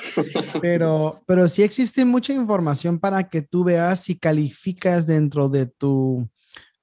Pero, 0.63 1.23
pero 1.27 1.49
sí 1.49 1.63
existe 1.63 2.07
mucha 2.07 2.33
información 2.33 2.99
para 2.99 3.29
que 3.29 3.43
tú 3.43 3.63
veas 3.63 4.01
si 4.01 4.19
calificas 4.19 5.07
dentro 5.07 5.51
de 5.51 5.67
tu 5.67 6.27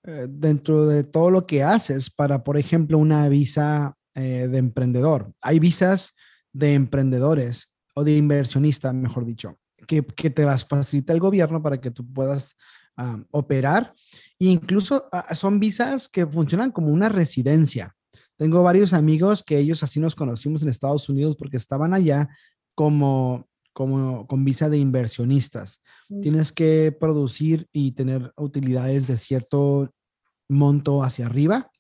eh, 0.08 0.28
dentro 0.30 0.86
de 0.86 1.04
todo 1.04 1.32
lo 1.32 1.48
que 1.48 1.64
haces 1.64 2.12
para, 2.12 2.44
por 2.44 2.58
ejemplo, 2.58 3.00
una 3.00 3.28
visa 3.28 3.96
eh, 4.14 4.48
de 4.48 4.58
emprendedor. 4.60 5.34
Hay 5.42 5.58
visas 5.58 6.14
de 6.54 6.76
emprendedores 6.76 7.72
o 7.96 8.04
de 8.04 8.16
inversionista, 8.16 8.94
mejor 8.94 9.26
dicho, 9.26 9.58
que, 9.88 10.06
que 10.06 10.30
te 10.30 10.46
las 10.46 10.64
facilita 10.64 11.12
el 11.12 11.20
gobierno 11.20 11.62
para 11.64 11.82
que 11.82 11.90
tú 11.90 12.06
puedas 12.14 12.56
ah, 12.98 13.18
operar. 13.32 13.94
E 14.38 14.46
incluso 14.46 15.10
ah, 15.12 15.34
son 15.34 15.60
visas 15.60 16.08
que 16.08 16.28
funcionan 16.28 16.72
como 16.72 16.90
una 16.90 17.10
residencia. 17.10 17.96
Tengo 18.38 18.62
varios 18.62 18.94
amigos 18.94 19.44
que 19.44 19.58
ellos 19.58 19.82
así 19.82 20.00
nos 20.00 20.14
conocimos 20.14 20.62
en 20.62 20.70
Estados 20.70 21.10
Unidos 21.10 21.36
porque 21.36 21.58
estaban 21.58 21.94
allá 21.94 22.30
como 22.76 23.48
como 23.76 24.26
con 24.26 24.46
visa 24.46 24.70
de 24.70 24.78
inversionistas. 24.78 25.82
Mm. 26.08 26.22
Tienes 26.22 26.54
que 26.54 26.96
producir 26.98 27.68
y 27.74 27.92
tener 27.92 28.32
utilidades 28.38 29.06
de 29.06 29.18
cierto 29.18 29.94
monto 30.50 31.04
hacia 31.04 31.26
arriba. 31.26 31.72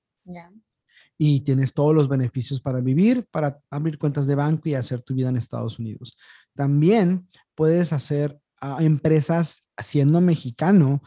Y 1.18 1.42
tienes 1.42 1.74
todos 1.74 1.96
los 1.96 2.10
beneficios 2.10 2.60
para 2.60 2.82
vivir, 2.82 3.26
para 3.32 3.60
abrir 3.70 3.98
cuentas 3.98 4.28
de 4.28 4.36
banco 4.36 4.68
y 4.68 4.76
hacer 4.76 5.02
tu 5.02 5.14
vida 5.14 5.30
en 5.30 5.38
Estados 5.38 5.80
Unidos. 5.80 6.18
También 6.54 7.28
puedes 7.54 7.94
hacer 7.94 8.38
a 8.60 8.84
empresas 8.84 9.64
siendo 9.78 10.22
mexicano 10.22 11.02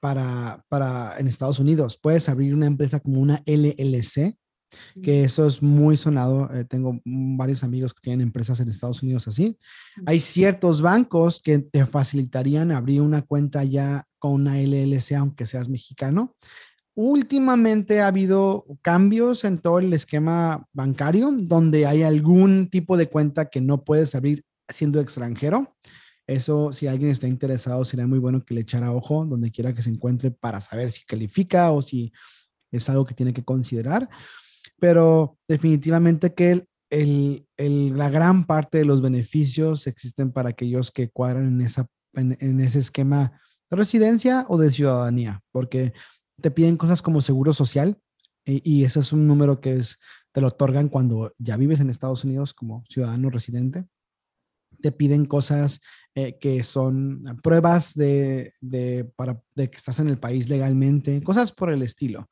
para, 0.00 0.64
para 0.68 1.18
en 1.18 1.26
Estados 1.26 1.58
Unidos. 1.58 1.98
Puedes 2.00 2.28
abrir 2.28 2.54
una 2.54 2.66
empresa 2.66 3.00
como 3.00 3.20
una 3.20 3.42
LLC, 3.46 4.36
que 5.02 5.24
eso 5.24 5.46
es 5.46 5.62
muy 5.62 5.96
sonado. 5.96 6.48
Eh, 6.54 6.64
tengo 6.64 7.00
varios 7.04 7.62
amigos 7.64 7.92
que 7.92 8.02
tienen 8.02 8.26
empresas 8.26 8.60
en 8.60 8.68
Estados 8.68 9.02
Unidos 9.02 9.28
así. 9.28 9.58
Hay 10.06 10.20
ciertos 10.20 10.80
bancos 10.80 11.40
que 11.42 11.58
te 11.58 11.84
facilitarían 11.86 12.72
abrir 12.72 13.02
una 13.02 13.22
cuenta 13.22 13.64
ya 13.64 14.06
con 14.18 14.32
una 14.32 14.58
LLC, 14.58 15.12
aunque 15.16 15.46
seas 15.46 15.68
mexicano. 15.68 16.34
Últimamente 16.94 18.00
ha 18.00 18.08
habido 18.08 18.66
cambios 18.82 19.44
en 19.44 19.58
todo 19.58 19.78
el 19.78 19.92
esquema 19.92 20.66
bancario, 20.72 21.30
donde 21.32 21.86
hay 21.86 22.02
algún 22.02 22.68
tipo 22.68 22.96
de 22.96 23.08
cuenta 23.08 23.48
que 23.48 23.60
no 23.60 23.84
puedes 23.84 24.14
abrir 24.14 24.44
siendo 24.68 25.00
extranjero. 25.00 25.76
Eso, 26.26 26.72
si 26.72 26.86
alguien 26.86 27.10
está 27.10 27.26
interesado, 27.26 27.84
sería 27.84 28.06
muy 28.06 28.18
bueno 28.18 28.44
que 28.44 28.54
le 28.54 28.60
echara 28.60 28.92
ojo 28.92 29.24
donde 29.24 29.50
quiera 29.50 29.74
que 29.74 29.82
se 29.82 29.90
encuentre 29.90 30.30
para 30.30 30.60
saber 30.60 30.90
si 30.90 31.04
califica 31.04 31.70
o 31.72 31.82
si 31.82 32.12
es 32.70 32.88
algo 32.88 33.04
que 33.04 33.14
tiene 33.14 33.32
que 33.32 33.44
considerar. 33.44 34.08
Pero 34.78 35.38
definitivamente 35.48 36.32
que 36.34 36.66
la 36.90 38.10
gran 38.10 38.44
parte 38.44 38.78
de 38.78 38.84
los 38.84 39.00
beneficios 39.02 39.86
existen 39.86 40.32
para 40.32 40.50
aquellos 40.50 40.90
que 40.90 41.08
cuadran 41.08 41.60
en, 42.14 42.60
ese 42.60 42.78
esquema 42.78 43.32
de 43.70 43.76
residencia 43.76 44.46
o 44.48 44.58
de 44.58 44.70
ciudadanía, 44.70 45.40
porque 45.52 45.92
te 46.40 46.50
piden 46.50 46.76
cosas 46.76 47.02
como 47.02 47.20
seguro 47.20 47.52
social 47.52 47.98
y, 48.44 48.60
y 48.68 48.84
ese 48.84 49.00
es 49.00 49.12
un 49.12 49.26
número 49.26 49.60
que 49.60 49.76
es, 49.76 49.98
te 50.32 50.40
lo 50.40 50.48
otorgan 50.48 50.88
cuando 50.88 51.32
ya 51.38 51.56
vives 51.56 51.80
en 51.80 51.90
Estados 51.90 52.24
Unidos 52.24 52.54
como 52.54 52.84
ciudadano 52.88 53.30
residente 53.30 53.86
te 54.80 54.92
piden 54.92 55.26
cosas 55.26 55.80
eh, 56.14 56.38
que 56.38 56.62
son 56.64 57.24
pruebas 57.42 57.94
de, 57.94 58.54
que 58.60 59.76
estás 59.76 60.00
en 60.00 60.08
el 60.08 60.18
país 60.18 60.48
legalmente, 60.48 61.22
cosas 61.22 61.52
por 61.52 61.72
el 61.72 61.82
estilo. 61.82 62.28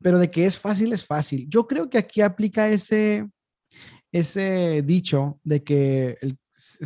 Pero 0.00 0.18
de 0.18 0.30
que 0.30 0.46
es 0.46 0.58
fácil, 0.58 0.92
es 0.92 1.04
fácil. 1.04 1.46
Yo 1.48 1.66
creo 1.66 1.88
que 1.88 1.98
aquí 1.98 2.20
aplica 2.20 2.68
ese, 2.68 3.30
dicho 4.84 5.40
de 5.44 5.62
que 5.62 6.18
el, 6.20 6.38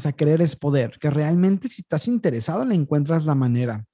o 0.05 0.17
querer 0.17 0.43
es 0.43 0.57
poder, 0.57 0.99
que 0.99 1.11
realmente 1.11 1.69
si 1.69 1.83
estás 1.83 2.09
interesado 2.09 2.65
le 2.65 2.75
encuentras 2.75 3.25
la 3.25 3.35
manera. 3.35 3.85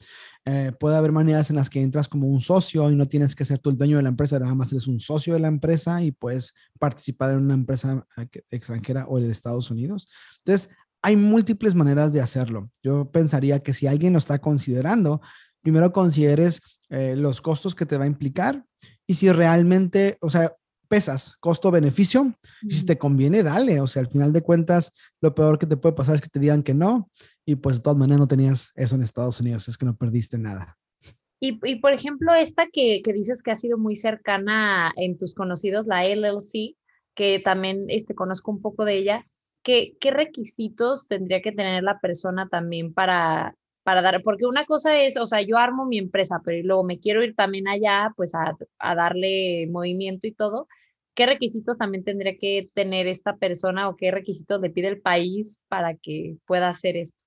Eh, 0.47 0.73
puede 0.79 0.97
haber 0.97 1.11
maneras 1.11 1.49
en 1.49 1.57
las 1.57 1.71
que 1.71 1.81
entras 1.81 2.07
como 2.07 2.27
un 2.27 2.41
socio 2.41 2.91
y 2.91 2.97
no 2.97 3.09
tienes 3.09 3.35
que 3.35 3.47
ser 3.47 3.59
tú 3.59 3.71
el 3.71 3.79
dueño 3.79 3.97
de 3.97 4.03
la 4.03 4.11
empresa, 4.11 4.39
nada 4.39 4.55
más 4.55 4.71
eres 4.73 4.87
un 4.87 5.01
socio 5.01 5.33
de 5.33 5.41
la 5.41 5.49
empresa 5.49 6.03
y 6.03 6.13
puedes 6.13 6.53
participar 6.79 7.31
en 7.31 7.39
una 7.39 7.55
empresa 7.55 8.07
eh, 8.19 8.27
extranjera 8.51 9.07
o 9.09 9.19
de 9.19 9.31
Estados 9.31 9.71
Unidos. 9.71 10.09
Entonces, 10.39 10.71
hay 11.03 11.17
múltiples 11.17 11.75
maneras 11.75 12.13
de 12.13 12.21
hacerlo. 12.21 12.71
Yo 12.83 13.11
pensaría 13.11 13.63
que 13.63 13.73
si 13.73 13.87
alguien 13.87 14.13
lo 14.13 14.19
está 14.19 14.39
considerando, 14.39 15.21
primero 15.63 15.93
consideres 15.93 16.61
eh, 16.91 17.15
los 17.17 17.41
costos 17.41 17.75
que 17.75 17.87
te 17.87 17.97
va 17.97 18.05
a 18.05 18.09
implicar 18.09 18.65
y 19.07 19.15
si 19.15 19.31
realmente, 19.31 20.19
o 20.21 20.31
sea, 20.31 20.55
pesas 20.89 21.37
costo-beneficio, 21.41 22.35
si 22.69 22.87
te 22.87 22.99
conviene, 22.99 23.43
dale. 23.43 23.81
O 23.81 23.87
sea, 23.87 24.01
al 24.01 24.09
final 24.09 24.33
de 24.33 24.43
cuentas, 24.43 24.93
lo 25.21 25.35
peor 25.35 25.59
que 25.59 25.67
te 25.67 25.77
puede 25.77 25.95
pasar 25.95 26.17
es 26.17 26.21
que 26.21 26.29
te 26.29 26.41
digan 26.41 26.63
que 26.63 26.75
no 26.75 27.11
y 27.45 27.57
pues 27.57 27.77
de 27.77 27.83
todas 27.83 27.99
maneras 27.99 28.21
no 28.21 28.29
tenías 28.29 28.73
eso 28.77 28.95
en 28.95 29.03
Estados 29.03 29.41
Unidos, 29.41 29.69
es 29.69 29.77
que 29.77 29.87
no 29.87 29.97
perdiste 29.97 30.39
nada. 30.39 30.79
Y, 31.41 31.59
y 31.65 31.77
por 31.77 31.93
ejemplo, 31.93 32.35
esta 32.35 32.69
que, 32.73 33.03
que, 33.05 33.13
dices 33.13 33.43
que 33.43 33.51
ha 33.51 33.57
sido 33.57 33.77
muy 33.77 33.97
cercana 33.97 34.93
en 34.97 35.19
tus 35.19 35.35
conocidos, 35.35 35.87
la 35.87 36.07
LLC, 36.07 36.77
que 37.15 37.39
también 37.39 37.87
este, 37.89 38.15
conozco 38.15 38.51
un 38.51 38.61
poco 38.61 38.85
de 38.85 38.97
ella, 38.97 39.27
¿qué, 39.63 39.97
requisitos 40.03 41.09
tendría 41.09 41.41
que 41.41 41.53
tener 41.53 41.83
la 41.83 41.99
persona 42.01 42.49
también 42.49 42.93
para, 42.93 43.57
para 43.85 44.03
dar? 44.03 44.23
Porque 44.23 44.47
una 44.47 44.65
cosa 44.65 44.99
es, 44.99 45.17
o 45.17 45.27
sea, 45.27 45.43
yo 45.43 45.59
armo 45.59 45.87
mi 45.87 45.99
empresa, 45.99 46.41
pero 46.45 46.61
luego 46.67 46.85
me 46.85 46.99
quiero 46.99 47.23
ir 47.23 47.35
también 47.37 47.69
allá, 47.69 48.13
pues 48.17 48.33
a, 48.35 48.57
darle 48.95 49.69
movimiento 49.71 50.27
y 50.27 50.33
todo. 50.33 50.67
¿Qué 51.15 51.27
requisitos 51.27 51.79
también 51.79 52.03
tendría 52.03 52.37
que 52.37 52.71
tener 52.75 53.07
esta 53.07 53.37
persona 53.37 53.89
o 53.89 53.97
qué 53.97 54.11
requisitos 54.11 54.61
le 54.61 54.71
pide 54.71 54.89
el 54.89 55.01
país 55.01 55.63
para 55.69 55.95
que 55.95 56.39
pueda 56.47 56.69
hacer 56.69 56.97
esto? 56.97 57.19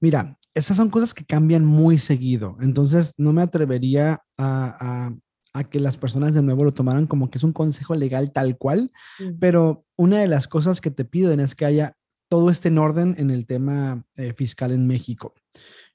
Mira, 0.00 0.36
esas 0.52 0.76
son 0.76 0.90
cosas 0.90 1.14
que 1.14 1.24
cambian 1.24 1.64
muy 1.64 1.96
seguido, 1.96 2.58
entonces 2.60 3.14
no 3.16 3.32
me 3.32 3.40
atrevería 3.40 4.20
a, 4.36 5.14
a 5.54 5.64
que 5.64 5.80
las 5.80 5.96
personas 5.96 6.34
de 6.34 6.42
nuevo 6.42 6.64
lo 6.64 6.72
tomaran 6.72 7.06
como 7.06 7.30
que 7.30 7.38
es 7.38 7.44
un 7.44 7.52
consejo 7.52 7.94
legal 7.94 8.32
tal 8.32 8.56
cual, 8.56 8.90
pero 9.38 9.84
una 9.96 10.18
de 10.18 10.28
las 10.28 10.48
cosas 10.48 10.80
que 10.80 10.90
te 10.90 11.04
piden 11.04 11.40
es 11.40 11.54
que 11.54 11.64
haya 11.64 11.96
todo 12.28 12.48
este 12.48 12.68
en 12.68 12.78
orden 12.78 13.14
en 13.18 13.30
el 13.30 13.46
tema 13.46 14.04
eh, 14.16 14.32
fiscal 14.32 14.72
en 14.72 14.86
México. 14.86 15.34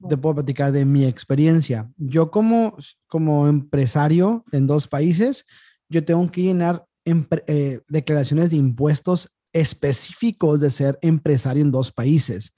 Te 0.07 0.17
puedo 0.17 0.35
platicar 0.35 0.71
de 0.71 0.85
mi 0.85 1.05
experiencia. 1.05 1.89
Yo 1.97 2.29
como, 2.29 2.77
como 3.07 3.47
empresario 3.47 4.45
en 4.51 4.67
dos 4.67 4.87
países, 4.87 5.45
yo 5.89 6.05
tengo 6.05 6.29
que 6.29 6.43
llenar 6.43 6.85
eh, 7.05 7.81
declaraciones 7.87 8.51
de 8.51 8.57
impuestos 8.57 9.31
específicos 9.53 10.59
de 10.59 10.69
ser 10.69 10.99
empresario 11.01 11.63
en 11.63 11.71
dos 11.71 11.91
países. 11.91 12.53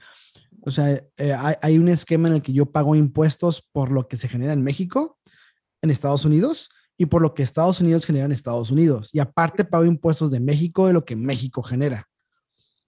O 0.62 0.72
sea, 0.72 0.92
eh, 0.92 1.34
hay, 1.34 1.56
hay, 1.62 1.78
un 1.78 1.88
esquema 1.88 2.28
en 2.28 2.36
el 2.36 2.42
que 2.42 2.52
yo 2.52 2.66
pago 2.66 2.96
impuestos 2.96 3.64
por 3.72 3.92
lo 3.92 4.08
que 4.08 4.18
se 4.18 4.28
genera 4.28 4.52
en 4.52 4.64
México, 4.64 5.18
en 5.82 5.92
Estados 5.92 6.26
Unidos, 6.26 6.70
y 6.98 7.06
por 7.06 7.22
lo 7.22 7.34
que 7.34 7.44
Estados 7.44 7.80
Unidos 7.80 8.06
genera 8.06 8.26
en 8.26 8.34
Estados 8.34 8.72
Unidos. 8.72 9.12
Y 9.14 9.20
aparte 9.20 9.64
pago 9.64 9.86
impuestos 9.86 10.32
de 10.32 10.42
México 10.42 10.88
de 10.88 10.94
lo 10.94 11.06
que 11.06 11.16
México 11.16 11.64
genera. 11.64 12.06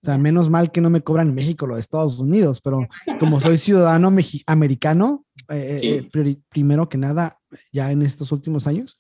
O 0.02 0.06
sea, 0.06 0.18
menos 0.18 0.50
mal 0.50 0.72
que 0.72 0.82
no 0.82 0.90
me 0.90 1.02
cobran 1.02 1.30
en 1.30 1.36
México 1.36 1.68
lo 1.68 1.76
de 1.76 1.82
Estados 1.82 2.18
Unidos, 2.18 2.60
pero 2.60 2.88
como 3.20 3.40
soy 3.40 3.60
ciudadano 3.60 4.12
americano, 4.48 5.26
eh, 5.48 5.80
eh, 5.84 6.10
eh, 6.12 6.38
primero 6.50 6.90
que 6.90 6.98
nada, 6.98 7.38
ya 7.72 7.92
en 7.92 8.02
estos 8.02 8.32
últimos 8.32 8.66
años, 8.66 8.98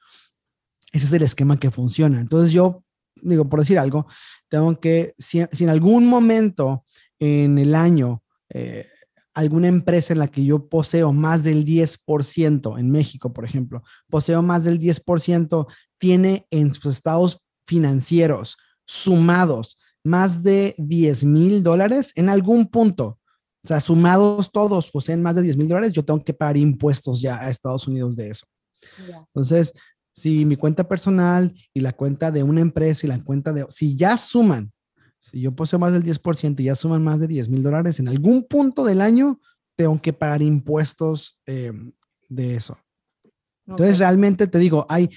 ese 0.91 1.07
es 1.07 1.13
el 1.13 1.23
esquema 1.23 1.57
que 1.57 1.71
funciona. 1.71 2.21
Entonces 2.21 2.53
yo, 2.53 2.83
digo, 3.15 3.49
por 3.49 3.61
decir 3.61 3.79
algo, 3.79 4.05
tengo 4.47 4.79
que, 4.79 5.15
si, 5.17 5.39
en 5.39 5.69
algún 5.69 6.05
momento 6.05 6.85
en 7.17 7.57
el 7.57 7.73
año 7.73 8.21
alguna 9.33 9.69
empresa 9.69 10.13
en 10.13 10.19
la 10.19 10.27
que 10.27 10.43
yo 10.43 10.67
poseo 10.67 11.13
más 11.13 11.43
del 11.43 11.65
10%, 11.65 12.77
en 12.77 12.91
México, 12.91 13.33
por 13.33 13.45
ejemplo, 13.45 13.81
poseo 14.07 14.43
más 14.43 14.65
del 14.65 14.77
10%, 14.77 15.67
tiene 15.97 16.45
en 16.51 16.73
sus 16.73 16.97
estados 16.97 17.41
financieros 17.65 18.57
sumados 18.85 19.77
más 20.03 20.43
de 20.43 20.75
10 20.77 21.25
mil 21.25 21.63
dólares 21.63 22.11
en 22.15 22.29
algún 22.29 22.67
punto. 22.67 23.19
O 23.63 23.67
sea, 23.67 23.79
sumados 23.79 24.51
todos 24.51 24.89
poseen 24.89 25.21
más 25.21 25.35
de 25.35 25.43
10 25.43 25.57
mil 25.57 25.67
dólares, 25.67 25.93
yo 25.93 26.03
tengo 26.03 26.23
que 26.23 26.33
pagar 26.33 26.57
impuestos 26.57 27.21
ya 27.21 27.39
a 27.39 27.49
Estados 27.49 27.87
Unidos 27.87 28.15
de 28.15 28.29
eso. 28.29 28.45
Entonces, 29.07 29.73
si 30.11 30.45
mi 30.45 30.55
cuenta 30.55 30.87
personal 30.87 31.53
y 31.73 31.79
la 31.79 31.93
cuenta 31.93 32.31
de 32.31 32.43
una 32.43 32.61
empresa 32.61 33.05
y 33.05 33.09
la 33.09 33.23
cuenta 33.23 33.53
de, 33.53 33.65
si 33.69 33.95
ya 33.95 34.17
suman 34.17 34.71
si 35.21 35.39
yo 35.39 35.55
poseo 35.55 35.79
más 35.79 35.93
del 35.93 36.03
10% 36.03 36.59
y 36.59 36.65
ya 36.65 36.75
suman 36.75 37.03
más 37.03 37.19
de 37.19 37.27
10 37.27 37.49
mil 37.49 37.63
dólares, 37.63 37.99
en 37.99 38.07
algún 38.07 38.43
punto 38.43 38.83
del 38.83 39.01
año 39.01 39.39
tengo 39.75 40.01
que 40.01 40.13
pagar 40.13 40.41
impuestos 40.41 41.39
eh, 41.45 41.71
de 42.29 42.55
eso. 42.55 42.77
Entonces, 43.67 43.99
realmente 43.99 44.47
te 44.47 44.57
digo, 44.57 44.85
hay, 44.89 45.09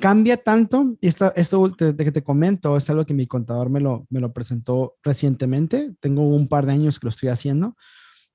cambia 0.00 0.36
tanto, 0.36 0.96
y 1.00 1.08
esto, 1.08 1.32
esto 1.34 1.68
de 1.68 2.04
que 2.04 2.12
te 2.12 2.22
comento 2.22 2.76
es 2.76 2.88
algo 2.90 3.06
que 3.06 3.14
mi 3.14 3.26
contador 3.26 3.70
me 3.70 3.80
lo, 3.80 4.06
me 4.10 4.20
lo 4.20 4.32
presentó 4.32 4.96
recientemente, 5.02 5.94
tengo 6.00 6.22
un 6.22 6.48
par 6.48 6.66
de 6.66 6.72
años 6.72 6.98
que 6.98 7.06
lo 7.06 7.10
estoy 7.10 7.30
haciendo, 7.30 7.76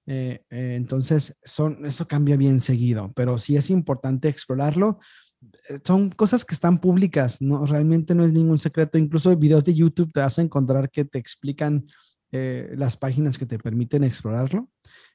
eh, 0.06 0.44
eh, 0.50 0.76
entonces 0.76 1.36
son, 1.44 1.86
eso 1.86 2.08
cambia 2.08 2.36
bien 2.36 2.60
seguido, 2.60 3.12
pero 3.16 3.38
sí 3.38 3.56
es 3.56 3.70
importante 3.70 4.28
explorarlo 4.28 5.00
eh, 5.70 5.80
son 5.86 6.10
cosas 6.10 6.46
que 6.46 6.54
están 6.54 6.80
públicas, 6.80 7.42
no 7.42 7.66
realmente 7.66 8.16
no 8.16 8.24
es 8.24 8.34
ningún 8.34 8.60
secreto. 8.60 8.98
Incluso 8.98 9.36
videos 9.36 9.64
de 9.66 9.74
YouTube 9.74 10.12
te 10.14 10.20
vas 10.20 10.40
a 10.40 10.42
encontrar 10.42 10.90
que 10.90 11.06
te 11.06 11.20
explican 11.20 11.86
eh, 12.32 12.74
las 12.78 12.98
páginas 12.98 13.38
que 13.38 13.46
te 13.46 13.60
permiten 13.60 14.04
explorarlo, 14.04 14.70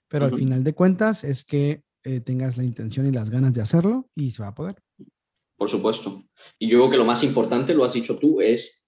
pero 0.09 0.26
al 0.26 0.34
final 0.34 0.64
de 0.64 0.74
cuentas 0.74 1.24
es 1.24 1.45
que 1.45 1.82
eh, 2.05 2.20
tengas 2.20 2.57
la 2.57 2.64
intención 2.64 3.07
y 3.07 3.12
las 3.12 3.30
ganas 3.30 3.53
de 3.55 3.61
hacerlo 3.61 4.09
y 4.14 4.30
se 4.30 4.43
va 4.43 4.49
a 4.49 4.55
poder. 4.55 4.76
Por 5.59 5.68
supuesto. 5.68 6.22
Y 6.59 6.68
yo 6.68 6.78
creo 6.78 6.90
que 6.90 6.96
lo 6.96 7.04
más 7.04 7.24
importante, 7.24 7.74
lo 7.74 7.84
has 7.84 7.92
dicho 7.92 8.16
tú, 8.16 8.40
es 8.40 8.86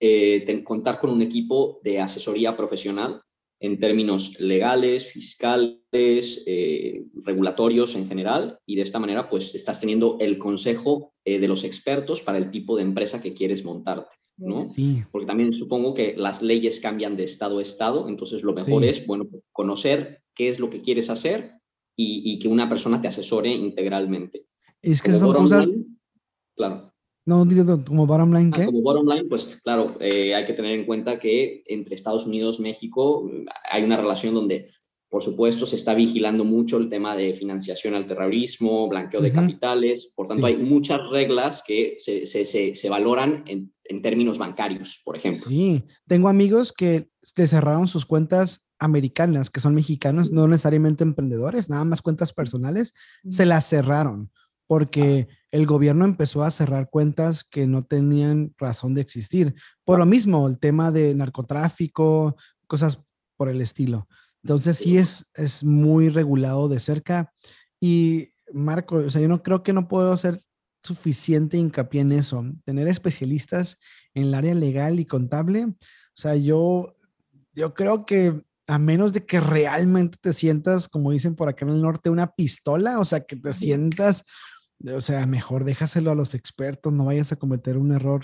contar 0.64 1.00
con 1.00 1.10
un 1.10 1.20
equipo 1.20 1.80
de 1.82 2.00
asesoría 2.00 2.56
profesional 2.56 3.20
en 3.60 3.78
términos 3.78 4.40
legales, 4.40 5.12
fiscales, 5.12 6.42
eh, 6.46 7.04
regulatorios 7.22 7.94
en 7.94 8.08
general, 8.08 8.58
y 8.64 8.76
de 8.76 8.82
esta 8.82 8.98
manera 8.98 9.28
pues 9.28 9.54
estás 9.54 9.80
teniendo 9.80 10.16
el 10.18 10.38
consejo 10.38 11.12
eh, 11.24 11.38
de 11.38 11.46
los 11.46 11.64
expertos 11.64 12.22
para 12.22 12.38
el 12.38 12.50
tipo 12.50 12.76
de 12.76 12.82
empresa 12.82 13.20
que 13.20 13.34
quieres 13.34 13.62
montarte, 13.62 14.16
¿no? 14.38 14.66
Sí. 14.66 15.02
Porque 15.12 15.26
también 15.26 15.52
supongo 15.52 15.92
que 15.92 16.14
las 16.16 16.40
leyes 16.40 16.80
cambian 16.80 17.16
de 17.16 17.24
estado 17.24 17.58
a 17.58 17.62
estado, 17.62 18.08
entonces 18.08 18.42
lo 18.42 18.54
mejor 18.54 18.82
es, 18.82 19.06
bueno, 19.06 19.28
conocer 19.52 20.22
qué 20.34 20.48
es 20.48 20.58
lo 20.58 20.70
que 20.70 20.80
quieres 20.80 21.10
hacer 21.10 21.52
y, 21.94 22.38
que 22.38 22.48
una 22.48 22.66
persona 22.66 23.02
te 23.02 23.08
asesore 23.08 23.50
integralmente. 23.50 24.46
Es 24.80 25.02
que 25.02 25.12
son 25.12 25.34
cosas... 25.34 25.68
claro. 26.60 26.92
No, 27.26 27.46
como 27.86 28.06
bottom 28.06 28.32
line, 28.32 28.50
¿qué? 28.50 28.62
Ah, 28.62 28.66
como 28.66 28.82
bottom 28.82 29.06
line, 29.06 29.28
pues 29.28 29.60
claro, 29.62 29.96
eh, 30.00 30.34
hay 30.34 30.44
que 30.44 30.54
tener 30.54 30.72
en 30.78 30.86
cuenta 30.86 31.18
que 31.18 31.62
entre 31.66 31.94
Estados 31.94 32.26
Unidos 32.26 32.58
y 32.58 32.62
México 32.62 33.30
hay 33.70 33.84
una 33.84 33.96
relación 33.96 34.34
donde 34.34 34.70
por 35.10 35.24
supuesto, 35.24 35.66
se 35.66 35.74
está 35.74 35.92
vigilando 35.92 36.44
mucho 36.44 36.78
el 36.78 36.88
tema 36.88 37.16
de 37.16 37.34
financiación 37.34 37.96
al 37.96 38.06
terrorismo, 38.06 38.88
blanqueo 38.88 39.20
de 39.20 39.32
capitales. 39.32 40.12
Por 40.14 40.28
tanto, 40.28 40.46
hay 40.46 40.56
muchas 40.56 41.00
reglas 41.10 41.64
que 41.66 41.96
se, 41.98 42.26
se, 42.26 42.44
se, 42.44 42.88
valoran 42.88 43.42
en, 43.48 43.74
en, 43.82 44.02
términos 44.02 44.38
bancarios, 44.38 45.02
por 45.04 45.16
ejemplo. 45.16 45.42
Sí, 45.42 45.82
tengo 46.06 46.28
amigos 46.28 46.72
que 46.72 47.08
te 47.34 47.48
cerraron 47.48 47.88
sus 47.88 48.06
cuentas 48.06 48.64
americanas, 48.78 49.50
que 49.50 49.58
son 49.58 49.74
mexicanos, 49.74 50.30
no 50.30 50.46
necesariamente 50.46 51.02
emprendedores, 51.02 51.68
nada 51.68 51.84
más 51.84 52.02
cuentas 52.02 52.32
personales, 52.32 52.94
se 53.28 53.46
las 53.46 53.68
cerraron 53.68 54.30
porque 54.70 55.26
el 55.50 55.66
gobierno 55.66 56.04
empezó 56.04 56.44
a 56.44 56.50
cerrar 56.52 56.90
cuentas 56.90 57.42
que 57.42 57.66
no 57.66 57.82
tenían 57.82 58.54
razón 58.56 58.94
de 58.94 59.00
existir. 59.00 59.56
Por 59.84 59.98
lo 59.98 60.06
mismo, 60.06 60.46
el 60.46 60.60
tema 60.60 60.92
de 60.92 61.12
narcotráfico, 61.12 62.36
cosas 62.68 63.00
por 63.36 63.48
el 63.48 63.62
estilo. 63.62 64.06
Entonces 64.44 64.76
sí 64.76 64.96
es, 64.96 65.26
es 65.34 65.64
muy 65.64 66.08
regulado 66.08 66.68
de 66.68 66.78
cerca. 66.78 67.32
Y 67.80 68.28
Marco, 68.52 68.98
o 68.98 69.10
sea, 69.10 69.20
yo 69.20 69.26
no 69.26 69.42
creo 69.42 69.64
que 69.64 69.72
no 69.72 69.88
puedo 69.88 70.12
hacer 70.12 70.40
suficiente 70.84 71.56
hincapié 71.56 72.02
en 72.02 72.12
eso. 72.12 72.44
Tener 72.64 72.86
especialistas 72.86 73.76
en 74.14 74.26
el 74.26 74.34
área 74.34 74.54
legal 74.54 75.00
y 75.00 75.04
contable. 75.04 75.64
O 75.64 75.74
sea, 76.14 76.36
yo, 76.36 76.94
yo 77.54 77.74
creo 77.74 78.04
que 78.06 78.40
a 78.70 78.78
menos 78.78 79.12
de 79.12 79.26
que 79.26 79.40
realmente 79.40 80.16
te 80.20 80.32
sientas, 80.32 80.88
como 80.88 81.10
dicen 81.10 81.34
por 81.34 81.48
acá 81.48 81.64
en 81.64 81.72
el 81.72 81.82
norte, 81.82 82.08
una 82.08 82.28
pistola, 82.28 83.00
o 83.00 83.04
sea, 83.04 83.18
que 83.24 83.34
te 83.34 83.52
sientas, 83.52 84.24
o 84.88 85.00
sea, 85.00 85.26
mejor 85.26 85.64
déjaselo 85.64 86.10
a 86.10 86.14
los 86.14 86.34
expertos, 86.34 86.92
no 86.92 87.04
vayas 87.04 87.32
a 87.32 87.36
cometer 87.36 87.76
un 87.76 87.92
error. 87.92 88.22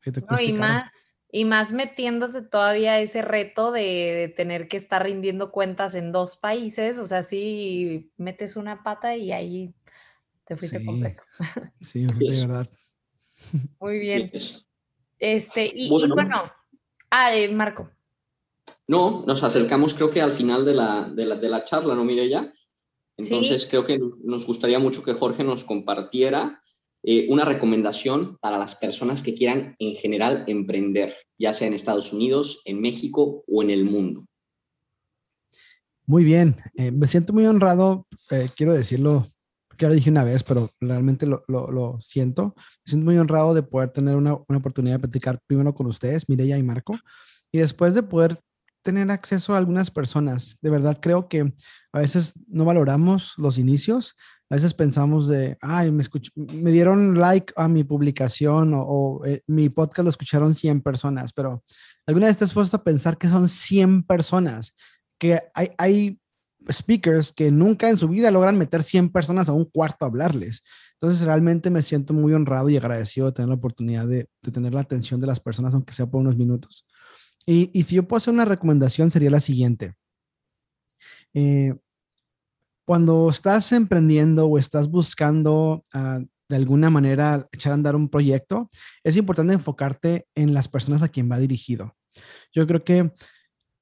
Que 0.00 0.10
te 0.10 0.20
no, 0.20 0.40
y 0.40 0.52
más, 0.52 1.20
y 1.30 1.44
más 1.44 1.72
metiéndose 1.72 2.42
todavía 2.42 2.98
ese 3.00 3.22
reto 3.22 3.70
de, 3.70 4.34
tener 4.36 4.68
que 4.68 4.76
estar 4.76 5.02
rindiendo 5.04 5.52
cuentas 5.52 5.94
en 5.94 6.10
dos 6.10 6.36
países, 6.36 6.98
o 6.98 7.06
sea, 7.06 7.22
si 7.22 8.10
metes 8.16 8.56
una 8.56 8.82
pata 8.82 9.16
y 9.16 9.32
ahí 9.32 9.74
te 10.44 10.56
fuiste 10.56 10.84
completo. 10.84 11.22
Sí, 11.80 12.04
de 12.06 12.40
verdad. 12.40 12.68
Muy 13.80 13.98
bien. 14.00 14.30
Este, 15.18 15.70
y 15.72 15.88
bueno, 15.88 16.42
ah, 17.10 17.34
eh, 17.34 17.48
Marco. 17.48 17.90
No, 18.88 19.24
nos 19.24 19.44
acercamos 19.44 19.94
creo 19.94 20.10
que 20.10 20.20
al 20.20 20.32
final 20.32 20.64
de 20.64 20.74
la, 20.74 21.08
de 21.08 21.26
la, 21.26 21.36
de 21.36 21.48
la 21.48 21.64
charla, 21.64 21.94
¿no, 21.94 22.04
ya 22.10 22.52
Entonces 23.16 23.66
creo 23.66 23.84
que 23.84 23.98
nos 24.24 24.46
gustaría 24.46 24.78
mucho 24.78 25.02
que 25.02 25.12
Jorge 25.12 25.44
nos 25.44 25.64
compartiera 25.64 26.60
eh, 27.04 27.26
una 27.28 27.44
recomendación 27.44 28.38
para 28.40 28.58
las 28.58 28.76
personas 28.76 29.22
que 29.22 29.34
quieran 29.34 29.74
en 29.80 29.96
general 29.96 30.44
emprender, 30.46 31.14
ya 31.36 31.52
sea 31.52 31.66
en 31.66 31.74
Estados 31.74 32.12
Unidos, 32.12 32.62
en 32.64 32.80
México 32.80 33.42
o 33.46 33.62
en 33.62 33.70
el 33.70 33.84
mundo. 33.84 34.24
Muy 36.06 36.24
bien, 36.24 36.54
eh, 36.76 36.92
me 36.92 37.06
siento 37.06 37.32
muy 37.32 37.46
honrado, 37.46 38.06
eh, 38.30 38.48
quiero 38.56 38.72
decirlo, 38.72 39.28
que 39.76 39.86
lo 39.86 39.94
dije 39.94 40.10
una 40.10 40.24
vez, 40.24 40.44
pero 40.44 40.70
realmente 40.80 41.26
lo, 41.26 41.44
lo, 41.48 42.00
siento. 42.00 42.54
Me 42.56 42.90
siento 42.90 43.04
muy 43.04 43.18
honrado 43.18 43.54
de 43.54 43.62
poder 43.62 43.90
tener 43.90 44.16
una, 44.16 44.36
una 44.48 44.58
oportunidad 44.58 44.96
de 44.96 45.00
platicar 45.00 45.40
primero 45.46 45.74
con 45.74 45.86
ustedes, 45.86 46.28
Mireya 46.28 46.58
y 46.58 46.62
Marco, 46.62 46.96
y 47.50 47.58
después 47.58 47.94
de 47.94 48.02
poder 48.02 48.38
tener 48.82 49.10
acceso 49.10 49.54
a 49.54 49.58
algunas 49.58 49.90
personas. 49.90 50.58
De 50.60 50.70
verdad 50.70 50.98
creo 51.00 51.28
que 51.28 51.52
a 51.92 51.98
veces 51.98 52.34
no 52.48 52.64
valoramos 52.64 53.34
los 53.38 53.58
inicios, 53.58 54.16
a 54.50 54.56
veces 54.56 54.74
pensamos 54.74 55.28
de, 55.28 55.56
ay, 55.62 55.90
me, 55.90 56.70
dieron 56.70 57.18
like 57.18 57.54
a 57.56 57.68
mi 57.68 57.84
publicación 57.84 58.74
o, 58.74 59.22
eh, 59.24 59.42
mi 59.46 59.70
podcast 59.70 60.04
lo 60.04 60.10
escucharon 60.10 60.54
100 60.54 60.82
personas, 60.82 61.32
pero 61.32 61.64
alguna 62.06 62.26
vez 62.26 62.36
te 62.36 62.44
has 62.44 62.52
puesto 62.52 62.76
a 62.76 62.84
pensar 62.84 63.16
que 63.16 63.28
son 63.28 63.48
100 63.48 64.02
personas, 64.02 64.74
que 65.18 65.40
hay, 65.54 65.70
hay 65.78 66.20
speakers 66.70 67.32
que 67.32 67.50
nunca 67.50 67.88
en 67.88 67.96
su 67.96 68.08
vida 68.08 68.30
logran 68.30 68.58
meter 68.58 68.82
100 68.82 69.10
personas 69.10 69.48
a 69.48 69.52
un 69.52 69.64
cuarto 69.64 70.04
a 70.04 70.08
hablarles. 70.08 70.62
Entonces, 71.00 71.24
realmente 71.24 71.70
me 71.70 71.82
siento 71.82 72.12
muy 72.12 72.34
honrado 72.34 72.68
y 72.68 72.76
agradecido 72.76 73.26
de 73.26 73.32
tener 73.32 73.48
la 73.48 73.54
oportunidad 73.54 74.06
de, 74.06 74.28
de 74.42 74.52
tener 74.52 74.74
la 74.74 74.82
atención 74.82 75.18
de 75.18 75.26
las 75.26 75.40
personas, 75.40 75.72
aunque 75.72 75.94
sea 75.94 76.06
por 76.06 76.20
unos 76.20 76.36
minutos. 76.36 76.86
Y, 77.46 77.70
y 77.72 77.82
si 77.84 77.96
yo 77.96 78.06
puedo 78.06 78.18
hacer 78.18 78.34
una 78.34 78.44
recomendación, 78.44 79.10
sería 79.10 79.30
la 79.30 79.40
siguiente. 79.40 79.94
Eh, 81.34 81.74
cuando 82.84 83.30
estás 83.30 83.72
emprendiendo 83.72 84.46
o 84.46 84.58
estás 84.58 84.88
buscando 84.88 85.84
ah, 85.94 86.20
de 86.48 86.56
alguna 86.56 86.90
manera 86.90 87.48
echar 87.52 87.72
a 87.72 87.74
andar 87.74 87.96
un 87.96 88.08
proyecto, 88.08 88.68
es 89.02 89.16
importante 89.16 89.54
enfocarte 89.54 90.26
en 90.34 90.52
las 90.52 90.68
personas 90.68 91.02
a 91.02 91.08
quien 91.08 91.30
va 91.30 91.38
dirigido. 91.38 91.96
Yo 92.52 92.66
creo 92.66 92.84
que 92.84 93.12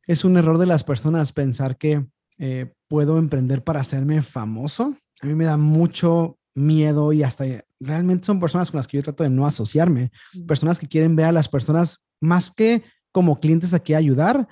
es 0.07 0.25
un 0.25 0.37
error 0.37 0.59
de 0.59 0.67
las 0.67 0.85
personas 0.85 1.33
pensar 1.33 1.77
que 1.77 2.07
eh, 2.39 2.73
puedo 2.89 3.19
emprender 3.19 3.65
para 3.65 3.81
hacerme 3.81 4.23
famoso. 4.23 4.97
A 5.21 5.27
mí 5.27 5.35
me 5.35 5.45
da 5.45 5.57
mucho 5.57 6.39
miedo 6.55 7.13
y 7.13 7.23
hasta 7.23 7.45
realmente 7.81 8.27
son 8.27 8.41
personas 8.41 8.71
con 8.71 8.79
las 8.79 8.87
que 8.87 8.99
yo 8.99 9.03
trato 9.03 9.25
de 9.25 9.31
no 9.31 9.47
asociarme, 9.47 10.11
personas 10.47 10.79
que 10.79 10.89
quieren 10.89 11.17
ver 11.17 11.27
a 11.27 11.33
las 11.33 11.49
personas 11.49 12.03
más 12.21 12.51
que 12.51 12.85
como 13.13 13.39
clientes 13.39 13.75
a 13.75 13.81
qué 13.81 13.97
ayudar, 13.97 14.49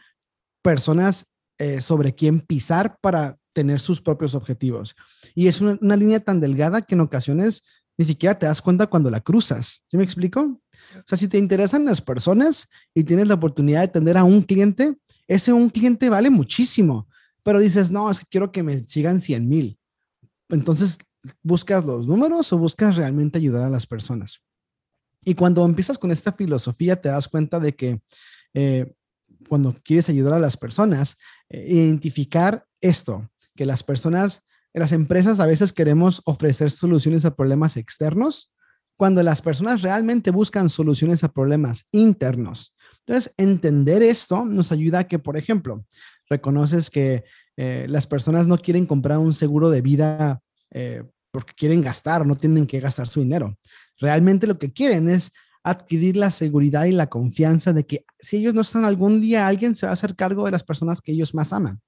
personas 0.62 1.32
eh, 1.58 1.80
sobre 1.80 2.14
quién 2.14 2.40
pisar 2.40 2.98
para 3.00 3.38
tener 3.52 3.80
sus 3.80 4.00
propios 4.00 4.34
objetivos. 4.34 4.94
Y 5.34 5.48
es 5.48 5.60
una, 5.60 5.96
línea 5.96 6.20
tan 6.20 6.40
delgada 6.40 6.82
que 6.82 6.94
en 6.94 7.00
ocasiones 7.00 7.64
ni 7.96 8.04
siquiera 8.04 8.38
te 8.38 8.46
das 8.46 8.62
cuenta 8.62 8.86
cuando 8.86 9.10
la 9.10 9.20
cruzas. 9.20 9.84
¿Sí 9.88 9.96
me 9.96 10.04
explico? 10.04 10.40
O 10.40 11.02
sea, 11.04 11.18
si 11.18 11.26
te 11.26 11.38
interesan 11.38 11.84
las 11.84 12.00
personas 12.00 12.68
y 12.94 13.02
tienes 13.02 13.26
la 13.26 13.34
oportunidad 13.34 13.80
de 13.80 13.86
atender 13.86 14.16
a 14.16 14.22
un 14.22 14.42
cliente, 14.42 14.96
ese 15.26 15.52
un 15.52 15.68
cliente 15.68 16.08
vale 16.08 16.30
muchísimo, 16.30 17.08
pero 17.42 17.58
dices, 17.58 17.90
no, 17.90 18.08
es 18.08 18.20
que 18.20 18.26
quiero 18.30 18.52
que 18.52 18.62
me 18.62 18.86
sigan 18.86 19.20
100 19.20 19.48
mil. 19.48 19.78
Entonces, 20.48 20.98
buscas 21.42 21.84
los 21.84 22.06
números 22.06 22.52
o 22.52 22.58
buscas 22.58 22.96
realmente 22.96 23.38
ayudar 23.38 23.64
a 23.64 23.70
las 23.70 23.86
personas. 23.86 24.40
Y 25.24 25.34
cuando 25.34 25.64
empiezas 25.64 25.98
con 25.98 26.12
esta 26.12 26.32
filosofía, 26.32 27.00
te 27.00 27.08
das 27.08 27.26
cuenta 27.26 27.58
de 27.58 27.74
que 27.74 28.00
eh, 28.54 28.92
cuando 29.48 29.74
quieres 29.84 30.08
ayudar 30.08 30.34
a 30.34 30.38
las 30.38 30.56
personas, 30.56 31.16
eh, 31.48 31.64
identificar 31.68 32.64
esto, 32.80 33.30
que 33.56 33.66
las 33.66 33.82
personas, 33.82 34.44
las 34.72 34.92
empresas 34.92 35.40
a 35.40 35.46
veces 35.46 35.72
queremos 35.72 36.22
ofrecer 36.24 36.70
soluciones 36.70 37.24
a 37.24 37.34
problemas 37.34 37.76
externos 37.76 38.52
cuando 38.96 39.22
las 39.22 39.42
personas 39.42 39.82
realmente 39.82 40.30
buscan 40.30 40.68
soluciones 40.68 41.22
a 41.22 41.32
problemas 41.32 41.86
internos. 41.92 42.74
Entonces, 43.06 43.32
entender 43.36 44.02
esto 44.02 44.44
nos 44.44 44.72
ayuda 44.72 45.00
a 45.00 45.04
que, 45.04 45.18
por 45.18 45.36
ejemplo, 45.36 45.84
reconoces 46.28 46.90
que 46.90 47.24
eh, 47.56 47.86
las 47.88 48.06
personas 48.06 48.48
no 48.48 48.58
quieren 48.58 48.86
comprar 48.86 49.18
un 49.18 49.34
seguro 49.34 49.70
de 49.70 49.82
vida 49.82 50.42
porque 51.30 51.54
quieren 51.54 51.80
gastar, 51.80 52.26
no 52.26 52.36
tienen 52.36 52.66
que 52.66 52.80
gastar 52.80 53.08
su 53.08 53.20
dinero. 53.20 53.56
Realmente 53.98 54.46
lo 54.46 54.58
que 54.58 54.72
quieren 54.72 55.08
es 55.08 55.32
adquirir 55.62 56.16
la 56.16 56.30
seguridad 56.30 56.84
y 56.84 56.92
la 56.92 57.08
confianza 57.08 57.72
de 57.72 57.86
que 57.86 58.04
si 58.18 58.38
ellos 58.38 58.54
no 58.54 58.62
están 58.62 58.84
algún 58.84 59.20
día, 59.20 59.46
alguien 59.46 59.74
se 59.74 59.86
va 59.86 59.90
a 59.90 59.92
hacer 59.94 60.16
cargo 60.16 60.44
de 60.44 60.50
las 60.50 60.64
personas 60.64 61.00
que 61.00 61.12
ellos 61.12 61.34
más 61.34 61.52
aman. 61.52 61.80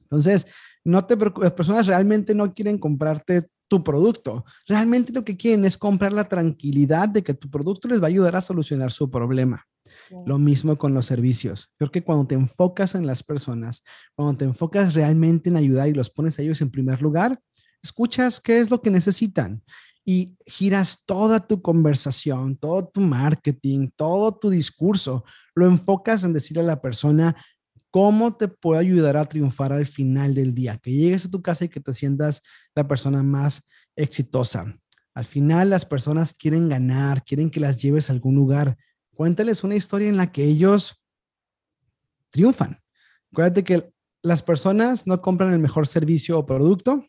Entonces, 0.00 0.46
no 0.84 1.04
te 1.04 1.16
preocupes, 1.16 1.46
las 1.46 1.52
personas 1.52 1.86
realmente 1.86 2.34
no 2.34 2.54
quieren 2.54 2.78
comprarte 2.78 3.48
tu 3.68 3.82
producto. 3.82 4.44
Realmente 4.68 5.12
lo 5.12 5.24
que 5.24 5.36
quieren 5.36 5.64
es 5.64 5.76
comprar 5.76 6.12
la 6.12 6.28
tranquilidad 6.28 7.08
de 7.08 7.22
que 7.22 7.34
tu 7.34 7.50
producto 7.50 7.88
les 7.88 8.00
va 8.00 8.04
a 8.04 8.08
ayudar 8.08 8.36
a 8.36 8.42
solucionar 8.42 8.92
su 8.92 9.10
problema. 9.10 9.66
Lo 10.24 10.38
mismo 10.38 10.76
con 10.76 10.94
los 10.94 11.06
servicios. 11.06 11.72
Creo 11.78 11.90
que 11.90 12.04
cuando 12.04 12.26
te 12.26 12.34
enfocas 12.34 12.94
en 12.94 13.06
las 13.06 13.22
personas, 13.22 13.82
cuando 14.14 14.36
te 14.36 14.44
enfocas 14.44 14.94
realmente 14.94 15.50
en 15.50 15.56
ayudar 15.56 15.88
y 15.88 15.94
los 15.94 16.10
pones 16.10 16.38
a 16.38 16.42
ellos 16.42 16.60
en 16.60 16.70
primer 16.70 17.02
lugar, 17.02 17.40
escuchas 17.82 18.40
qué 18.40 18.58
es 18.60 18.70
lo 18.70 18.80
que 18.80 18.90
necesitan 18.90 19.62
y 20.06 20.38
giras 20.46 21.02
toda 21.04 21.46
tu 21.46 21.60
conversación, 21.60 22.56
todo 22.56 22.86
tu 22.86 23.02
marketing, 23.02 23.90
todo 23.94 24.32
tu 24.34 24.48
discurso, 24.48 25.24
lo 25.54 25.66
enfocas 25.66 26.24
en 26.24 26.32
decirle 26.32 26.62
a 26.62 26.66
la 26.66 26.80
persona 26.80 27.36
¿Cómo 27.96 28.36
te 28.36 28.48
puedo 28.48 28.78
ayudar 28.78 29.16
a 29.16 29.24
triunfar 29.24 29.72
al 29.72 29.86
final 29.86 30.34
del 30.34 30.52
día? 30.52 30.76
Que 30.76 30.92
llegues 30.92 31.24
a 31.24 31.30
tu 31.30 31.40
casa 31.40 31.64
y 31.64 31.70
que 31.70 31.80
te 31.80 31.94
sientas 31.94 32.42
la 32.74 32.86
persona 32.86 33.22
más 33.22 33.62
exitosa. 33.96 34.78
Al 35.14 35.24
final 35.24 35.70
las 35.70 35.86
personas 35.86 36.34
quieren 36.34 36.68
ganar, 36.68 37.24
quieren 37.24 37.48
que 37.48 37.58
las 37.58 37.80
lleves 37.80 38.10
a 38.10 38.12
algún 38.12 38.34
lugar. 38.34 38.76
Cuéntales 39.14 39.64
una 39.64 39.76
historia 39.76 40.10
en 40.10 40.18
la 40.18 40.30
que 40.30 40.44
ellos 40.44 41.02
triunfan. 42.28 42.82
Acuérdate 43.32 43.64
que 43.64 43.90
las 44.22 44.42
personas 44.42 45.06
no 45.06 45.22
compran 45.22 45.54
el 45.54 45.58
mejor 45.58 45.86
servicio 45.86 46.38
o 46.38 46.44
producto, 46.44 47.06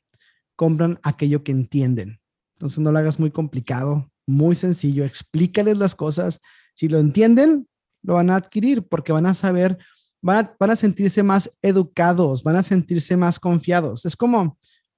compran 0.56 1.02
aquello 1.04 1.44
que 1.44 1.52
entienden. 1.52 2.22
Entonces 2.58 2.80
no 2.80 2.92
lo 2.92 2.98
hagas 2.98 3.20
muy 3.20 3.30
complicado, 3.30 4.10
muy 4.26 4.56
sencillo. 4.56 5.06
Explícales 5.06 5.78
las 5.78 5.94
cosas. 5.94 6.42
Si 6.74 6.90
lo 6.90 6.98
entienden, 6.98 7.68
lo 8.02 8.16
van 8.16 8.32
a 8.32 8.36
adquirir 8.36 8.84
porque 8.84 9.12
van 9.12 9.28
a 9.28 9.36
saber 9.36 9.78
van 10.22 10.72
a, 10.72 10.76
sentirse 10.76 11.24
más 11.24 11.50
educados, 11.62 12.44
van 12.44 12.56
a 12.56 12.64
sentirse 12.64 13.16
más 13.16 13.40
confiados. 13.40 14.06
Es 14.06 14.16
como 14.16 14.58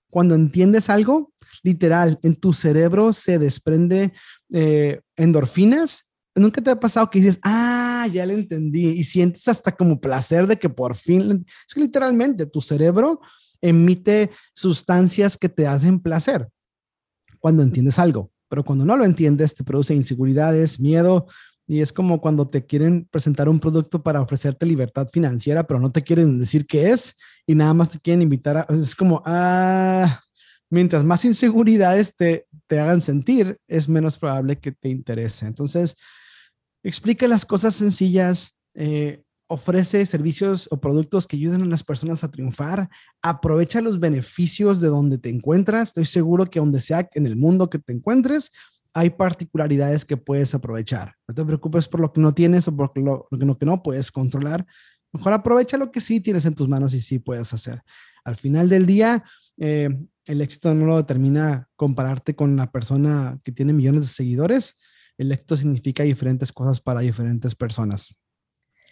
cuando 0.09 0.33
entiendes 0.33 0.89
algo, 0.89 1.33
literal, 1.61 2.17
en 2.23 2.35
tu 2.35 2.53
cerebro 2.53 3.13
se 3.13 3.37
desprende 3.37 4.13
eh, 4.51 5.01
endorfinas. 5.17 6.09
¿Nunca 6.33 6.61
te 6.61 6.71
ha 6.71 6.79
pasado 6.79 7.09
que 7.09 7.19
dices, 7.19 7.39
ah, 7.43 8.07
ya 8.11 8.25
le 8.25 8.33
entendí? 8.33 8.87
Y 8.87 9.03
sientes 9.03 9.47
hasta 9.47 9.75
como 9.75 9.99
placer 9.99 10.47
de 10.47 10.57
que 10.57 10.69
por 10.69 10.95
fin, 10.95 11.45
es 11.67 11.73
que 11.73 11.81
literalmente 11.81 12.45
tu 12.45 12.61
cerebro 12.61 13.19
emite 13.61 14.31
sustancias 14.55 15.37
que 15.37 15.49
te 15.49 15.67
hacen 15.67 15.99
placer 15.99 16.47
cuando 17.39 17.63
entiendes 17.63 17.99
algo, 17.99 18.31
pero 18.47 18.63
cuando 18.63 18.85
no 18.85 18.97
lo 18.97 19.05
entiendes 19.05 19.55
te 19.55 19.63
produce 19.63 19.95
inseguridades, 19.95 20.79
miedo, 20.79 21.27
y 21.69 21.81
es 21.81 21.93
como 21.93 22.19
cuando 22.19 22.49
te 22.49 22.65
quieren 22.65 23.07
presentar 23.11 23.47
un 23.47 23.59
producto 23.59 24.01
para 24.01 24.21
ofrecerte 24.21 24.65
libertad 24.65 25.07
financiera, 25.07 25.67
pero 25.67 25.79
no 25.79 25.91
te 25.91 26.01
quieren 26.01 26.39
decir 26.39 26.65
qué 26.65 26.89
es 26.89 27.15
y 27.45 27.53
nada 27.53 27.75
más 27.75 27.91
te 27.91 27.99
quieren 27.99 28.23
invitar 28.23 28.57
a... 28.57 28.65
Es 28.69 28.95
como, 28.95 29.21
ah, 29.23 30.19
mientras 30.71 31.03
más 31.03 31.25
inseguridades 31.25 32.15
te, 32.15 32.47
te 32.65 32.79
hagan 32.79 33.01
sentir, 33.01 33.59
es 33.67 33.87
menos 33.87 34.17
probable 34.17 34.57
que 34.57 34.71
te 34.71 34.89
interese. 34.89 35.45
Entonces, 35.45 35.95
explica 36.81 37.27
las 37.27 37.45
cosas 37.45 37.75
sencillas, 37.75 38.57
eh, 38.73 39.21
ofrece 39.49 40.05
servicios 40.05 40.67
o 40.71 40.79
productos 40.79 41.25
que 41.27 41.35
ayuden 41.35 41.63
a 41.63 41.65
las 41.65 41.83
personas 41.83 42.23
a 42.23 42.29
triunfar, 42.29 42.87
aprovecha 43.21 43.81
los 43.81 43.99
beneficios 43.99 44.79
de 44.79 44.87
donde 44.87 45.17
te 45.17 45.29
encuentras. 45.29 45.89
Estoy 45.89 46.05
seguro 46.05 46.45
que 46.45 46.59
donde 46.59 46.79
sea 46.79 47.09
en 47.13 47.25
el 47.25 47.35
mundo 47.35 47.69
que 47.69 47.79
te 47.79 47.91
encuentres, 47.91 48.51
hay 48.93 49.09
particularidades 49.09 50.05
que 50.05 50.17
puedes 50.17 50.53
aprovechar. 50.53 51.15
No 51.27 51.33
te 51.33 51.43
preocupes 51.43 51.87
por 51.87 51.99
lo 51.99 52.13
que 52.13 52.21
no 52.21 52.33
tienes 52.33 52.67
o 52.67 52.75
por 52.75 52.91
lo, 52.95 53.27
que, 53.57 53.65
no, 53.65 53.81
puedes 53.81 54.11
controlar. 54.11 54.67
Mejor 55.11 55.33
aprovecha 55.33 55.77
lo 55.77 55.91
que 55.91 55.99
sí 55.99 56.19
tienes 56.19 56.45
en 56.45 56.53
tus 56.53 56.69
manos 56.69 56.93
y 56.93 56.99
sí 56.99 57.17
puedes 57.17 57.51
hacer. 57.51 57.81
Al 58.23 58.35
final 58.35 58.69
del 58.69 58.85
día, 58.85 59.23
eh, 59.57 59.89
el 60.25 60.41
éxito 60.41 60.75
no 60.75 60.85
lo 60.85 60.97
determina 60.97 61.67
compararte 61.75 62.35
con 62.35 62.55
la 62.55 62.71
persona 62.71 63.39
que 63.43 63.51
tiene 63.51 63.73
millones 63.73 64.01
de 64.01 64.13
seguidores. 64.13 64.77
El 65.17 65.31
éxito 65.31 65.57
significa 65.57 66.03
diferentes 66.03 66.51
cosas 66.51 66.79
para 66.79 66.99
diferentes 66.99 67.55
personas 67.55 68.15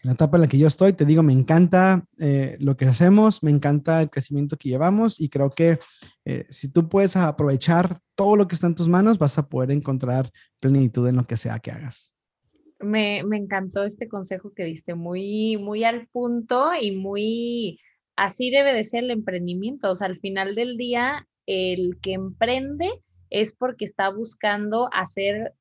la 0.04 0.14
etapa 0.14 0.38
en 0.38 0.42
la 0.42 0.48
que 0.48 0.58
yo 0.58 0.68
estoy, 0.68 0.94
te 0.94 1.06
digo, 1.06 1.24
me 1.24 1.34
encanta 1.34 2.06
eh, 2.20 2.58
lo 2.60 2.78
que 2.78 2.86
hacemos, 2.86 3.44
me 3.44 3.52
encanta 3.52 4.02
el 4.02 4.10
crecimiento 4.10 4.58
que 4.58 4.70
llevamos 4.70 5.20
y 5.20 5.30
creo 5.30 5.50
que 5.50 5.80
eh, 6.26 6.46
si 6.50 6.70
tú 6.70 6.88
puedes 6.88 7.16
aprovechar 7.16 8.00
todo 8.16 8.36
lo 8.36 8.48
que 8.48 8.56
está 8.56 8.68
en 8.68 8.76
tus 8.76 8.88
manos, 8.88 9.18
vas 9.18 9.38
a 9.38 9.50
poder 9.50 9.72
encontrar 9.72 10.32
plenitud 10.60 11.08
en 11.08 11.16
lo 11.16 11.24
que 11.24 11.38
sea 11.38 11.60
que 11.60 11.72
hagas. 11.72 12.14
Me, 12.80 13.24
me 13.24 13.38
encantó 13.38 13.84
este 13.84 14.08
consejo 14.08 14.54
que 14.54 14.64
diste, 14.64 14.94
muy, 14.94 15.58
muy 15.58 15.84
al 15.84 16.08
punto 16.08 16.70
y 16.80 16.96
muy, 16.96 17.80
así 18.16 18.52
debe 18.52 18.74
de 18.74 18.84
ser 18.84 19.04
el 19.04 19.12
emprendimiento. 19.12 19.90
O 19.90 19.96
sea, 19.96 20.08
al 20.08 20.20
final 20.20 20.54
del 20.54 20.78
día, 20.78 21.28
el 21.48 22.00
que 22.02 22.14
emprende 22.14 22.92
es 23.30 23.54
porque 23.54 23.86
está 23.86 24.10
buscando 24.10 24.90
hacer 24.94 25.54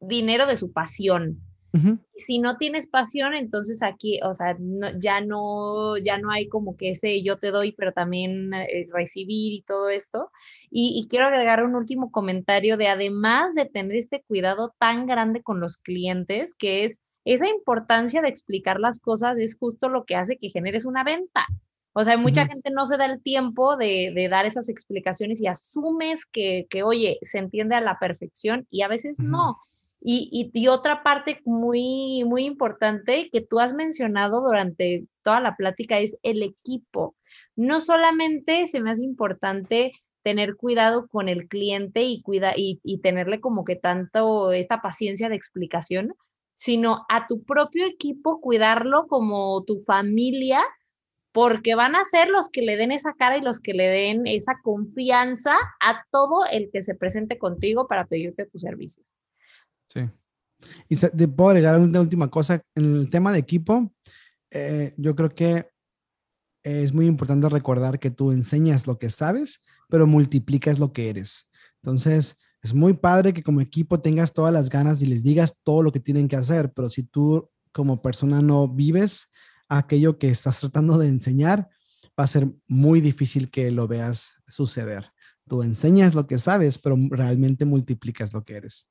dinero 0.00 0.46
de 0.46 0.56
su 0.56 0.72
pasión 0.72 1.47
y 1.72 2.20
si 2.20 2.38
no 2.38 2.56
tienes 2.56 2.86
pasión, 2.86 3.34
entonces 3.34 3.82
aquí, 3.82 4.20
o 4.22 4.32
sea, 4.32 4.56
ya 4.98 5.20
no, 5.20 5.98
ya 5.98 6.18
no 6.18 6.30
hay 6.30 6.48
como 6.48 6.76
que 6.76 6.90
ese 6.90 7.22
yo 7.22 7.38
te 7.38 7.50
doy, 7.50 7.72
pero 7.72 7.92
también 7.92 8.54
eh, 8.54 8.86
recibir 8.92 9.52
y 9.52 9.62
todo 9.62 9.90
esto. 9.90 10.30
Y, 10.70 11.06
quiero 11.10 11.26
agregar 11.26 11.62
un 11.64 11.74
último 11.74 12.10
comentario 12.10 12.76
de 12.76 12.88
además 12.88 13.54
de 13.54 13.66
tener 13.66 13.96
este 13.96 14.22
cuidado 14.26 14.74
tan 14.78 15.06
grande 15.06 15.42
con 15.42 15.60
los 15.60 15.76
clientes, 15.76 16.54
que 16.54 16.84
es 16.84 17.00
esa 17.24 17.48
importancia 17.48 18.22
de 18.22 18.28
explicar 18.28 18.80
las 18.80 18.98
cosas 19.00 19.38
es 19.38 19.56
justo 19.58 19.88
lo 19.88 20.04
que 20.04 20.16
hace 20.16 20.38
que 20.38 20.48
generes 20.48 20.86
una 20.86 21.04
venta. 21.04 21.44
O 21.92 22.04
sea, 22.04 22.16
mucha 22.16 22.46
gente 22.46 22.70
no 22.70 22.86
se 22.86 22.96
da 22.96 23.06
el 23.06 23.22
tiempo 23.22 23.76
de, 23.76 24.28
dar 24.30 24.46
esas 24.46 24.68
explicaciones 24.68 25.40
y 25.40 25.48
asumes 25.48 26.26
que, 26.26 26.66
que, 26.70 26.82
oye, 26.82 27.18
se 27.22 27.38
entiende 27.38 27.74
a 27.74 27.80
la 27.80 27.98
perfección 27.98 28.66
y 28.70 28.82
a 28.82 28.88
veces 28.88 29.18
no. 29.18 29.58
Y, 30.00 30.68
otra 30.68 31.02
parte 31.02 31.40
muy, 31.44 32.24
muy 32.24 32.44
importante 32.44 33.28
que 33.32 33.40
tú 33.40 33.58
has 33.58 33.74
mencionado 33.74 34.40
durante 34.42 35.06
toda 35.22 35.40
la 35.40 35.56
plática 35.56 35.98
es 35.98 36.16
el 36.22 36.42
equipo. 36.42 37.16
No 37.56 37.80
solamente 37.80 38.66
se 38.66 38.80
me 38.80 38.90
hace 38.90 39.04
importante 39.04 39.92
tener 40.22 40.56
cuidado 40.56 41.08
con 41.08 41.28
el 41.28 41.48
cliente 41.48 42.02
y, 42.02 42.22
cuida, 42.22 42.52
y, 42.56 42.80
y 42.84 43.00
tenerle 43.00 43.40
como 43.40 43.64
que 43.64 43.76
tanto 43.76 44.52
esta 44.52 44.80
paciencia 44.80 45.28
de 45.28 45.36
explicación, 45.36 46.14
sino 46.54 47.04
a 47.08 47.26
tu 47.26 47.44
propio 47.44 47.86
equipo 47.86 48.40
cuidarlo 48.40 49.06
como 49.06 49.64
tu 49.64 49.80
familia, 49.80 50.62
porque 51.32 51.74
van 51.74 51.94
a 51.94 52.04
ser 52.04 52.28
los 52.28 52.50
que 52.50 52.62
le 52.62 52.76
den 52.76 52.92
esa 52.92 53.14
cara 53.14 53.38
y 53.38 53.42
los 53.42 53.60
que 53.60 53.74
le 53.74 53.86
den 53.86 54.26
esa 54.26 54.58
confianza 54.62 55.54
a 55.80 56.04
todo 56.10 56.44
el 56.50 56.70
que 56.72 56.82
se 56.82 56.94
presente 56.94 57.38
contigo 57.38 57.86
para 57.86 58.06
pedirte 58.06 58.46
tus 58.46 58.62
servicios. 58.62 59.06
Sí. 59.88 60.00
Y 60.88 60.96
te 60.96 61.28
puedo 61.28 61.50
agregar 61.50 61.78
una 61.78 62.00
última 62.00 62.28
cosa. 62.30 62.60
En 62.74 62.96
el 62.96 63.10
tema 63.10 63.32
de 63.32 63.38
equipo, 63.38 63.92
eh, 64.50 64.94
yo 64.96 65.14
creo 65.14 65.30
que 65.30 65.68
es 66.62 66.92
muy 66.92 67.06
importante 67.06 67.48
recordar 67.48 67.98
que 67.98 68.10
tú 68.10 68.32
enseñas 68.32 68.86
lo 68.86 68.98
que 68.98 69.10
sabes, 69.10 69.64
pero 69.88 70.06
multiplicas 70.06 70.78
lo 70.78 70.92
que 70.92 71.08
eres. 71.08 71.48
Entonces, 71.82 72.36
es 72.62 72.74
muy 72.74 72.94
padre 72.94 73.32
que 73.32 73.42
como 73.42 73.60
equipo 73.60 74.00
tengas 74.00 74.32
todas 74.32 74.52
las 74.52 74.68
ganas 74.68 75.00
y 75.00 75.06
les 75.06 75.22
digas 75.22 75.60
todo 75.62 75.82
lo 75.82 75.92
que 75.92 76.00
tienen 76.00 76.28
que 76.28 76.36
hacer, 76.36 76.72
pero 76.72 76.90
si 76.90 77.04
tú 77.04 77.48
como 77.72 78.02
persona 78.02 78.42
no 78.42 78.66
vives 78.68 79.30
aquello 79.68 80.18
que 80.18 80.30
estás 80.30 80.58
tratando 80.58 80.98
de 80.98 81.06
enseñar, 81.06 81.68
va 82.18 82.24
a 82.24 82.26
ser 82.26 82.52
muy 82.66 83.00
difícil 83.00 83.50
que 83.50 83.70
lo 83.70 83.86
veas 83.86 84.42
suceder. 84.48 85.12
Tú 85.46 85.62
enseñas 85.62 86.14
lo 86.14 86.26
que 86.26 86.38
sabes, 86.38 86.78
pero 86.78 86.96
realmente 87.10 87.64
multiplicas 87.64 88.32
lo 88.32 88.44
que 88.44 88.56
eres 88.56 88.88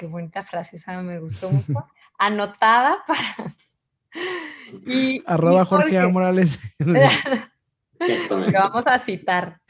qué 0.00 0.06
bonita 0.06 0.42
frase, 0.42 0.76
esa 0.76 1.02
me 1.02 1.20
gustó 1.20 1.50
mucho. 1.50 1.86
Anotada 2.18 3.04
para. 3.06 3.54
Y, 4.86 5.22
Arroba 5.26 5.66
Jorge, 5.66 5.98
A. 5.98 6.08
Morales. 6.08 6.58
Lo 6.78 8.52
vamos 8.54 8.86
a 8.86 8.96
citar. 8.96 9.60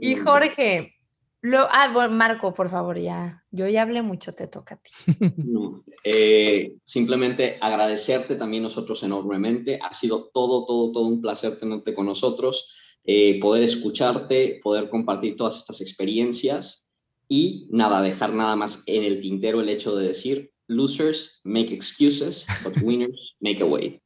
Y 0.00 0.14
Jorge, 0.14 0.94
lo, 1.40 1.66
ah, 1.68 1.90
bueno, 1.92 2.14
Marco, 2.14 2.54
por 2.54 2.70
favor, 2.70 2.96
ya. 2.96 3.42
Yo 3.50 3.66
ya 3.66 3.82
hablé 3.82 4.02
mucho, 4.02 4.34
te 4.34 4.46
toca 4.46 4.76
a 4.76 4.78
ti. 4.78 4.92
No, 5.36 5.82
eh, 6.04 6.76
simplemente 6.84 7.58
agradecerte 7.60 8.36
también 8.36 8.62
nosotros 8.62 9.02
enormemente. 9.02 9.80
Ha 9.82 9.92
sido 9.94 10.30
todo, 10.32 10.64
todo, 10.64 10.92
todo 10.92 11.06
un 11.06 11.20
placer 11.20 11.58
tenerte 11.58 11.92
con 11.92 12.06
nosotros, 12.06 13.00
eh, 13.04 13.40
poder 13.40 13.64
escucharte, 13.64 14.60
poder 14.62 14.88
compartir 14.88 15.34
todas 15.34 15.56
estas 15.56 15.80
experiencias 15.80 16.83
y 17.28 17.68
nada, 17.70 18.02
dejar 18.02 18.34
nada 18.34 18.56
más 18.56 18.82
en 18.86 19.04
el 19.04 19.20
tintero 19.20 19.60
el 19.60 19.68
hecho 19.68 19.96
de 19.96 20.06
decir, 20.06 20.52
losers 20.66 21.40
make 21.44 21.72
excuses, 21.72 22.46
but 22.62 22.74
winners 22.82 23.36
make 23.40 23.62
a 23.62 23.66
way. 23.66 24.00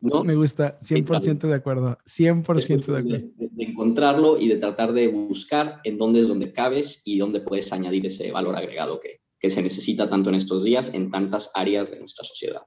¿No? 0.00 0.24
Me 0.24 0.34
gusta, 0.34 0.78
100% 0.80 1.40
de 1.40 1.54
acuerdo, 1.54 1.98
100% 2.06 2.86
de 2.86 2.98
acuerdo. 2.98 3.28
De, 3.36 3.64
encontrarlo 3.64 4.38
y 4.38 4.48
de 4.48 4.56
tratar 4.56 4.92
de 4.92 5.08
buscar 5.08 5.80
en 5.84 5.98
dónde 5.98 6.20
es 6.20 6.28
donde 6.28 6.52
cabes 6.52 7.02
y 7.04 7.18
dónde 7.18 7.40
puedes 7.40 7.72
añadir 7.72 8.06
ese 8.06 8.32
valor 8.32 8.56
agregado 8.56 8.98
que, 8.98 9.20
que 9.38 9.50
se 9.50 9.62
necesita 9.62 10.08
tanto 10.08 10.30
en 10.30 10.36
estos 10.36 10.64
días 10.64 10.92
en 10.94 11.10
tantas 11.10 11.50
áreas 11.54 11.90
de 11.90 12.00
nuestra 12.00 12.24
sociedad. 12.24 12.62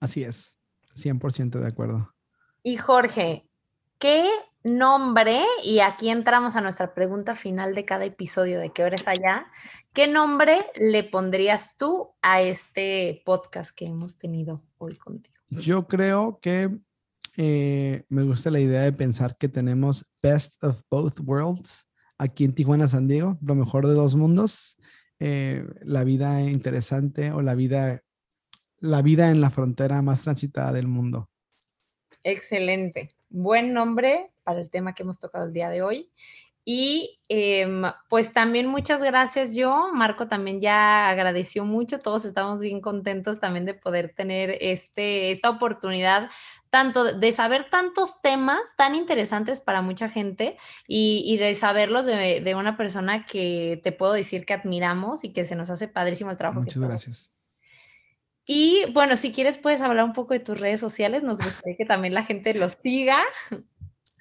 Así 0.00 0.22
es, 0.22 0.58
100% 0.96 1.60
de 1.60 1.66
acuerdo. 1.66 2.14
Y 2.62 2.78
Jorge, 2.78 3.46
¿qué 3.98 4.26
nombre, 4.62 5.42
y 5.64 5.80
aquí 5.80 6.10
entramos 6.10 6.56
a 6.56 6.60
nuestra 6.60 6.94
pregunta 6.94 7.34
final 7.34 7.74
de 7.74 7.84
cada 7.84 8.04
episodio 8.04 8.60
de 8.60 8.70
qué 8.70 8.84
hora 8.84 8.96
es 8.96 9.08
allá, 9.08 9.46
¿qué 9.94 10.06
nombre 10.06 10.66
le 10.76 11.04
pondrías 11.04 11.76
tú 11.76 12.10
a 12.22 12.42
este 12.42 13.22
podcast 13.24 13.74
que 13.74 13.86
hemos 13.86 14.18
tenido 14.18 14.62
hoy 14.78 14.94
contigo? 14.96 15.36
Yo 15.48 15.86
creo 15.86 16.38
que 16.40 16.70
eh, 17.36 18.04
me 18.08 18.22
gusta 18.22 18.50
la 18.50 18.60
idea 18.60 18.82
de 18.82 18.92
pensar 18.92 19.36
que 19.38 19.48
tenemos 19.48 20.06
Best 20.22 20.62
of 20.62 20.80
Both 20.90 21.20
Worlds 21.24 21.86
aquí 22.18 22.44
en 22.44 22.54
Tijuana, 22.54 22.86
San 22.86 23.08
Diego, 23.08 23.38
lo 23.40 23.54
mejor 23.54 23.86
de 23.86 23.94
dos 23.94 24.14
mundos, 24.14 24.76
eh, 25.20 25.64
la 25.82 26.04
vida 26.04 26.42
interesante 26.42 27.32
o 27.32 27.40
la 27.40 27.54
vida, 27.54 28.02
la 28.78 29.00
vida 29.00 29.30
en 29.30 29.40
la 29.40 29.50
frontera 29.50 30.02
más 30.02 30.22
transitada 30.22 30.72
del 30.72 30.86
mundo. 30.86 31.30
Excelente 32.22 33.14
buen 33.30 33.72
nombre 33.72 34.30
para 34.50 34.62
el 34.62 34.70
tema 34.70 34.94
que 34.94 35.04
hemos 35.04 35.20
tocado 35.20 35.46
el 35.46 35.52
día 35.52 35.70
de 35.70 35.82
hoy. 35.82 36.10
Y 36.64 37.20
em, 37.28 37.82
pues 38.08 38.32
también 38.32 38.66
muchas 38.66 39.02
gracias 39.02 39.54
yo, 39.54 39.90
Marco 39.94 40.28
también 40.28 40.60
ya 40.60 41.08
agradeció 41.08 41.64
mucho, 41.64 42.00
todos 42.00 42.24
estamos 42.24 42.60
bien 42.60 42.80
contentos 42.80 43.40
también 43.40 43.64
de 43.64 43.74
poder 43.74 44.12
tener 44.14 44.58
este, 44.60 45.30
esta 45.30 45.50
oportunidad 45.50 46.28
tanto 46.68 47.16
de 47.18 47.32
saber 47.32 47.70
tantos 47.70 48.20
temas 48.20 48.74
tan 48.76 48.94
interesantes 48.94 49.60
para 49.60 49.82
mucha 49.82 50.08
gente 50.08 50.56
y, 50.86 51.36
de 51.38 51.54
saberlos 51.54 52.06
de, 52.06 52.40
de, 52.40 52.54
una 52.54 52.76
persona 52.76 53.24
que 53.24 53.80
te 53.82 53.90
puedo 53.90 54.12
decir 54.12 54.44
que 54.44 54.54
admiramos 54.54 55.24
y 55.24 55.32
que 55.32 55.44
se 55.44 55.56
nos 55.56 55.70
hace 55.70 55.88
padrísimo 55.88 56.30
el 56.30 56.36
trabajo. 56.36 56.60
Muchas 56.60 56.82
gracias. 56.82 57.32
Y 58.46 58.84
bueno, 58.92 59.16
si 59.16 59.32
quieres 59.32 59.58
puedes 59.58 59.80
hablar 59.80 60.04
un 60.04 60.12
poco 60.12 60.34
de 60.34 60.40
tus 60.40 60.58
redes 60.58 60.80
sociales, 60.80 61.22
nos 61.22 61.38
gustaría 61.38 61.76
que 61.76 61.84
también 61.84 62.14
la 62.14 62.24
gente 62.24 62.54
los 62.54 62.72
siga. 62.72 63.22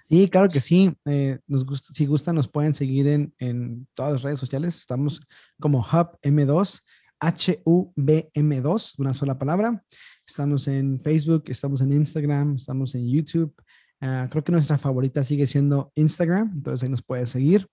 Sí, 0.09 0.27
claro 0.27 0.49
que 0.49 0.59
sí. 0.59 0.91
Eh, 1.05 1.37
nos 1.45 1.63
gusta, 1.65 1.93
si 1.93 2.05
gustan, 2.07 2.35
nos 2.35 2.47
pueden 2.47 2.73
seguir 2.73 3.07
en, 3.07 3.33
en 3.37 3.87
todas 3.93 4.13
las 4.13 4.21
redes 4.23 4.39
sociales. 4.39 4.79
Estamos 4.79 5.21
como 5.59 5.79
Hub 5.79 6.17
M2, 6.23 6.81
H-U-B-M2, 7.19 8.93
una 8.97 9.13
sola 9.13 9.37
palabra. 9.37 9.83
Estamos 10.25 10.67
en 10.67 10.99
Facebook, 10.99 11.43
estamos 11.47 11.81
en 11.81 11.93
Instagram, 11.93 12.55
estamos 12.55 12.95
en 12.95 13.07
YouTube. 13.07 13.53
Ah, 14.01 14.27
creo 14.31 14.43
que 14.43 14.51
nuestra 14.51 14.77
favorita 14.77 15.23
sigue 15.23 15.45
siendo 15.45 15.91
Instagram, 15.95 16.53
entonces 16.55 16.83
ahí 16.83 16.89
nos 16.89 17.03
puedes 17.03 17.29
seguir. 17.29 17.67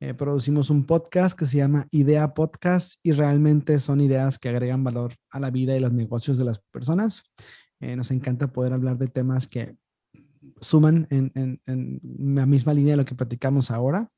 Eh, 0.00 0.14
producimos 0.14 0.70
un 0.70 0.86
podcast 0.86 1.38
que 1.38 1.46
se 1.46 1.58
llama 1.58 1.86
Idea 1.90 2.32
Podcast 2.32 2.94
y 3.02 3.12
realmente 3.12 3.78
son 3.78 4.00
ideas 4.00 4.38
que 4.38 4.48
agregan 4.48 4.84
valor 4.84 5.14
a 5.30 5.40
la 5.40 5.50
vida 5.50 5.76
y 5.76 5.80
los 5.80 5.92
negocios 5.92 6.38
de 6.38 6.44
las 6.44 6.60
personas. 6.70 7.24
Eh, 7.80 7.96
nos 7.96 8.10
encanta 8.10 8.52
poder 8.52 8.72
hablar 8.72 8.96
de 8.98 9.08
temas 9.08 9.48
que 9.48 9.76
suman 10.60 11.06
en, 11.10 11.60
la 12.34 12.46
misma 12.46 12.74
línea 12.74 12.92
de 12.92 12.98
lo 12.98 13.04
que 13.04 13.14
platicamos 13.14 13.70
ahora. 13.70 14.08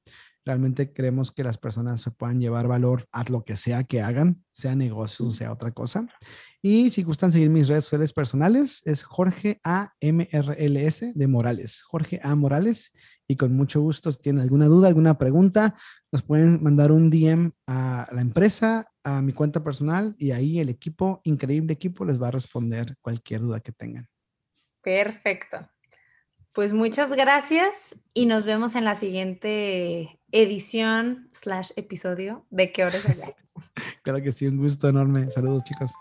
Realmente 0.44 0.92
creemos 0.92 1.32
que 1.32 1.42
las 1.42 1.58
personas 1.58 2.00
se 2.00 2.12
puedan 2.12 2.40
llevar 2.40 2.68
valor 2.68 3.04
a 3.10 3.24
lo 3.28 3.44
que 3.44 3.56
sea 3.56 3.82
que 3.82 4.00
hagan, 4.00 4.44
sea 4.52 4.76
negocios 4.76 5.28
o 5.28 5.32
sea 5.32 5.50
otra 5.50 5.72
cosa. 5.72 6.06
Y 6.62 6.90
si 6.90 7.02
gustan 7.02 7.32
seguir 7.32 7.50
mis 7.50 7.66
redes 7.66 7.84
sociales 7.84 8.12
personales, 8.12 8.82
es 8.84 9.02
Jorge 9.02 9.60
A. 9.64 9.92
M. 10.00 10.28
R. 10.30 10.54
L. 10.64 10.86
S. 10.86 11.12
de 11.14 11.26
Morales. 11.26 11.82
Jorge 11.82 12.20
A. 12.22 12.34
Morales. 12.36 12.92
Y 13.28 13.36
con 13.36 13.54
mucho 13.54 13.80
gusto, 13.80 14.12
si 14.12 14.20
tienen 14.20 14.42
alguna 14.42 14.66
duda, 14.66 14.86
alguna 14.86 15.18
pregunta, 15.18 15.74
nos 16.12 16.22
pueden 16.22 16.62
mandar 16.62 16.92
un 16.92 17.10
DM 17.10 17.50
a 17.66 18.08
la 18.12 18.20
empresa, 18.20 18.88
a 19.02 19.20
mi 19.22 19.32
cuenta 19.32 19.64
personal 19.64 20.14
y 20.16 20.30
ahí 20.30 20.60
el 20.60 20.68
equipo, 20.68 21.20
increíble 21.24 21.72
equipo, 21.72 22.04
les 22.04 22.22
va 22.22 22.28
a 22.28 22.32
responder 22.32 22.96
cualquier 23.00 23.40
duda 23.40 23.60
que 23.60 23.72
tengan. 23.72 24.06
Perfecto. 24.80 25.68
Pues 26.56 26.72
muchas 26.72 27.12
gracias 27.12 28.00
y 28.14 28.24
nos 28.24 28.46
vemos 28.46 28.76
en 28.76 28.86
la 28.86 28.94
siguiente 28.94 30.18
edición 30.32 31.28
slash 31.32 31.72
episodio 31.76 32.46
de 32.48 32.72
¿Qué 32.72 32.82
hora 32.82 32.96
es 32.96 33.06
allá? 33.06 33.34
claro 34.02 34.22
que 34.22 34.32
sí, 34.32 34.46
un 34.46 34.56
gusto 34.56 34.88
enorme. 34.88 35.30
Saludos 35.30 35.64
chicos. 35.64 35.92